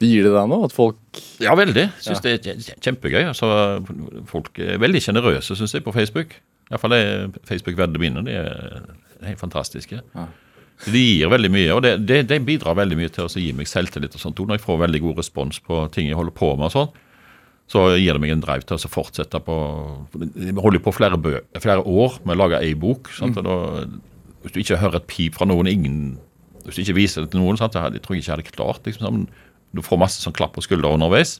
Gir 0.00 0.24
det 0.24 0.32
deg 0.32 0.46
noe? 0.48 0.64
At 0.64 0.72
folk 0.72 1.20
Ja, 1.42 1.52
veldig. 1.58 1.90
Syns 2.00 2.22
det 2.24 2.38
er 2.38 2.60
kjempegøy. 2.80 3.26
Altså, 3.34 3.50
folk 4.30 4.56
er 4.62 4.78
veldig 4.80 5.02
sjenerøse, 5.04 5.56
syns 5.58 5.74
jeg, 5.76 5.84
på 5.84 5.92
Facebook. 5.92 6.38
Iallfall 6.70 6.94
er 6.96 7.26
Facebook-vennene 7.44 8.00
mine. 8.00 8.22
De 8.24 8.32
er 8.40 8.86
helt 9.26 9.42
fantastiske. 9.42 10.00
Så 10.00 10.24
De 10.86 11.00
gir 11.02 11.28
veldig 11.28 11.50
mye, 11.52 11.70
og 11.76 11.82
det, 11.84 11.92
det, 12.08 12.22
det 12.30 12.40
bidrar 12.46 12.78
veldig 12.78 12.96
mye 12.96 13.12
til 13.12 13.26
å 13.26 13.30
gi 13.42 13.50
meg 13.56 13.68
selvtillit. 13.68 14.14
og 14.16 14.22
sånt. 14.22 14.40
Når 14.40 14.56
jeg 14.58 14.64
får 14.64 14.82
veldig 14.86 15.00
god 15.04 15.20
respons 15.20 15.60
på 15.64 15.82
ting 15.94 16.08
jeg 16.08 16.16
holder 16.16 16.36
på 16.36 16.54
med, 16.56 16.70
og 16.70 16.74
sånn, 16.76 16.94
så 17.70 17.84
gir 17.94 18.16
det 18.16 18.22
meg 18.22 18.32
en 18.34 18.42
drive 18.42 18.66
til 18.66 18.80
å 18.80 18.90
fortsette 18.90 19.38
på 19.46 19.56
Jeg 20.40 20.56
holder 20.58 20.82
på 20.82 20.94
flere, 20.96 21.20
bø, 21.20 21.36
flere 21.62 21.84
år 21.84 22.16
med 22.24 22.34
å 22.34 22.40
lage 22.40 22.62
ei 22.64 22.72
bok. 22.74 23.12
Sant? 23.14 23.38
Og 23.38 23.46
da, 23.46 23.84
hvis 24.42 24.56
du 24.56 24.58
ikke 24.64 24.80
hører 24.80 24.98
et 24.98 25.10
pip 25.10 25.36
fra 25.38 25.46
noen, 25.46 25.68
ingen, 25.70 26.00
hvis 26.64 26.80
du 26.80 26.82
ikke 26.82 26.98
viser 26.98 27.26
det 27.26 27.34
til 27.34 27.44
noen, 27.44 27.60
sant? 27.60 27.76
Jeg 27.78 28.02
tror 28.02 28.16
jeg 28.16 28.24
ikke 28.24 28.32
jeg 28.32 28.36
hadde 28.38 28.56
klart 28.56 28.88
liksom, 28.88 29.06
sånn. 29.06 29.22
Du 29.70 29.84
får 29.86 30.00
masse 30.02 30.18
sånn 30.18 30.34
klapp 30.34 30.56
på 30.56 30.64
skuldra 30.66 30.90
underveis. 30.96 31.36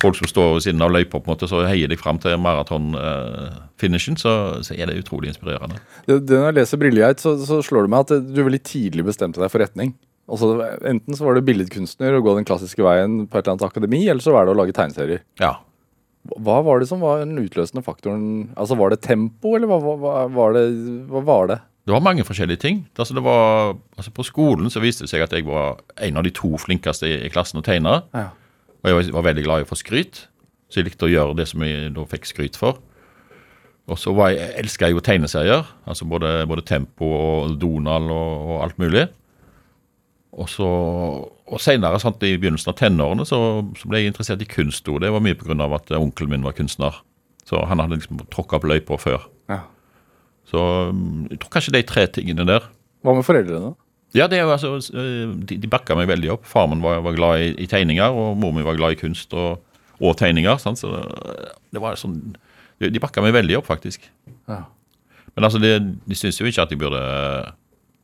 Folk 0.00 0.16
som 0.16 0.28
står 0.30 0.54
ved 0.56 0.64
siden 0.64 0.84
av 0.84 0.92
løypa, 0.94 1.18
på 1.18 1.28
en 1.28 1.34
måte, 1.34 1.48
så 1.50 1.62
heier 1.68 1.90
de 1.90 1.98
fram 2.00 2.20
til 2.22 2.38
maratonfinishen, 2.40 4.16
så, 4.20 4.34
så 4.64 4.76
er 4.76 4.88
det 4.88 5.00
utrolig 5.02 5.32
inspirerende. 5.32 5.80
det, 6.06 6.22
det 6.28 6.38
Når 6.38 6.48
jeg 6.50 6.58
leser 6.60 6.80
Brillegeit, 6.80 7.20
så, 7.20 7.34
så 7.44 7.60
slår 7.64 7.86
det 7.86 7.92
meg 7.92 8.06
at 8.06 8.30
du 8.30 8.40
veldig 8.40 8.62
tidlig 8.64 9.04
bestemte 9.10 9.42
deg 9.42 9.52
for 9.52 9.62
retning. 9.62 9.92
Altså, 10.30 10.52
enten 10.86 11.16
så 11.18 11.26
var 11.26 11.36
du 11.36 11.44
billedkunstner 11.44 12.14
og 12.16 12.28
gå 12.28 12.36
den 12.38 12.46
klassiske 12.46 12.84
veien 12.86 13.24
på 13.26 13.36
et 13.36 13.42
eller 13.42 13.56
annet 13.56 13.66
akademi, 13.66 14.04
eller 14.08 14.22
så 14.24 14.34
var 14.34 14.46
det 14.46 14.54
å 14.54 14.60
lage 14.60 14.76
tegneserier. 14.76 15.24
Ja. 15.42 15.56
Hva 16.36 16.60
var 16.62 16.80
det 16.80 16.88
som 16.90 17.00
var 17.02 17.22
den 17.22 17.38
utløsende 17.40 17.82
faktoren? 17.82 18.50
Altså 18.60 18.76
Var 18.78 18.92
det 18.92 19.00
tempo, 19.06 19.54
eller 19.56 19.70
hva, 19.70 19.80
hva, 19.80 19.96
hva, 19.98 20.14
var, 20.36 20.56
det, 20.56 20.64
hva 21.10 21.22
var 21.26 21.50
det? 21.50 21.58
Det 21.88 21.94
var 21.94 22.04
mange 22.04 22.26
forskjellige 22.28 22.60
ting. 22.60 22.82
Altså 22.94 23.16
det 23.16 23.22
var, 23.24 23.72
altså 23.96 24.12
På 24.14 24.26
skolen 24.26 24.70
så 24.70 24.82
viste 24.84 25.06
det 25.06 25.10
seg 25.10 25.24
at 25.24 25.32
jeg 25.34 25.48
var 25.48 25.80
en 25.96 26.20
av 26.20 26.26
de 26.26 26.32
to 26.36 26.52
flinkeste 26.60 27.08
i, 27.08 27.16
i 27.26 27.32
klassen 27.32 27.62
å 27.62 27.64
tegne. 27.66 28.02
Ja. 28.14 28.28
Og 28.80 28.88
jeg 28.88 29.12
var, 29.12 29.26
veldig 29.26 29.44
glad 29.44 29.62
i 29.62 29.66
å 29.66 29.68
få 29.68 29.78
skryt, 29.78 30.24
så 30.70 30.80
jeg 30.80 30.88
likte 30.88 31.08
å 31.08 31.12
gjøre 31.12 31.36
det 31.36 31.48
som 31.50 31.62
jeg 31.66 31.92
da 31.96 32.04
fikk 32.08 32.28
skryt 32.30 32.56
for. 32.56 32.80
Og 33.90 33.98
så 33.98 34.12
var 34.14 34.30
jeg, 34.32 34.52
elska 34.60 34.88
jeg 34.88 34.96
jo 34.96 35.02
tegneserier, 35.04 35.66
altså 35.88 36.06
både, 36.08 36.44
både 36.48 36.64
Tempo 36.68 37.08
og 37.10 37.56
Donald 37.60 38.12
og, 38.14 38.46
og 38.54 38.62
alt 38.64 38.78
mulig. 38.80 39.08
Og 40.30 40.46
så, 40.48 40.68
og 41.50 41.60
senere, 41.62 41.98
sant, 42.00 42.22
i 42.22 42.36
begynnelsen 42.38 42.70
av 42.70 42.78
tenårene, 42.78 43.26
så, 43.26 43.40
så 43.76 43.90
ble 43.90 44.00
jeg 44.00 44.12
interessert 44.12 44.44
i 44.44 44.48
kunst. 44.48 44.86
og 44.88 45.02
Det 45.02 45.10
var 45.10 45.24
mye 45.24 45.36
pga. 45.38 45.56
at 45.74 45.90
onkelen 45.98 46.36
min 46.36 46.46
var 46.46 46.54
kunstner. 46.56 47.02
Så 47.44 47.58
han 47.66 47.82
hadde 47.82 47.98
liksom 47.98 48.22
tråkka 48.30 48.60
opp 48.60 48.68
løypa 48.70 48.98
før. 49.00 49.26
Ja. 49.50 49.64
Så 50.46 50.60
mm, 50.94 51.32
jeg 51.32 51.40
tror 51.42 51.54
kanskje 51.56 51.74
de 51.74 51.82
tre 51.86 52.06
tingene 52.06 52.46
der 52.46 52.70
Hva 53.02 53.14
med 53.16 53.26
foreldrene? 53.26 53.74
Ja, 54.16 54.26
det 54.26 54.40
er 54.40 54.46
jo 54.46 54.54
altså, 54.56 54.72
eh, 54.98 55.32
de, 55.46 55.58
de 55.62 55.70
backa 55.70 55.94
meg 55.98 56.08
veldig 56.10 56.32
opp. 56.34 56.46
Far 56.50 56.66
min 56.70 56.82
var, 56.82 57.02
var 57.04 57.14
glad 57.14 57.44
i, 57.44 57.50
i 57.62 57.68
tegninger, 57.70 58.10
og 58.10 58.38
mor 58.40 58.54
mi 58.56 58.64
var 58.66 58.78
glad 58.78 58.96
i 58.96 58.98
kunst 58.98 59.34
og, 59.38 59.60
og 60.00 60.16
tegninger. 60.18 60.58
Sant? 60.62 60.82
Så 60.82 60.90
det, 60.90 61.50
det 61.74 61.82
var 61.82 61.98
sånn 62.00 62.18
De, 62.80 62.88
de 62.88 63.00
backa 63.02 63.20
meg 63.20 63.34
veldig 63.36 63.58
opp, 63.58 63.66
faktisk. 63.68 64.06
Ja. 64.48 64.62
Men 65.36 65.46
altså, 65.46 65.60
de, 65.62 65.74
de 66.08 66.16
syntes 66.16 66.40
jo 66.40 66.48
ikke 66.48 66.64
at 66.64 66.70
jeg 66.72 66.80
burde 66.80 67.00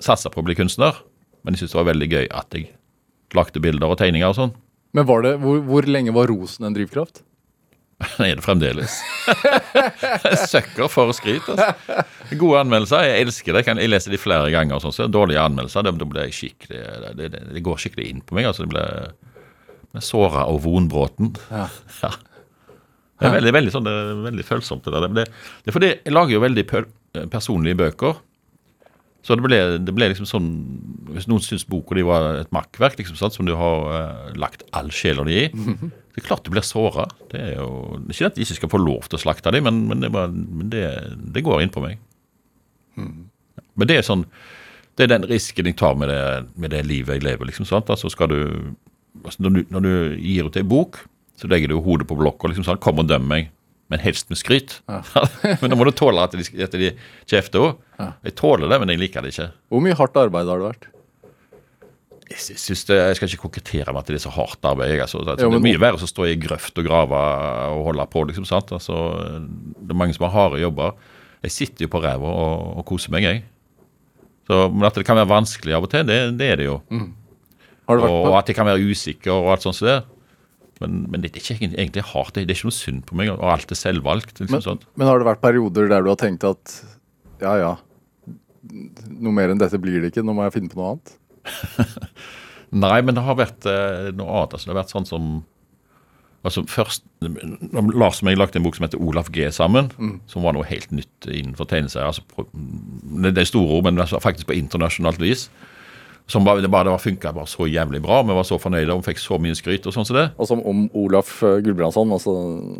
satse 0.04 0.28
på 0.30 0.42
å 0.42 0.46
bli 0.46 0.54
kunstner. 0.58 0.98
Men 1.42 1.54
de 1.54 1.62
syntes 1.62 1.72
det 1.72 1.80
var 1.80 1.90
veldig 1.90 2.08
gøy 2.12 2.26
at 2.28 2.54
jeg 2.54 2.68
lagde 3.34 3.62
bilder 3.64 3.90
og 3.90 3.98
tegninger 3.98 4.28
og 4.28 4.36
sånn. 4.36 4.52
Men 4.96 5.08
var 5.08 5.24
det, 5.24 5.32
hvor, 5.42 5.58
hvor 5.66 5.88
lenge 5.88 6.14
var 6.14 6.30
rosen 6.30 6.68
en 6.68 6.76
drivkraft? 6.76 7.22
Det 8.18 8.26
er 8.28 8.36
det 8.36 8.44
fremdeles. 8.44 8.98
Søkker 10.52 10.90
for 10.92 11.14
skryt. 11.16 11.46
altså. 11.48 12.02
Gode 12.36 12.60
anmeldelser. 12.60 13.06
Jeg 13.08 13.26
elsker 13.26 13.56
det. 13.56 13.64
Jeg, 13.70 13.88
leser 13.88 14.12
de 14.12 14.20
flere 14.20 14.50
ganger. 14.52 14.76
og 14.76 14.84
sånn, 14.84 14.94
så 14.96 15.08
Dårlige 15.08 15.40
anmeldelser, 15.40 15.86
det, 15.86 15.94
det, 16.02 16.08
blir 16.12 16.28
jeg 16.28 16.36
skikkelig, 16.36 16.82
det, 17.16 17.30
det, 17.32 17.42
det 17.56 17.64
går 17.64 17.80
skikkelig 17.80 18.08
inn 18.12 18.20
på 18.26 18.36
meg. 18.36 18.50
altså 18.50 18.66
Det 18.66 18.74
blir 18.74 20.04
såra 20.04 20.44
og 20.52 20.62
vonbråten. 20.66 21.34
Ja. 21.50 21.68
Ja. 23.16 23.24
Det 23.24 23.30
er 23.30 23.32
veldig, 23.38 23.52
veldig, 23.56 23.70
sånn, 23.72 23.86
det 23.86 23.92
er 23.96 24.18
veldig 24.26 24.44
følsomt. 24.44 24.84
Det, 24.84 24.92
der. 24.92 25.06
det, 25.16 25.22
det 25.64 25.70
er 25.70 25.72
fordi 25.72 25.88
jeg 25.88 26.12
lager 26.12 26.34
jo 26.34 26.40
veldig 26.42 26.64
personlige 27.32 27.78
bøker. 27.80 28.18
Så 29.26 29.34
det 29.34 29.42
ble, 29.42 29.58
det 29.82 29.92
ble 29.94 30.06
liksom 30.12 30.28
sånn 30.28 30.48
Hvis 31.10 31.26
noen 31.26 31.42
syns 31.42 31.64
boka 31.66 31.96
di 31.98 32.04
var 32.06 32.42
et 32.44 32.52
makkverk 32.54 33.00
liksom, 33.00 33.18
sant, 33.18 33.34
som 33.34 33.48
du 33.48 33.56
har 33.58 33.86
eh, 33.96 34.34
lagt 34.38 34.62
all 34.76 34.92
sjela 34.94 35.24
di 35.26 35.40
i, 35.40 35.46
det 36.14 36.22
er 36.22 36.26
klart 36.28 36.44
du 36.46 36.52
blir 36.54 36.64
såra. 36.64 37.08
Det 37.32 37.40
er 37.40 37.56
jo 37.58 37.98
det 38.04 38.14
ikke 38.14 38.30
at 38.30 38.36
de 38.36 38.44
ikke 38.46 38.58
skal 38.60 38.72
få 38.72 38.80
lov 38.80 39.08
til 39.08 39.18
å 39.18 39.22
slakte 39.24 39.52
dem, 39.54 39.66
men, 39.66 39.82
men, 39.90 40.04
det, 40.04 40.12
bare, 40.14 40.30
men 40.30 40.70
det, 40.72 40.84
det 41.34 41.42
går 41.44 41.64
inn 41.64 41.72
på 41.74 41.82
meg. 41.82 41.98
Men 43.76 43.90
det 43.90 43.98
er 43.98 44.06
sånn 44.06 44.22
Det 44.96 45.04
er 45.04 45.10
den 45.12 45.26
risken 45.28 45.66
jeg 45.68 45.76
tar 45.76 45.98
med 46.00 46.08
det, 46.08 46.20
med 46.56 46.72
det 46.72 46.86
livet 46.86 47.18
jeg 47.18 47.26
lever. 47.26 47.50
liksom, 47.50 47.66
sant? 47.68 47.90
Altså 47.92 48.08
Skal 48.12 48.30
du 48.32 48.40
altså 49.24 49.42
når, 49.42 49.50
du, 49.50 49.60
når 49.74 49.84
du 49.84 49.92
gir 50.22 50.46
ut 50.46 50.56
ei 50.56 50.64
bok, 50.64 51.00
så 51.36 51.48
legger 51.50 51.72
du 51.72 51.80
hodet 51.84 52.06
på 52.08 52.16
blokka 52.16 52.48
liksom 52.48 52.64
sånn, 52.64 52.80
kom 52.80 53.02
og 53.02 53.08
døm 53.08 53.26
meg. 53.28 53.50
Men 53.92 54.00
helst 54.02 54.28
med 54.32 54.38
skryt. 54.40 54.80
men 55.62 55.70
da 55.70 55.76
må 55.78 55.84
du 55.86 55.92
tåle 55.94 56.18
at 56.26 56.32
de, 56.34 56.42
at 56.64 56.72
de 56.74 56.88
kjefter 57.30 57.62
òg. 57.62 57.76
Jeg 58.26 58.34
tåler 58.38 58.68
det, 58.72 58.80
men 58.82 58.90
jeg 58.90 58.98
liker 59.04 59.22
det 59.22 59.30
ikke. 59.34 59.50
Hvor 59.70 59.82
mye 59.84 59.94
hardt 59.98 60.16
arbeid 60.18 60.50
har 60.50 60.58
det 60.62 60.66
vært? 60.72 60.88
Jeg, 62.26 62.58
synes 62.58 62.80
det, 62.88 62.96
jeg 62.98 63.16
skal 63.20 63.28
ikke 63.30 63.42
kokettere 63.44 63.92
med 63.94 64.02
at 64.02 64.08
det 64.10 64.16
er 64.18 64.24
så 64.24 64.32
hardt 64.34 64.64
arbeid. 64.66 64.96
Altså, 65.04 65.20
Det, 65.22 65.36
Jo, 65.44 65.50
men- 65.50 65.62
det 65.62 65.70
er 65.70 65.78
mye 65.78 65.82
verre 65.84 66.02
å 66.02 66.08
stå 66.10 66.26
i 66.26 66.34
grøft 66.42 66.78
og 66.82 66.84
grave 66.88 67.14
og 67.70 67.84
holde 67.86 68.06
på. 68.10 68.24
liksom, 68.26 68.44
sant? 68.44 68.72
Altså, 68.74 68.96
det 69.78 69.94
er 69.94 70.00
mange 70.02 70.14
som 70.18 70.26
har 70.26 70.34
harde 70.34 70.58
jobber. 70.60 70.96
Jeg 71.46 71.50
sitter 71.54 71.86
jo 71.86 71.88
på 71.92 72.02
ræva 72.02 72.26
og, 72.26 72.78
og 72.80 72.84
koser 72.90 73.10
meg, 73.14 73.22
jeg. 73.22 73.44
Så, 74.50 74.72
men 74.72 74.82
at 74.86 74.94
det 74.98 75.06
kan 75.06 75.16
være 75.18 75.30
vanskelig 75.30 75.74
av 75.74 75.86
og 75.86 75.90
til, 75.90 76.02
det, 76.06 76.18
det 76.38 76.50
er 76.50 76.56
det 76.56 76.66
jo. 76.66 76.80
Vært 77.86 78.02
Og 78.10 78.34
at 78.38 78.46
jeg 78.50 78.56
kan 78.58 78.66
være 78.66 78.82
usikker 78.90 79.30
og 79.30 79.52
alt 79.54 79.62
sånt 79.62 79.76
som 79.78 79.86
det. 79.86 80.02
Men, 80.82 81.06
men 81.10 81.22
det 81.22 81.30
er 81.30 81.40
ikke 81.40 81.56
egentlig- 81.72 82.04
hardt. 82.12 82.34
Det, 82.36 82.44
er 82.44 82.56
ikke 82.56 82.68
noe 82.68 82.76
synd 82.76 83.04
på 83.08 83.16
meg, 83.18 83.30
og 83.32 83.44
alt 83.48 83.72
er 83.72 83.80
selvvalgt. 83.80 84.40
liksom 84.40 84.58
men, 84.58 84.64
sånt. 84.64 84.86
men 84.94 85.08
har 85.08 85.18
det 85.18 85.28
vært 85.30 85.44
perioder 85.44 85.88
der 85.92 86.04
du 86.04 86.12
har 86.12 86.20
tenkt 86.20 86.44
at 86.44 86.78
ja, 87.40 87.56
ja, 87.60 87.72
noe 89.10 89.34
mer 89.34 89.52
enn 89.52 89.60
dette 89.60 89.80
blir 89.80 90.00
det 90.00 90.12
ikke, 90.12 90.24
nå 90.26 90.34
må 90.36 90.46
jeg 90.46 90.56
finne 90.58 90.72
på 90.72 90.80
noe 90.80 90.94
annet? 90.94 91.16
Nei, 92.86 92.96
men 93.06 93.14
det 93.16 93.22
har 93.24 93.38
vært 93.38 93.68
eh, 93.70 94.08
noe 94.16 94.40
annet. 94.40 94.56
Altså, 94.56 94.66
det 94.66 94.74
har 94.74 94.82
vært 94.82 94.94
sånn 94.94 95.08
som 95.08 95.36
altså 96.46 96.62
først, 96.70 97.02
Lars 97.98 98.20
og 98.20 98.26
meg 98.28 98.36
lagde 98.38 98.60
en 98.60 98.66
bok 98.66 98.76
som 98.78 98.86
heter 98.86 99.02
Olaf 99.02 99.32
G 99.34 99.48
sammen, 99.54 99.88
som 100.30 100.44
var 100.46 100.54
noe 100.54 100.66
helt 100.68 100.92
nytt 100.94 101.26
innenfor 101.26 101.68
tegneserier. 101.70 102.12
Altså, 102.12 102.22
det 103.24 103.32
det 103.34 103.42
er 103.42 103.50
store 103.50 103.78
ord, 103.78 103.88
men 103.88 103.98
altså, 104.02 104.20
faktisk 104.22 104.50
på 104.50 104.58
internasjonalt 104.58 105.18
vis. 105.22 105.48
Som 106.28 106.42
bare, 106.44 106.58
det 106.60 106.68
bare, 106.70 106.90
funka 106.98 107.30
bare 107.32 107.46
så 107.46 107.68
jævlig 107.70 108.00
bra. 108.02 108.22
Vi 108.26 108.34
var 108.34 108.42
så 108.42 108.56
fornøyde 108.58 108.90
og 108.96 109.04
fikk 109.06 109.20
så 109.22 109.36
mye 109.38 109.54
skryt. 109.54 109.86
og 109.86 109.94
sånn 109.94 110.04
som 110.08 110.16
det. 110.16 110.24
Og 110.38 110.48
som 110.48 110.58
om 110.66 110.88
Olaf 110.98 111.36
eh, 111.46 111.60
Gulbrandsson, 111.62 112.10
altså 112.10 112.32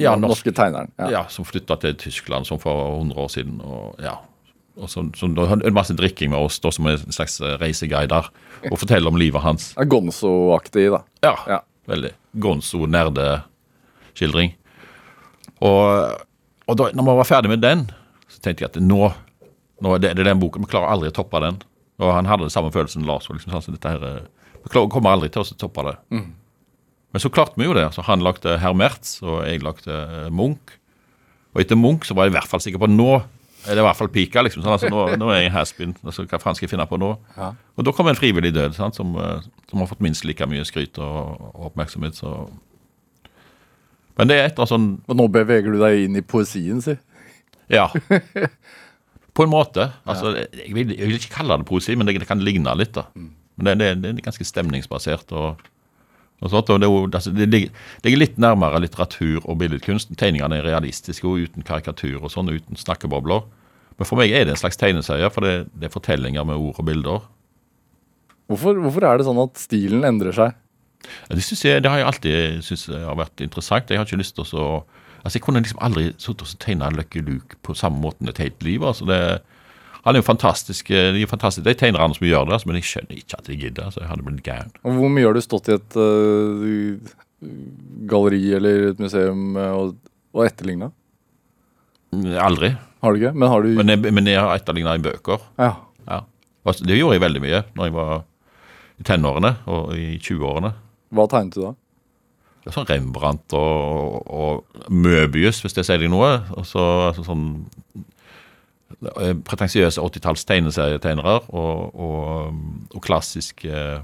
Ja, 0.03 0.16
norsk- 0.16 0.32
norske 0.32 0.53
tegneren. 0.53 0.90
Ja. 0.99 1.11
Ja. 1.11 1.20
Som 1.30 1.44
flytta 1.47 1.76
til 1.78 1.94
Tyskland 1.94 2.44
som 2.49 2.59
for 2.59 2.97
100 2.99 3.14
år 3.22 3.28
siden. 3.30 3.61
og 3.62 3.94
ja. 4.03 4.16
Og 4.76 4.90
så, 4.90 5.07
så 5.16 5.24
en 5.30 5.72
masse 5.74 5.94
drikking 5.97 6.30
med 6.34 6.38
oss 6.42 6.59
da, 6.61 6.70
som 6.74 6.86
en 6.90 6.99
slags 6.99 7.40
eh, 7.40 7.55
reiseguider, 7.62 8.26
og 8.70 8.78
forteller 8.78 9.09
om 9.09 9.16
livet 9.16 9.40
hans. 9.40 9.70
Gonzo-aktig, 9.78 10.90
da. 10.90 11.01
Ja, 11.22 11.36
Ja. 11.49 11.61
veldig. 11.88 12.11
Gonzo 12.42 12.82
nerdeskildring. 12.90 14.53
Og, 15.62 16.18
og 16.66 16.76
da 16.76 16.90
når 16.92 17.07
vi 17.09 17.16
var 17.22 17.28
ferdig 17.30 17.49
med 17.55 17.62
den, 17.64 17.86
så 18.28 18.42
tenkte 18.42 18.66
jeg 18.66 18.74
at 18.74 18.82
nå, 18.82 19.12
nå 19.80 19.97
det, 20.03 20.12
det 20.16 20.24
er 20.26 20.32
den 20.34 20.40
boken, 20.42 20.66
vi 20.66 20.72
klarer 20.74 20.92
aldri 20.92 21.09
å 21.12 21.16
toppe 21.16 21.40
den. 21.47 21.62
Og 22.03 22.12
han 22.12 22.28
hadde 22.28 22.47
den 22.47 22.53
samme 22.53 22.72
følelsen, 22.74 23.07
Lars. 23.09 23.28
og 23.30 23.38
Liksom, 23.38 23.55
sånn, 23.55 23.64
så 23.64 23.76
dette 23.76 23.92
her, 23.94 24.03
eh, 24.05 24.59
vi 24.66 24.72
kommer 24.74 25.14
aldri 25.14 25.30
til 25.32 25.44
å 25.44 25.57
toppe 25.57 25.86
det. 25.86 25.97
Men 27.12 27.22
så 27.22 27.30
klarte 27.32 27.57
vi 27.57 27.68
jo 27.68 27.76
det. 27.76 27.86
Så 27.94 28.05
han 28.05 28.24
lagde 28.24 28.59
Herr 28.61 28.74
Mertz, 28.76 29.22
og 29.22 29.47
jeg 29.47 29.62
lagde 29.64 29.88
eh, 29.92 30.28
Munch. 30.30 30.76
Og 31.55 31.62
etter 31.62 31.78
Munch 31.80 32.05
så 32.05 32.16
var 32.16 32.26
jeg 32.26 32.34
i 32.34 32.36
hvert 32.36 32.51
fall 32.51 32.61
sikker 32.61 32.82
på 32.82 32.90
nå 32.90 33.22
er 33.66 33.74
det 33.74 33.82
i 33.82 33.86
hvert 33.86 33.99
fall 33.99 34.11
pika. 34.12 34.42
liksom, 34.44 34.62
sånn, 34.62 34.74
altså, 34.76 34.90
nå, 34.92 35.07
nå 35.22 35.30
er 35.34 35.42
jeg 35.47 35.55
has-been. 35.55 35.97
Altså, 36.05 36.26
hva 36.28 36.40
faen 36.42 36.59
skal 36.59 36.66
jeg 36.66 36.74
finne 36.74 36.86
på 36.90 36.99
nå? 37.01 37.12
Ja. 37.36 37.53
Og 37.76 37.86
da 37.86 37.94
kom 37.97 38.11
en 38.11 38.18
frivillig 38.18 38.53
død, 38.55 38.76
sant, 38.78 38.99
som, 38.99 39.16
eh, 39.18 39.49
som 39.70 39.82
har 39.82 39.90
fått 39.90 40.05
minst 40.05 40.26
like 40.28 40.47
mye 40.51 40.66
skryt 40.68 41.01
og, 41.03 41.51
og 41.53 41.72
oppmerksomhet. 41.72 42.18
så... 42.18 42.36
Men 44.16 44.30
det 44.30 44.36
er 44.36 44.47
et 44.47 44.55
eller 44.55 44.62
annet 44.64 44.70
sånn 44.70 44.86
Og 45.12 45.18
nå 45.18 45.26
beveger 45.28 45.74
du 45.74 45.80
deg 45.82 46.07
inn 46.07 46.14
i 46.16 46.24
poesien, 46.24 46.78
si. 46.80 46.94
Ja. 47.72 47.90
På 49.37 49.45
en 49.45 49.53
måte. 49.53 49.91
altså, 50.09 50.32
jeg, 50.39 50.72
vil, 50.72 50.95
jeg 50.97 51.11
vil 51.11 51.18
ikke 51.18 51.34
kalle 51.34 51.59
det 51.61 51.68
poesi, 51.68 51.97
men 51.97 52.09
det, 52.09 52.16
det 52.22 52.28
kan 52.28 52.41
ligne 52.43 52.72
litt. 52.78 52.95
da. 52.97 53.07
Men 53.12 53.68
det, 53.68 53.74
det, 53.82 53.91
det 54.03 54.12
er 54.14 54.28
ganske 54.28 54.47
stemningsbasert. 54.49 55.32
og, 55.37 55.61
og 56.41 56.53
sånt, 56.53 56.72
og 56.72 56.80
det, 56.80 56.89
altså, 57.16 57.32
det 57.37 57.49
ligger, 57.53 58.16
litt 58.16 58.41
nærmere 58.41 58.80
litteratur 58.84 59.45
og 59.45 59.61
billedkunst. 59.61 60.12
Tegningene 60.16 60.61
er 60.61 60.68
realistiske 60.68 61.28
og 61.28 61.47
uten 61.47 61.66
karikatur 61.66 62.22
og 62.22 62.32
sånn, 62.32 62.53
uten 62.53 62.80
snakkebobler. 62.80 63.45
Men 63.97 64.09
for 64.09 64.20
meg 64.20 64.34
er 64.34 64.45
det 64.45 64.57
en 64.57 64.61
slags 64.61 64.76
tegneserie, 64.80 65.30
for 65.32 65.45
det, 65.47 65.70
det 65.76 65.89
er 65.89 65.95
fortellinger 65.95 66.45
med 66.49 66.61
ord 66.61 66.80
og 66.80 66.89
bilder. 66.89 67.24
Hvorfor, 68.51 68.78
hvorfor 68.84 69.09
er 69.09 69.18
det 69.18 69.26
sånn 69.26 69.41
at 69.43 69.59
stilen 69.59 70.05
endrer 70.07 70.37
seg? 70.37 70.57
Det, 71.30 71.43
synes 71.45 71.64
jeg, 71.64 71.82
det 71.84 71.91
har 71.91 72.01
jeg 72.01 72.09
alltid 72.11 72.62
synes 72.66 72.84
jeg 72.91 73.05
har 73.05 73.18
vært 73.18 73.43
interessant. 73.45 73.91
Jeg 73.91 74.01
har 74.01 74.09
ikke 74.09 74.20
lyst 74.20 74.37
til 74.37 74.45
å 74.45 74.49
så, 74.49 74.66
altså 75.27 75.41
Jeg 75.41 75.45
kunne 75.45 75.62
liksom 75.62 75.83
aldri 75.83 76.09
sittet 76.22 76.47
og 76.47 76.62
tegna 76.62 76.89
Lucky 76.95 77.20
Luke 77.27 77.59
på 77.66 77.74
samme 77.74 78.01
måten 78.03 78.31
et 78.31 78.39
helt 78.43 78.62
liv. 78.62 78.87
altså 78.87 79.09
det 79.11 79.20
han 80.07 80.14
er 80.14 80.22
jo 80.22 80.27
fantastisk, 80.29 80.91
eh, 80.95 81.09
de 81.16 81.24
er 81.24 81.27
fantastiske, 81.27 81.66
de 81.66 81.74
tegnerne 81.74 82.14
som 82.14 82.27
gjør 82.29 82.45
det, 82.47 82.55
altså, 82.55 82.68
men 82.70 82.77
jeg 82.79 82.87
skjønner 82.87 83.16
ikke 83.18 83.39
at 83.41 83.49
de 83.49 83.57
gidder. 83.59 83.89
altså 83.89 84.01
Jeg 84.05 84.09
hadde 84.12 84.22
blitt 84.22 84.45
gæren. 84.47 84.70
Og 84.87 84.93
hvor 85.01 85.11
mye 85.11 85.27
har 85.27 85.35
du 85.35 85.43
stått 85.43 85.66
i 85.66 85.74
et 85.74 85.97
uh, 85.99 87.16
galleri 88.07 88.43
eller 88.55 88.93
et 88.93 89.03
museum 89.03 89.57
øh, 89.59 89.72
og, 89.74 90.12
og 90.31 90.45
etterligna? 90.47 90.93
Aldri. 92.39 92.70
Har 93.03 93.12
du 93.12 93.18
ikke? 93.18 93.35
Men 93.35 93.51
har 93.51 93.66
du 93.66 93.74
Men 93.81 93.91
jeg, 93.91 94.14
men 94.14 94.31
jeg 94.31 94.39
har 94.41 94.55
etterligna 94.55 94.95
i 94.95 95.03
bøker. 95.03 95.43
Ja. 95.59 95.72
ja. 96.07 96.20
Det 96.70 97.01
gjorde 97.01 97.18
jeg 97.18 97.27
veldig 97.27 97.43
mye 97.43 97.64
når 97.74 97.91
jeg 97.91 97.97
var 97.99 98.14
i 99.03 99.09
tenårene 99.11 99.57
og 99.66 99.91
i 99.99 100.07
20-årene. 100.22 100.70
Hva 101.18 101.27
tegnet 101.35 101.59
du 101.59 101.64
da? 101.64 101.74
Det 102.67 102.73
er 102.73 102.75
sånn 102.81 102.89
Rembrandt 102.89 103.55
og, 103.55 104.25
og 104.27 104.89
Møbius, 104.91 105.61
hvis 105.62 105.77
det 105.77 105.85
sier 105.87 106.01
deg 106.03 106.11
noe. 106.11 106.33
Og 106.59 106.64
så 106.67 106.83
altså, 107.12 107.23
sånn 107.29 107.45
eh, 109.14 109.37
pretensiøse 109.47 110.03
80-talls 110.03 110.43
tegneserietegnere 110.49 111.37
og, 111.55 111.95
og, 111.95 112.59
og 112.91 113.05
klassisk 113.07 113.62
eh, 113.71 114.01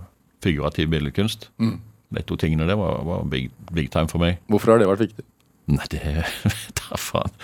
figurativ 0.47 0.93
billedkunst. 0.95 1.49
De 1.59 2.23
to 2.29 2.39
tingene 2.39 2.71
det 2.71 2.79
var, 2.79 3.03
var 3.09 3.27
big, 3.35 3.51
big 3.75 3.91
time 3.91 4.07
for 4.07 4.23
meg. 4.23 4.39
Hvorfor 4.47 4.77
har 4.77 4.85
det 4.85 4.87
vært 4.93 5.09
viktig? 5.09 5.27
Nei, 5.75 5.91
det 5.91 6.23
traff 6.79 7.11
han. 7.19 7.35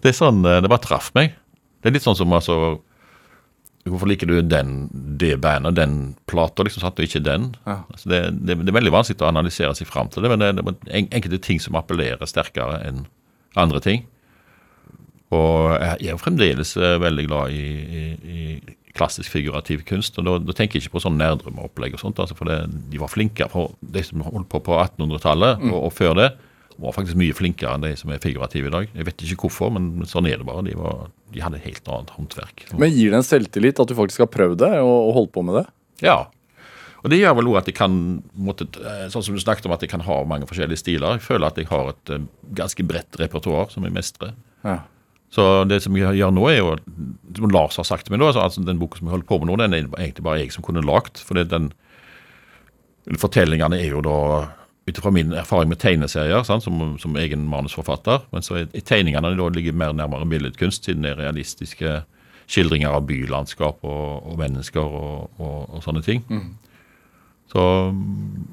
Det 0.00 0.14
er 0.14 0.16
sånn, 0.16 0.40
eh, 0.48 0.62
det 0.64 0.72
bare 0.72 0.86
traff 0.88 1.12
meg. 1.12 1.36
Det 1.84 1.92
er 1.92 1.98
litt 1.98 2.08
sånn 2.08 2.16
som 2.16 2.32
altså 2.32 2.78
Hvorfor 3.84 4.08
liker 4.08 4.26
du 4.30 4.38
den, 4.40 4.88
det 5.20 5.34
bandet, 5.44 5.74
den 5.76 5.96
plata, 6.30 6.64
liksom, 6.64 6.80
sant, 6.80 6.96
og 6.98 7.04
ikke 7.04 7.20
den? 7.20 7.50
Ja. 7.68 7.82
Altså, 7.92 8.08
det, 8.08 8.20
det, 8.40 8.56
det 8.62 8.72
er 8.72 8.78
veldig 8.78 8.92
vanskelig 8.94 9.20
å 9.20 9.28
analysere 9.28 9.74
seg 9.76 9.90
fram 9.90 10.08
til 10.08 10.24
det, 10.24 10.30
men 10.32 10.40
det, 10.40 10.52
det 10.56 10.64
er 10.88 11.02
en- 11.02 11.10
enkelte 11.18 11.40
ting 11.44 11.60
som 11.60 11.76
appellerer 11.76 12.24
sterkere 12.30 12.78
enn 12.88 13.02
andre 13.60 13.82
ting. 13.84 14.06
Og 15.34 15.74
jeg 15.80 16.08
er 16.08 16.14
jo 16.14 16.20
fremdeles 16.22 16.76
eh, 16.78 16.96
veldig 17.02 17.26
glad 17.28 17.52
i, 17.56 17.64
i, 18.00 18.04
i 18.14 18.74
klassisk 18.94 19.32
figurativ 19.34 19.82
kunst. 19.88 20.16
og 20.20 20.26
Da, 20.28 20.36
da 20.46 20.54
tenker 20.56 20.78
jeg 20.78 20.86
ikke 20.86 20.96
på 20.98 21.02
sånn 21.04 21.18
nerdrømmeopplegg 21.18 21.96
og 21.96 22.02
sånt, 22.04 22.20
altså, 22.22 22.36
for 22.38 22.48
det, 22.50 22.60
de 22.92 23.00
var 23.02 23.10
flinke 23.12 23.48
på 23.50 23.66
de 23.82 24.04
som 24.06 24.22
holdt 24.26 24.48
på 24.52 24.60
på 24.64 24.76
1800-tallet 24.80 25.64
og, 25.72 25.78
og 25.88 25.92
før 25.96 26.14
det. 26.20 26.28
Var 26.82 26.94
faktisk 26.96 27.18
mye 27.18 27.34
flinkere 27.36 27.76
enn 27.76 27.84
de 27.84 27.92
som 27.98 28.10
er 28.12 28.22
figurative 28.22 28.70
i 28.70 28.74
dag. 28.74 28.94
Jeg 28.96 29.06
vet 29.08 29.24
ikke 29.26 29.46
hvorfor, 29.46 29.72
men 29.74 30.06
sånn 30.10 30.28
er 30.30 30.40
det 30.40 30.46
bare. 30.48 30.64
De, 30.66 30.76
var, 30.78 31.10
de 31.34 31.42
hadde 31.44 31.60
et 31.60 31.68
helt 31.68 31.90
annet 31.90 32.14
håndverk. 32.16 32.64
Men 32.80 32.94
gir 32.94 33.12
det 33.12 33.20
en 33.20 33.26
selvtillit 33.26 33.82
at 33.82 33.90
du 33.90 33.96
faktisk 33.98 34.24
har 34.24 34.32
prøvd 34.34 34.62
det 34.64 34.72
og, 34.80 34.94
og 34.94 35.12
holdt 35.20 35.34
på 35.36 35.44
med 35.46 35.60
det? 35.60 35.66
Ja. 36.04 36.18
Og 37.04 37.12
det 37.12 37.20
gjør 37.20 37.36
vel 37.38 37.50
òg 37.52 37.60
at 37.60 37.68
jeg 37.68 37.76
kan 37.76 37.94
måtte, 38.32 38.66
eh, 38.80 39.04
Sånn 39.12 39.26
som 39.26 39.36
du 39.36 39.42
snakket 39.42 39.68
om 39.68 39.76
at 39.76 39.84
jeg 39.84 39.92
kan 39.92 40.02
ha 40.06 40.18
mange 40.28 40.48
forskjellige 40.48 40.80
stiler. 40.80 41.18
Jeg 41.18 41.26
føler 41.26 41.50
at 41.50 41.60
jeg 41.60 41.68
har 41.68 41.92
et 41.92 42.12
eh, 42.16 42.26
ganske 42.56 42.86
bredt 42.88 43.20
repertoar 43.20 43.70
som 43.74 43.86
jeg 43.86 43.94
mestrer. 43.94 44.34
Ja. 44.64 44.80
Så 45.34 45.44
det 45.68 45.82
som 45.84 45.96
jeg 45.98 46.16
gjør 46.16 46.32
nå, 46.32 46.44
er 46.48 46.60
jo 46.60 46.74
Som 47.34 47.50
Lars 47.50 47.76
har 47.80 47.86
sagt 47.88 48.06
til 48.06 48.14
meg 48.14 48.22
nå, 48.22 48.30
altså 48.32 48.62
den 48.62 48.78
boka 48.78 49.00
som 49.00 49.08
jeg 49.08 49.16
holder 49.16 49.28
på 49.28 49.40
med 49.42 49.50
nå, 49.50 49.56
den 49.60 49.74
er 49.74 49.88
egentlig 49.98 50.24
bare 50.24 50.40
jeg 50.40 50.54
som 50.54 50.64
kunne 50.64 50.84
lagd. 50.84 51.18
For 51.18 51.36
den 51.36 51.72
Fortellingene 53.20 53.76
er 53.82 53.90
jo 53.92 54.00
da 54.04 54.18
ut 54.86 54.98
ifra 54.98 55.10
min 55.14 55.32
erfaring 55.32 55.70
med 55.70 55.80
tegneserier 55.80 56.44
sant, 56.44 56.64
som, 56.64 56.98
som 57.00 57.16
egen 57.16 57.46
manusforfatter. 57.48 58.26
Men 58.34 58.44
så 58.44 58.60
er, 58.60 58.66
tegningene 58.84 59.32
da 59.38 59.48
ligger 59.52 59.76
mer 59.76 59.94
nærmere 59.96 60.28
billedkunst, 60.28 60.84
siden 60.84 61.06
det 61.06 61.14
er 61.14 61.22
realistiske 61.22 61.94
skildringer 62.44 62.92
av 62.92 63.06
bylandskap 63.08 63.80
og, 63.88 64.26
og 64.28 64.36
mennesker 64.40 64.84
og, 64.84 65.30
og, 65.40 65.60
og 65.76 65.84
sånne 65.84 66.04
ting. 66.04 66.24
Så 67.52 67.62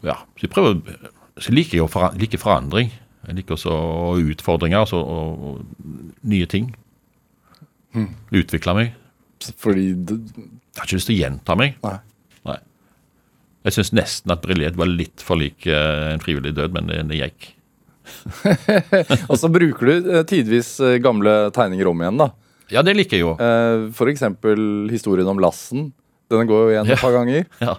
ja, 0.05 0.15
så 0.37 0.45
jeg 0.45 0.51
prøver 0.51 1.09
Så 1.41 1.53
liker 1.55 1.77
jeg 1.79 1.85
å 1.85 1.91
foran, 1.91 2.17
like 2.19 2.37
forandring. 2.37 2.91
Jeg 3.27 3.37
liker 3.37 3.55
også 3.55 3.75
utfordringer 4.31 4.83
altså, 4.83 4.99
og, 4.99 5.61
nye 6.27 6.47
ting. 6.49 6.71
Utvikle 8.31 8.75
meg. 8.77 8.95
Fordi 9.57 9.93
du... 9.95 10.15
Jeg 10.15 10.79
har 10.79 10.87
ikke 10.87 10.99
lyst 10.99 11.09
til 11.09 11.17
å 11.17 11.21
gjenta 11.23 11.55
meg. 11.59 11.77
Nei. 11.83 11.97
Jeg 13.65 13.75
syns 13.77 13.91
nesten 13.93 14.33
at 14.33 14.41
Briljert 14.41 14.77
var 14.79 14.89
litt 14.89 15.21
for 15.21 15.37
lik 15.37 15.67
eh, 15.69 16.13
en 16.15 16.21
frivillig 16.23 16.55
død, 16.57 16.73
men 16.73 16.87
det, 16.89 17.01
det 17.11 17.19
gikk. 17.21 17.49
Og 19.29 19.37
så 19.39 19.49
bruker 19.53 19.85
du 19.91 20.11
eh, 20.15 20.23
tidvis 20.27 20.75
eh, 20.83 20.97
gamle 21.03 21.51
tegninger 21.55 21.89
om 21.91 22.01
igjen, 22.01 22.21
da. 22.23 22.29
Ja, 22.71 22.81
det 22.87 22.95
liker 22.95 23.19
jeg 23.19 23.25
jo. 23.25 23.33
F.eks. 23.91 24.23
Historien 24.93 25.27
om 25.27 25.41
Lassen. 25.43 25.89
Den 26.31 26.47
går 26.47 26.61
jo 26.63 26.69
igjen 26.71 26.87
Ja. 26.87 26.95
et 26.95 27.03
par 27.03 27.13
ganger. 27.17 27.45
Ja. 27.67 27.75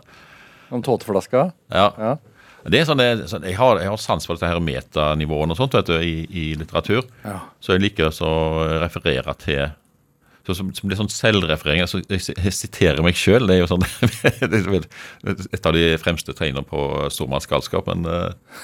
Om 0.73 0.83
tåteflaska. 0.85 1.51
ja. 1.73 1.89
Ja. 1.99 2.19
Det 2.63 2.79
er 2.79 2.85
sånn, 2.87 3.01
det, 3.01 3.07
er 3.11 3.23
sånn, 3.27 3.43
jeg, 3.43 3.57
har, 3.59 3.81
jeg 3.83 3.91
har 3.91 3.99
sans 3.99 4.23
for 4.23 4.39
dette 4.39 4.47
her 4.47 4.61
metanivåene 4.63 5.51
og 5.51 5.59
sånt 5.59 5.73
vet 5.75 5.89
du, 5.91 5.97
i, 5.99 6.13
i 6.31 6.45
litteratur. 6.55 7.01
Ja. 7.27 7.41
Så 7.59 7.75
jeg 7.75 7.83
liker 7.83 8.13
å 8.23 8.29
referere 8.79 9.35
til 9.43 9.65
Så, 10.43 10.57
som, 10.59 10.73
som 10.75 10.91
blir 10.91 10.99
sånn 10.99 11.11
selvreferering. 11.13 11.85
Altså, 11.85 12.01
jeg, 12.11 12.53
siterer 12.57 12.99
meg 13.05 13.15
sjøl. 13.19 13.47
Det 13.47 13.55
er 13.55 13.61
jo 13.63 13.69
sånn 13.71 13.85
vel 14.73 14.89
et 15.55 15.69
av 15.69 15.77
de 15.77 15.85
fremste 16.03 16.35
tegnene 16.35 16.67
på 16.67 16.83
stormannsgalskap. 17.15 17.87
Men, 17.93 18.09
eh, 18.11 18.59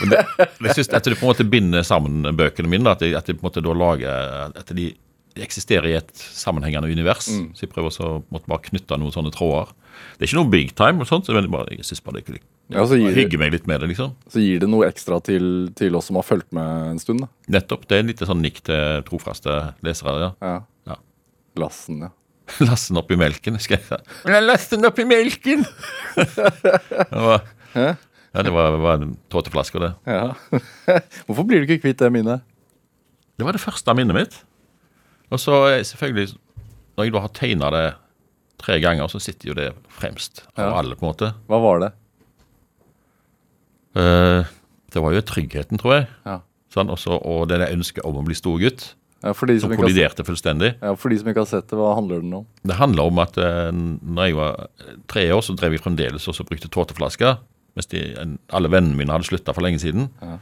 men 0.00 0.10
det, 0.10 0.24
jeg 0.40 0.80
synes 0.80 0.90
at 0.90 1.06
det 1.06 1.20
på 1.20 1.28
en 1.28 1.30
måte 1.30 1.46
binder 1.46 1.86
sammen 1.86 2.26
bøkene 2.34 2.72
mine. 2.72 2.90
At 2.90 3.04
jeg, 3.06 3.14
at 3.14 3.30
jeg 3.30 3.38
på 3.38 3.44
en 3.44 3.50
måte 3.52 3.62
da 3.62 3.76
lager 3.78 4.58
At 4.58 4.74
de, 4.74 4.90
de 5.38 5.46
eksisterer 5.46 5.92
i 5.92 5.96
et 6.00 6.10
sammenhengende 6.14 6.90
univers. 6.90 7.30
Så 7.30 7.66
jeg 7.66 7.70
prøver 7.70 7.92
også 7.92 8.10
måtte 8.34 8.50
bare 8.50 8.66
knytte 8.66 8.98
noen 8.98 9.14
sånne 9.14 9.32
tråder. 9.34 9.70
Det 10.18 10.26
er 10.26 10.30
ikke 10.32 10.40
noe 10.40 10.50
big 10.50 10.74
time, 10.74 11.02
og 11.02 11.06
sånt, 11.06 11.26
så 11.26 11.34
jeg, 11.36 11.46
bare, 11.50 11.70
jeg 11.70 11.86
synes 11.86 12.02
bare 12.02 12.16
det 12.16 12.24
er 12.24 12.34
ikke 12.34 12.44
Ja, 12.74 12.84
så 12.88 12.98
gir, 12.98 13.14
Hygger 13.14 13.38
meg 13.38 13.52
litt 13.54 13.66
med 13.70 13.82
det, 13.82 13.92
liksom. 13.92 14.14
så 14.30 14.42
gir 14.42 14.62
det 14.62 14.68
noe 14.72 14.88
ekstra 14.88 15.20
til, 15.22 15.68
til 15.78 15.94
oss 15.94 16.08
som 16.10 16.18
har 16.18 16.26
fulgt 16.26 16.50
med 16.56 16.94
en 16.94 16.98
stund. 17.02 17.22
da. 17.22 17.28
Nettopp. 17.58 17.84
Det 17.86 17.98
er 17.98 18.02
en 18.02 18.10
litt 18.10 18.22
sånn 18.26 18.42
nikk 18.42 18.62
til 18.66 19.04
trofaste 19.06 19.58
lesere. 19.86 20.16
ja. 20.24 20.30
Ja. 20.42 20.56
Lassen, 21.60 22.00
ja. 22.06 22.10
Lassen 22.68 22.98
oppi 23.00 23.16
melken, 23.16 23.56
husker 23.58 23.78
jeg 23.78 23.84
si. 23.88 23.98
Men 24.26 24.34
jeg 24.38 24.46
laste 24.48 24.78
oppi 24.88 25.06
melken! 25.08 25.62
det 26.18 27.22
var, 27.24 27.46
ja, 27.74 28.42
det 28.44 28.52
var, 28.52 28.76
var 28.82 29.00
en 29.04 29.14
tåteflaske, 29.32 29.80
det. 29.80 29.92
ja. 30.10 30.32
Hvorfor 31.28 31.46
blir 31.48 31.62
du 31.62 31.68
ikke 31.70 31.86
kvitt 31.86 32.02
det 32.02 32.10
minnet? 32.14 32.44
Det 33.38 33.46
var 33.46 33.56
det 33.56 33.62
første 33.64 33.90
av 33.90 33.96
minnet 33.98 34.14
mitt. 34.18 34.36
Og 35.32 35.40
så 35.42 35.56
eh, 35.72 35.80
selvfølgelig, 35.86 36.34
når 36.98 37.08
jeg 37.08 37.14
da 37.16 37.22
har 37.24 37.32
tegna 37.34 37.70
det 37.74 37.84
tre 38.62 38.76
ganger, 38.82 39.08
så 39.10 39.18
sitter 39.22 39.50
jo 39.50 39.56
det 39.58 39.70
fremst 39.96 40.44
av 40.54 40.68
Ja. 40.68 40.74
alle, 40.78 40.94
på 40.98 41.06
en 41.06 41.10
måte. 41.10 41.30
Hva 41.50 41.58
var 41.64 41.80
det? 41.82 41.90
Uh, 43.94 44.42
det 44.94 45.02
var 45.02 45.14
jo 45.14 45.22
tryggheten, 45.26 45.78
tror 45.80 45.96
jeg. 45.96 46.06
Ja. 46.26 46.38
Sånn, 46.74 46.90
også, 46.90 47.16
og 47.22 47.46
det 47.50 47.60
der 47.62 47.74
ønsket 47.74 48.06
om 48.06 48.18
å 48.18 48.24
bli 48.26 48.34
stor 48.38 48.58
gutt, 48.62 48.92
for, 49.32 49.48
som 49.62 49.72
kolliderte 49.78 50.24
fullstendig. 50.26 50.74
ja, 50.82 50.92
for 51.00 51.08
de 51.08 51.16
som 51.20 51.30
ikke 51.30 51.44
har 51.44 51.48
sett 51.48 51.70
det, 51.70 51.78
hva 51.78 51.94
handler 51.96 52.20
den 52.20 52.34
om? 52.42 52.48
Det 52.66 52.76
handler 52.76 53.08
om 53.08 53.20
at 53.22 53.38
eh, 53.40 53.70
når 53.72 54.28
jeg 54.28 54.36
var 54.36 54.66
tre 55.08 55.24
år, 55.32 55.40
så 55.46 55.56
drev 55.56 55.76
jeg 55.76 55.84
fremdeles 55.84 56.28
og 56.28 56.40
brukte 56.50 56.68
tåteflasker. 56.68 57.38
Mens 57.74 57.88
de, 57.90 58.02
en, 58.20 58.36
alle 58.54 58.70
vennene 58.70 58.98
mine 58.98 59.14
hadde 59.14 59.26
slutta 59.26 59.54
for 59.56 59.64
lenge 59.64 59.80
siden. 59.82 60.10
Ja. 60.20 60.36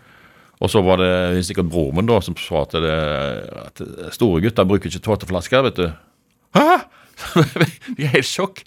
Og 0.63 0.71
så 0.71 0.83
var 0.85 1.01
det 1.01 1.45
sikkert 1.47 1.71
broren 1.73 1.97
min 1.99 2.11
da 2.11 2.21
som 2.23 2.37
sa 2.39 2.65
at, 2.67 2.75
det, 2.85 2.97
at 3.67 3.85
store 4.15 4.43
gutter 4.45 4.69
bruker 4.69 4.91
ikke 4.91 5.05
tåteflasker, 5.07 5.65
vet 5.69 5.81
du. 5.81 5.87
Hæ?! 6.59 6.83
jeg 7.99 8.07
er 8.09 8.15
helt 8.17 8.29
sjokk. 8.29 8.63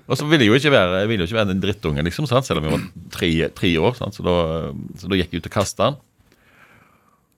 Og 0.00 0.14
så 0.18 0.26
ville 0.26 0.46
jeg 0.46 0.52
jo 0.52 0.58
ikke 0.60 0.72
være, 0.74 1.02
jo 1.06 1.26
ikke 1.26 1.38
være 1.40 1.50
den 1.50 1.62
drittungen, 1.62 2.06
liksom, 2.06 2.28
sant? 2.30 2.46
selv 2.46 2.62
om 2.62 2.68
jeg 2.68 2.76
var 2.76 2.84
tre, 3.14 3.30
tre 3.56 3.72
år. 3.82 3.96
Sant? 3.98 4.18
Så, 4.18 4.26
da, 4.26 4.36
så 5.00 5.10
da 5.10 5.18
gikk 5.18 5.34
jeg 5.34 5.42
ut 5.42 5.50
og 5.50 5.56
kasta 5.56 5.90
den. 5.90 5.98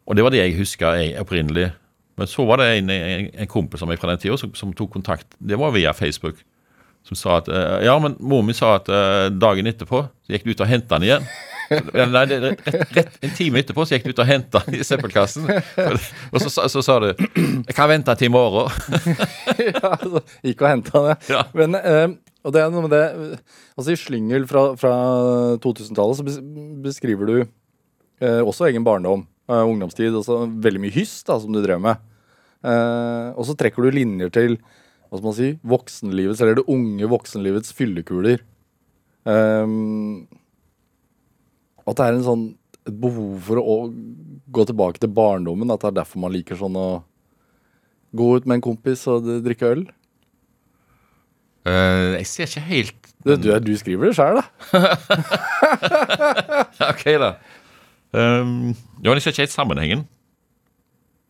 Og 0.09 0.19
det 0.19 0.27
var 0.27 0.35
det 0.35 0.43
jeg 0.43 0.59
huska 0.59 0.93
opprinnelig. 1.23 1.71
Men 2.21 2.29
så 2.29 2.45
var 2.45 2.61
det 2.61 2.67
en, 2.79 2.91
en, 2.93 3.29
en 3.45 3.49
kompis 3.51 3.83
av 3.83 3.89
meg 3.89 3.99
fra 4.01 4.11
den 4.13 4.21
tida 4.21 4.37
som, 4.41 4.51
som 4.59 4.73
tok 4.77 4.91
kontakt. 4.99 5.27
Det 5.39 5.57
var 5.61 5.73
via 5.73 5.95
Facebook. 5.97 6.43
Som 7.09 7.17
sa 7.19 7.39
at 7.41 7.49
eh, 7.51 7.81
Ja, 7.87 7.97
men 7.99 8.15
mor 8.21 8.43
mi 8.47 8.55
sa 8.55 8.77
at 8.79 8.89
eh, 8.93 9.31
dagen 9.35 9.67
etterpå 9.67 10.05
så 10.23 10.35
gikk 10.37 10.45
du 10.47 10.53
ut 10.53 10.61
og 10.63 10.69
henta 10.71 10.99
den 11.01 11.09
igjen. 11.09 11.25
Nei, 12.13 12.25
det, 12.29 12.37
rett, 12.45 12.67
rett 12.99 13.15
en 13.25 13.33
time 13.35 13.63
etterpå 13.63 13.87
så 13.89 13.97
gikk 13.97 14.05
du 14.05 14.13
ut 14.13 14.21
og 14.23 14.29
henta 14.29 14.61
den 14.67 14.77
i 14.77 14.85
søppelkassen. 14.85 15.49
Og 15.49 16.37
så, 16.45 16.51
sa- 16.53 16.69
så 16.69 16.83
sa 16.85 16.99
du 17.01 17.09
'Jeg 17.17 17.75
kan 17.75 17.89
vente 17.89 18.15
til 18.21 18.29
i 18.29 18.35
morgen'. 18.35 18.69
ja, 19.73 19.95
så 20.05 20.21
gikk 20.45 20.63
og 20.63 20.69
henta 20.69 21.03
den, 21.09 21.17
Ja. 21.33 21.43
Men, 21.57 21.75
eh, 21.81 22.09
og 22.45 22.53
det 22.53 22.61
er 22.61 22.71
noe 22.75 22.83
med 22.87 22.91
det 22.93 23.39
Altså 23.79 23.93
I 23.95 23.97
Slyngel 23.99 24.45
fra, 24.51 24.75
fra 24.77 24.93
2000-tallet 25.63 26.19
så 26.19 26.25
beskriver 26.83 27.27
du 27.31 27.37
uh, 27.43 28.43
også 28.47 28.67
egen 28.69 28.85
barndom, 28.85 29.25
eh, 29.51 29.65
ungdomstid, 29.65 30.15
Altså 30.15 30.45
veldig 30.47 30.85
mye 30.85 30.95
hyss 30.95 31.17
da, 31.29 31.41
som 31.43 31.55
du 31.55 31.63
drev 31.65 31.83
med. 31.83 32.09
Uh, 32.63 33.35
og 33.35 33.43
så 33.49 33.57
trekker 33.59 33.83
du 33.83 33.91
linjer 33.91 34.31
til 34.31 34.53
hva 35.11 35.19
skal 35.19 35.27
man 35.27 35.35
si, 35.35 35.49
voksenlivets, 35.67 36.41
eller 36.41 36.61
det 36.61 36.71
unge 36.71 37.09
voksenlivets 37.11 37.75
fyllekuler. 37.77 38.45
Um, 39.27 40.29
at 41.83 41.99
det 41.99 42.07
er 42.07 42.17
en 42.17 42.27
sånn 42.27 42.45
et 42.83 42.97
behov 42.99 43.45
for 43.47 43.61
å 43.63 43.75
gå 44.55 44.63
tilbake 44.67 44.99
til 45.03 45.13
barndommen. 45.15 45.71
At 45.71 45.85
det 45.85 45.93
er 45.93 45.99
derfor 46.01 46.23
man 46.25 46.35
liker 46.35 46.59
sånn 46.59 46.77
å 46.79 46.87
gå 48.17 48.27
ut 48.39 48.49
med 48.49 48.59
en 48.59 48.65
kompis 48.65 49.05
og 49.11 49.29
drikke 49.45 49.71
øl. 49.77 49.85
Uh, 51.63 52.19
jeg 52.19 52.27
ser 52.27 52.49
ikke 52.49 52.67
helt 52.67 52.99
Du, 53.23 53.37
du, 53.39 53.53
du 53.63 53.71
skriver 53.79 54.11
det 54.11 54.17
sjøl, 54.19 54.41
da. 54.41 54.45
Ok, 56.91 57.05
da. 57.23 57.29
Um, 58.13 58.75
ja, 59.01 59.15
jeg 59.15 59.25
ser 59.25 59.33
ikke 59.33 59.47
helt 59.47 59.55
sammenhengen. 59.55 60.05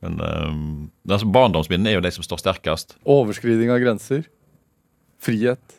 Men 0.02 0.18
um, 0.18 0.90
altså, 1.06 1.28
barndomsminnene 1.30 1.92
er 1.92 1.98
jo 2.00 2.04
de 2.04 2.10
som 2.14 2.26
står 2.26 2.42
sterkest. 2.42 2.96
Overskriding 3.06 3.70
av 3.70 3.80
grenser. 3.82 4.26
Frihet. 5.22 5.78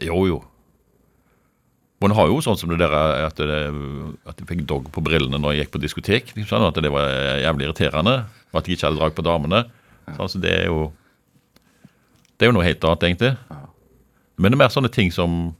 Jo, 0.00 0.20
jo. 0.30 0.38
Man 2.02 2.14
har 2.18 2.30
jo 2.30 2.40
sånn 2.42 2.58
som 2.58 2.70
det 2.70 2.80
der 2.80 2.94
at, 2.94 3.38
det, 3.38 3.58
at 4.26 4.38
jeg 4.40 4.48
fikk 4.48 4.62
dog 4.70 4.88
på 4.94 5.02
brillene 5.04 5.38
når 5.38 5.54
jeg 5.54 5.64
gikk 5.64 5.74
på 5.74 5.82
diskotek. 5.82 6.32
Liksom, 6.34 6.50
sånn, 6.50 6.68
at 6.70 6.78
det 6.82 6.90
var 6.90 7.10
jævlig 7.42 7.68
irriterende. 7.68 8.16
Og 8.52 8.58
at 8.58 8.70
jeg 8.70 8.78
ikke 8.78 8.88
hadde 8.88 9.00
drag 9.02 9.16
på 9.18 9.26
damene. 9.26 9.64
Så, 10.06 10.18
altså, 10.18 10.42
det 10.42 10.54
er 10.62 10.66
jo 10.70 10.90
Det 12.38 12.46
er 12.46 12.50
jo 12.50 12.56
noe 12.56 12.66
helt 12.66 12.84
annet, 12.88 13.04
egentlig. 13.06 13.34
Men 14.34 14.50
det 14.50 14.56
er 14.56 14.62
mer 14.64 14.72
sånne 14.74 14.90
ting 14.90 15.12
som 15.14 15.52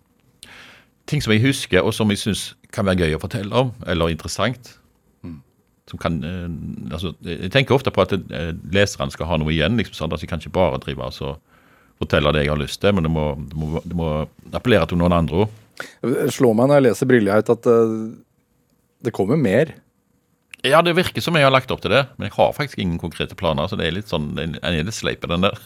Ting 1.10 1.22
som 1.24 1.34
jeg 1.34 1.42
husker, 1.42 1.82
og 1.82 1.94
som 1.96 2.10
jeg 2.12 2.20
syns 2.20 2.52
kan 2.72 2.86
være 2.88 3.06
gøy 3.06 3.16
å 3.16 3.22
fortelle 3.22 3.64
om, 3.64 3.72
eller 3.86 4.12
interessant. 4.12 4.76
Som 5.90 5.98
kan, 5.98 6.20
eh, 6.24 6.46
altså, 6.94 7.10
jeg 7.26 7.50
tenker 7.52 7.74
ofte 7.74 7.90
på 7.92 8.04
at 8.04 8.14
eh, 8.14 8.52
leserne 8.72 9.12
skal 9.12 9.28
ha 9.28 9.38
noe 9.40 9.50
igjen. 9.52 9.76
liksom 9.76 9.98
sånn, 9.98 10.14
at 10.14 10.22
Jeg 10.22 10.30
kan 10.30 10.40
ikke 10.40 10.54
bare 10.54 10.78
drive 10.80 11.02
altså, 11.02 11.34
fortelle 12.00 12.32
det 12.32 12.44
jeg 12.44 12.52
har 12.52 12.60
lyst 12.60 12.80
til, 12.80 12.94
men 12.94 13.06
det 13.06 13.10
må, 13.12 13.26
det 13.50 13.58
må, 13.58 13.82
det 13.84 13.98
må 13.98 14.10
appellere 14.54 14.86
til 14.88 15.00
noen 15.02 15.16
andre 15.16 15.44
òg. 15.44 15.58
Slår 16.32 16.54
meg 16.54 16.68
når 16.68 16.78
jeg 16.78 16.86
leser 16.86 17.10
Brilleheit 17.10 17.50
at 17.50 17.66
eh, 17.66 17.96
det 19.02 19.14
kommer 19.16 19.40
mer. 19.40 19.74
Ja, 20.62 20.78
det 20.86 20.94
virker 20.94 21.24
som 21.24 21.34
jeg 21.34 21.42
har 21.42 21.52
lagt 21.52 21.72
opp 21.74 21.82
til 21.82 21.90
det, 21.90 22.04
men 22.16 22.28
jeg 22.28 22.36
har 22.36 22.54
faktisk 22.54 22.78
ingen 22.78 23.00
konkrete 23.02 23.34
planer. 23.34 23.66
Så 23.66 23.78
det 23.78 23.88
er 23.88 23.96
litt 23.96 24.10
sånn, 24.12 24.30
en 24.38 24.54
er 24.62 24.78
litt 24.78 24.94
sleip 24.94 25.26
den 25.26 25.48
der. 25.48 25.58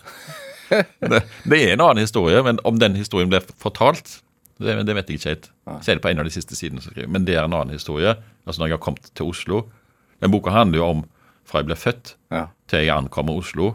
det, 1.13 1.21
det 1.45 1.59
er 1.61 1.75
en 1.75 1.85
annen 1.85 2.07
historie, 2.07 2.41
men 2.47 2.63
om 2.65 2.81
den 2.81 2.97
historien 2.97 3.29
blir 3.29 3.45
fortalt, 3.61 4.23
det, 4.63 4.75
det 4.89 4.95
vet 4.97 5.11
jeg 5.11 5.19
ikke 5.21 5.33
helt. 5.35 5.49
Ser 5.85 5.99
det 5.99 6.03
på 6.05 6.11
en 6.13 6.23
av 6.23 6.29
de 6.29 6.33
siste 6.35 6.57
sidene, 6.57 6.81
som 6.81 6.93
skriver, 6.95 7.11
men 7.13 7.27
det 7.29 7.35
er 7.37 7.45
en 7.45 7.57
annen 7.57 7.75
historie. 7.77 8.15
Altså 8.47 8.63
når 8.63 8.71
jeg 8.71 8.77
har 8.79 8.85
kommet 8.87 9.11
til 9.19 9.29
Oslo. 9.33 9.63
Den 10.25 10.33
boka 10.33 10.53
handler 10.55 10.81
jo 10.81 10.87
om 10.95 11.03
fra 11.47 11.61
jeg 11.61 11.69
ble 11.69 11.77
født 11.79 12.15
Ja. 12.33 12.47
til 12.71 12.87
jeg 12.87 12.95
ankommer 12.97 13.37
Oslo. 13.39 13.75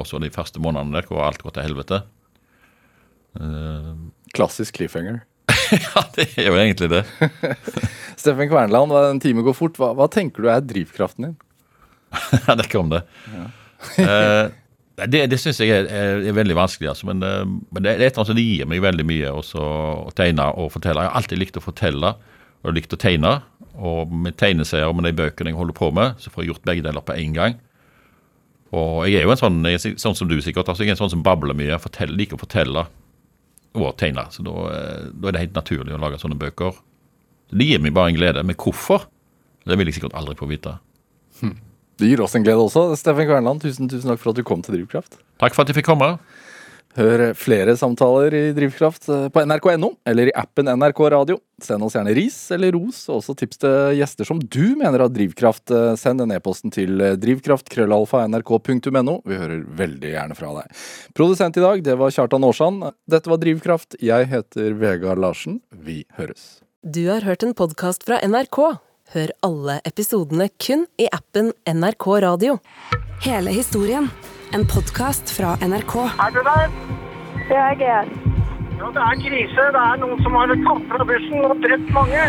Også 0.00 0.18
de 0.22 0.30
første 0.34 0.60
månedene 0.62 0.98
der 0.98 1.06
hvor 1.08 1.22
alt 1.26 1.42
går 1.42 1.54
til 1.56 1.62
helvete. 1.68 2.02
Uh, 3.38 3.94
Klassisk 4.34 4.74
cliffhanger. 4.80 5.20
ja, 5.72 6.02
det 6.16 6.26
er 6.38 6.48
jo 6.50 6.56
egentlig 6.58 6.90
det. 6.90 7.04
Steffen 8.20 8.50
Kverneland, 8.50 8.92
en 8.92 9.20
time 9.22 9.44
går 9.46 9.54
fort. 9.56 9.78
Hva, 9.80 9.92
hva 9.98 10.08
tenker 10.10 10.42
du 10.44 10.50
er 10.50 10.62
drivkraften 10.64 11.28
din? 11.30 11.36
det 12.46 12.56
er 12.56 12.64
ikke 12.66 12.82
om 12.82 12.90
det. 12.90 13.04
Eh, 14.02 14.50
nei, 14.50 14.59
det 15.06 15.22
det 15.30 15.38
syns 15.40 15.60
jeg 15.62 15.72
er, 15.72 15.86
er, 15.88 16.32
veldig 16.36 16.56
vanskelig. 16.58 16.90
Altså, 16.92 17.06
men, 17.08 17.22
eh, 17.24 17.46
men 17.46 17.86
det, 17.86 17.96
det 18.00 18.10
det 18.12 18.44
gir 18.44 18.68
meg 18.68 18.82
veldig 18.82 19.06
mye 19.06 19.32
også, 19.32 19.62
å 20.10 20.12
tegne 20.16 20.50
og 20.52 20.72
fortelle. 20.74 21.06
Jeg 21.06 21.12
har 21.12 21.20
alltid 21.20 21.40
likt 21.40 21.56
å 21.56 21.64
fortelle 21.64 22.14
og 22.60 22.76
likt 22.76 22.92
å 22.92 23.00
tegne. 23.00 23.40
Og 23.80 24.12
med 24.12 24.36
tegneserier 24.36 24.90
og 24.90 24.98
med 24.98 25.08
de 25.08 25.16
bøkene 25.16 25.52
jeg 25.52 25.56
holder 25.56 25.76
på 25.76 25.90
med, 25.96 26.18
så 26.20 26.32
får 26.32 26.44
jeg 26.44 26.52
gjort 26.52 26.66
begge 26.68 26.84
deler 26.84 27.04
på 27.04 27.16
én 27.16 27.36
gang. 27.36 27.56
Og 28.76 29.06
jeg 29.08 29.20
er 29.20 29.26
jo 29.26 29.32
en 29.34 29.40
sånn, 29.40 29.62
jeg 29.66 29.96
sånn 29.98 30.18
som 30.18 30.28
du 30.30 30.36
sikkert, 30.42 30.68
altså 30.68 30.84
jeg 30.84 30.92
er 30.92 30.98
en 30.98 31.02
sånn 31.02 31.14
som 31.16 31.24
babler 31.26 31.56
mye. 31.58 31.78
Forteller, 31.82 32.14
liker 32.18 32.38
å 32.38 32.42
fortelle 32.42 32.84
og 33.78 33.96
tegne. 33.98 34.26
Så 34.34 34.44
da, 34.46 34.54
eh, 34.74 35.08
da 35.14 35.30
er 35.30 35.36
det 35.36 35.46
helt 35.46 35.58
naturlig 35.58 35.96
å 35.96 36.02
lage 36.02 36.20
sånne 36.22 36.38
bøker. 36.38 36.76
Det 37.50 37.66
gir 37.66 37.82
meg 37.82 37.94
bare 37.96 38.12
en 38.12 38.18
glede. 38.18 38.44
Men 38.46 38.58
hvorfor? 38.58 39.08
Det 39.66 39.78
vil 39.78 39.90
jeg 39.90 39.98
sikkert 39.98 40.18
aldri 40.18 40.38
få 40.38 40.50
vite. 40.50 40.78
Det 42.00 42.08
gir 42.08 42.22
oss 42.24 42.34
en 42.38 42.44
glede 42.46 42.62
også. 42.64 42.86
Steffen 42.96 43.28
Kverneland, 43.28 43.60
tusen, 43.60 43.88
tusen 43.90 44.08
takk 44.08 44.22
for 44.22 44.32
at 44.32 44.38
du 44.40 44.46
kom 44.46 44.62
til 44.64 44.78
Drivkraft. 44.78 45.18
Takk 45.42 45.52
for 45.56 45.62
at 45.66 45.72
jeg 45.72 45.82
fikk 45.82 45.90
komme. 45.92 46.14
Hør 46.98 47.22
flere 47.38 47.76
samtaler 47.78 48.34
i 48.34 48.40
Drivkraft 48.56 49.04
eh, 49.14 49.28
på 49.30 49.42
nrk.no 49.46 49.92
eller 50.10 50.26
i 50.26 50.32
appen 50.34 50.66
NRK 50.72 51.00
Radio. 51.14 51.36
Send 51.62 51.84
oss 51.86 51.94
gjerne 51.94 52.14
ris 52.16 52.38
eller 52.56 52.72
ros, 52.74 53.04
og 53.12 53.20
også 53.20 53.36
tips 53.38 53.60
til 53.62 53.94
gjester 54.00 54.26
som 54.26 54.40
du 54.42 54.74
mener 54.80 55.04
har 55.04 55.12
drivkraft. 55.14 55.70
Eh, 55.70 55.92
Send 56.00 56.18
den 56.24 56.34
e-posten 56.34 56.74
til 56.74 56.98
eh, 57.04 57.14
drivkraft.krøllalfa.nrk.no. 57.22 59.14
Vi 59.22 59.38
hører 59.38 59.62
veldig 59.84 60.10
gjerne 60.16 60.38
fra 60.40 60.50
deg. 60.58 60.82
Produsent 61.14 61.60
i 61.60 61.64
dag, 61.68 61.84
det 61.86 61.94
var 62.00 62.10
Kjartan 62.16 62.48
Aarsand. 62.48 62.90
Dette 63.06 63.30
var 63.30 63.38
Drivkraft. 63.44 64.00
Jeg 64.02 64.26
heter 64.32 64.74
Vegard 64.82 65.22
Larsen. 65.22 65.60
Vi 65.70 66.02
høres. 66.18 66.56
Du 66.82 67.04
har 67.06 67.22
hørt 67.28 67.46
en 67.46 67.54
podkast 67.54 68.02
fra 68.08 68.18
NRK. 68.24 68.80
Hør 69.10 69.32
alle 69.42 69.80
episodene 69.88 70.44
kun 70.62 70.84
i 71.02 71.08
appen 71.10 71.48
NRK 71.66 72.04
Radio. 72.22 72.60
Hele 73.24 73.50
historien. 73.50 74.06
En 74.54 74.62
podkast 74.70 75.32
fra 75.34 75.56
NRK. 75.58 75.96
Er 76.14 76.36
du 76.36 76.38
der? 76.46 76.70
Jeg 77.50 77.82
er. 77.82 78.12
Ja, 78.78 78.92
det 78.94 79.02
er 79.02 79.18
krise. 79.24 79.66
Det 79.74 79.82
er 79.82 79.98
noen 80.04 80.22
som 80.22 80.38
har 80.38 80.54
tatt 80.62 80.86
fra 80.92 81.08
bussen 81.10 81.42
og 81.42 81.58
drept 81.64 81.90
mange. 81.96 82.22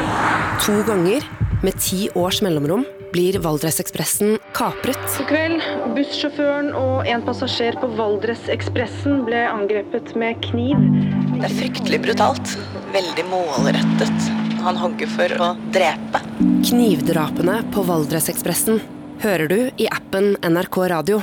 To 0.66 0.82
ganger 0.90 1.30
med 1.62 1.78
ti 1.86 2.08
års 2.18 2.42
mellomrom 2.42 2.88
blir 3.14 3.38
Valdresekspressen 3.46 4.40
kapret. 4.58 5.22
I 5.22 5.30
kveld. 5.30 5.62
Bussjåføren 5.94 6.74
og 6.74 7.06
en 7.06 7.22
passasjer 7.30 7.78
på 7.78 7.94
Valdresekspressen 7.94 9.22
ble 9.30 9.46
angrepet 9.54 10.16
med 10.18 10.42
kniv. 10.50 10.82
Det 11.38 11.46
er 11.46 11.60
fryktelig 11.62 12.08
brutalt. 12.10 12.58
Veldig 12.98 13.30
målrettet. 13.30 14.50
Han 14.62 14.78
hogger 14.78 15.10
for 15.10 15.38
å 15.42 15.52
drepe. 15.74 16.22
Knivdrapene 16.70 17.62
på 17.74 17.84
Valdresekspressen 17.88 18.82
hører 19.22 19.50
du 19.50 19.60
i 19.82 19.88
appen 19.90 20.36
NRK 20.42 20.78
Radio. 20.94 21.22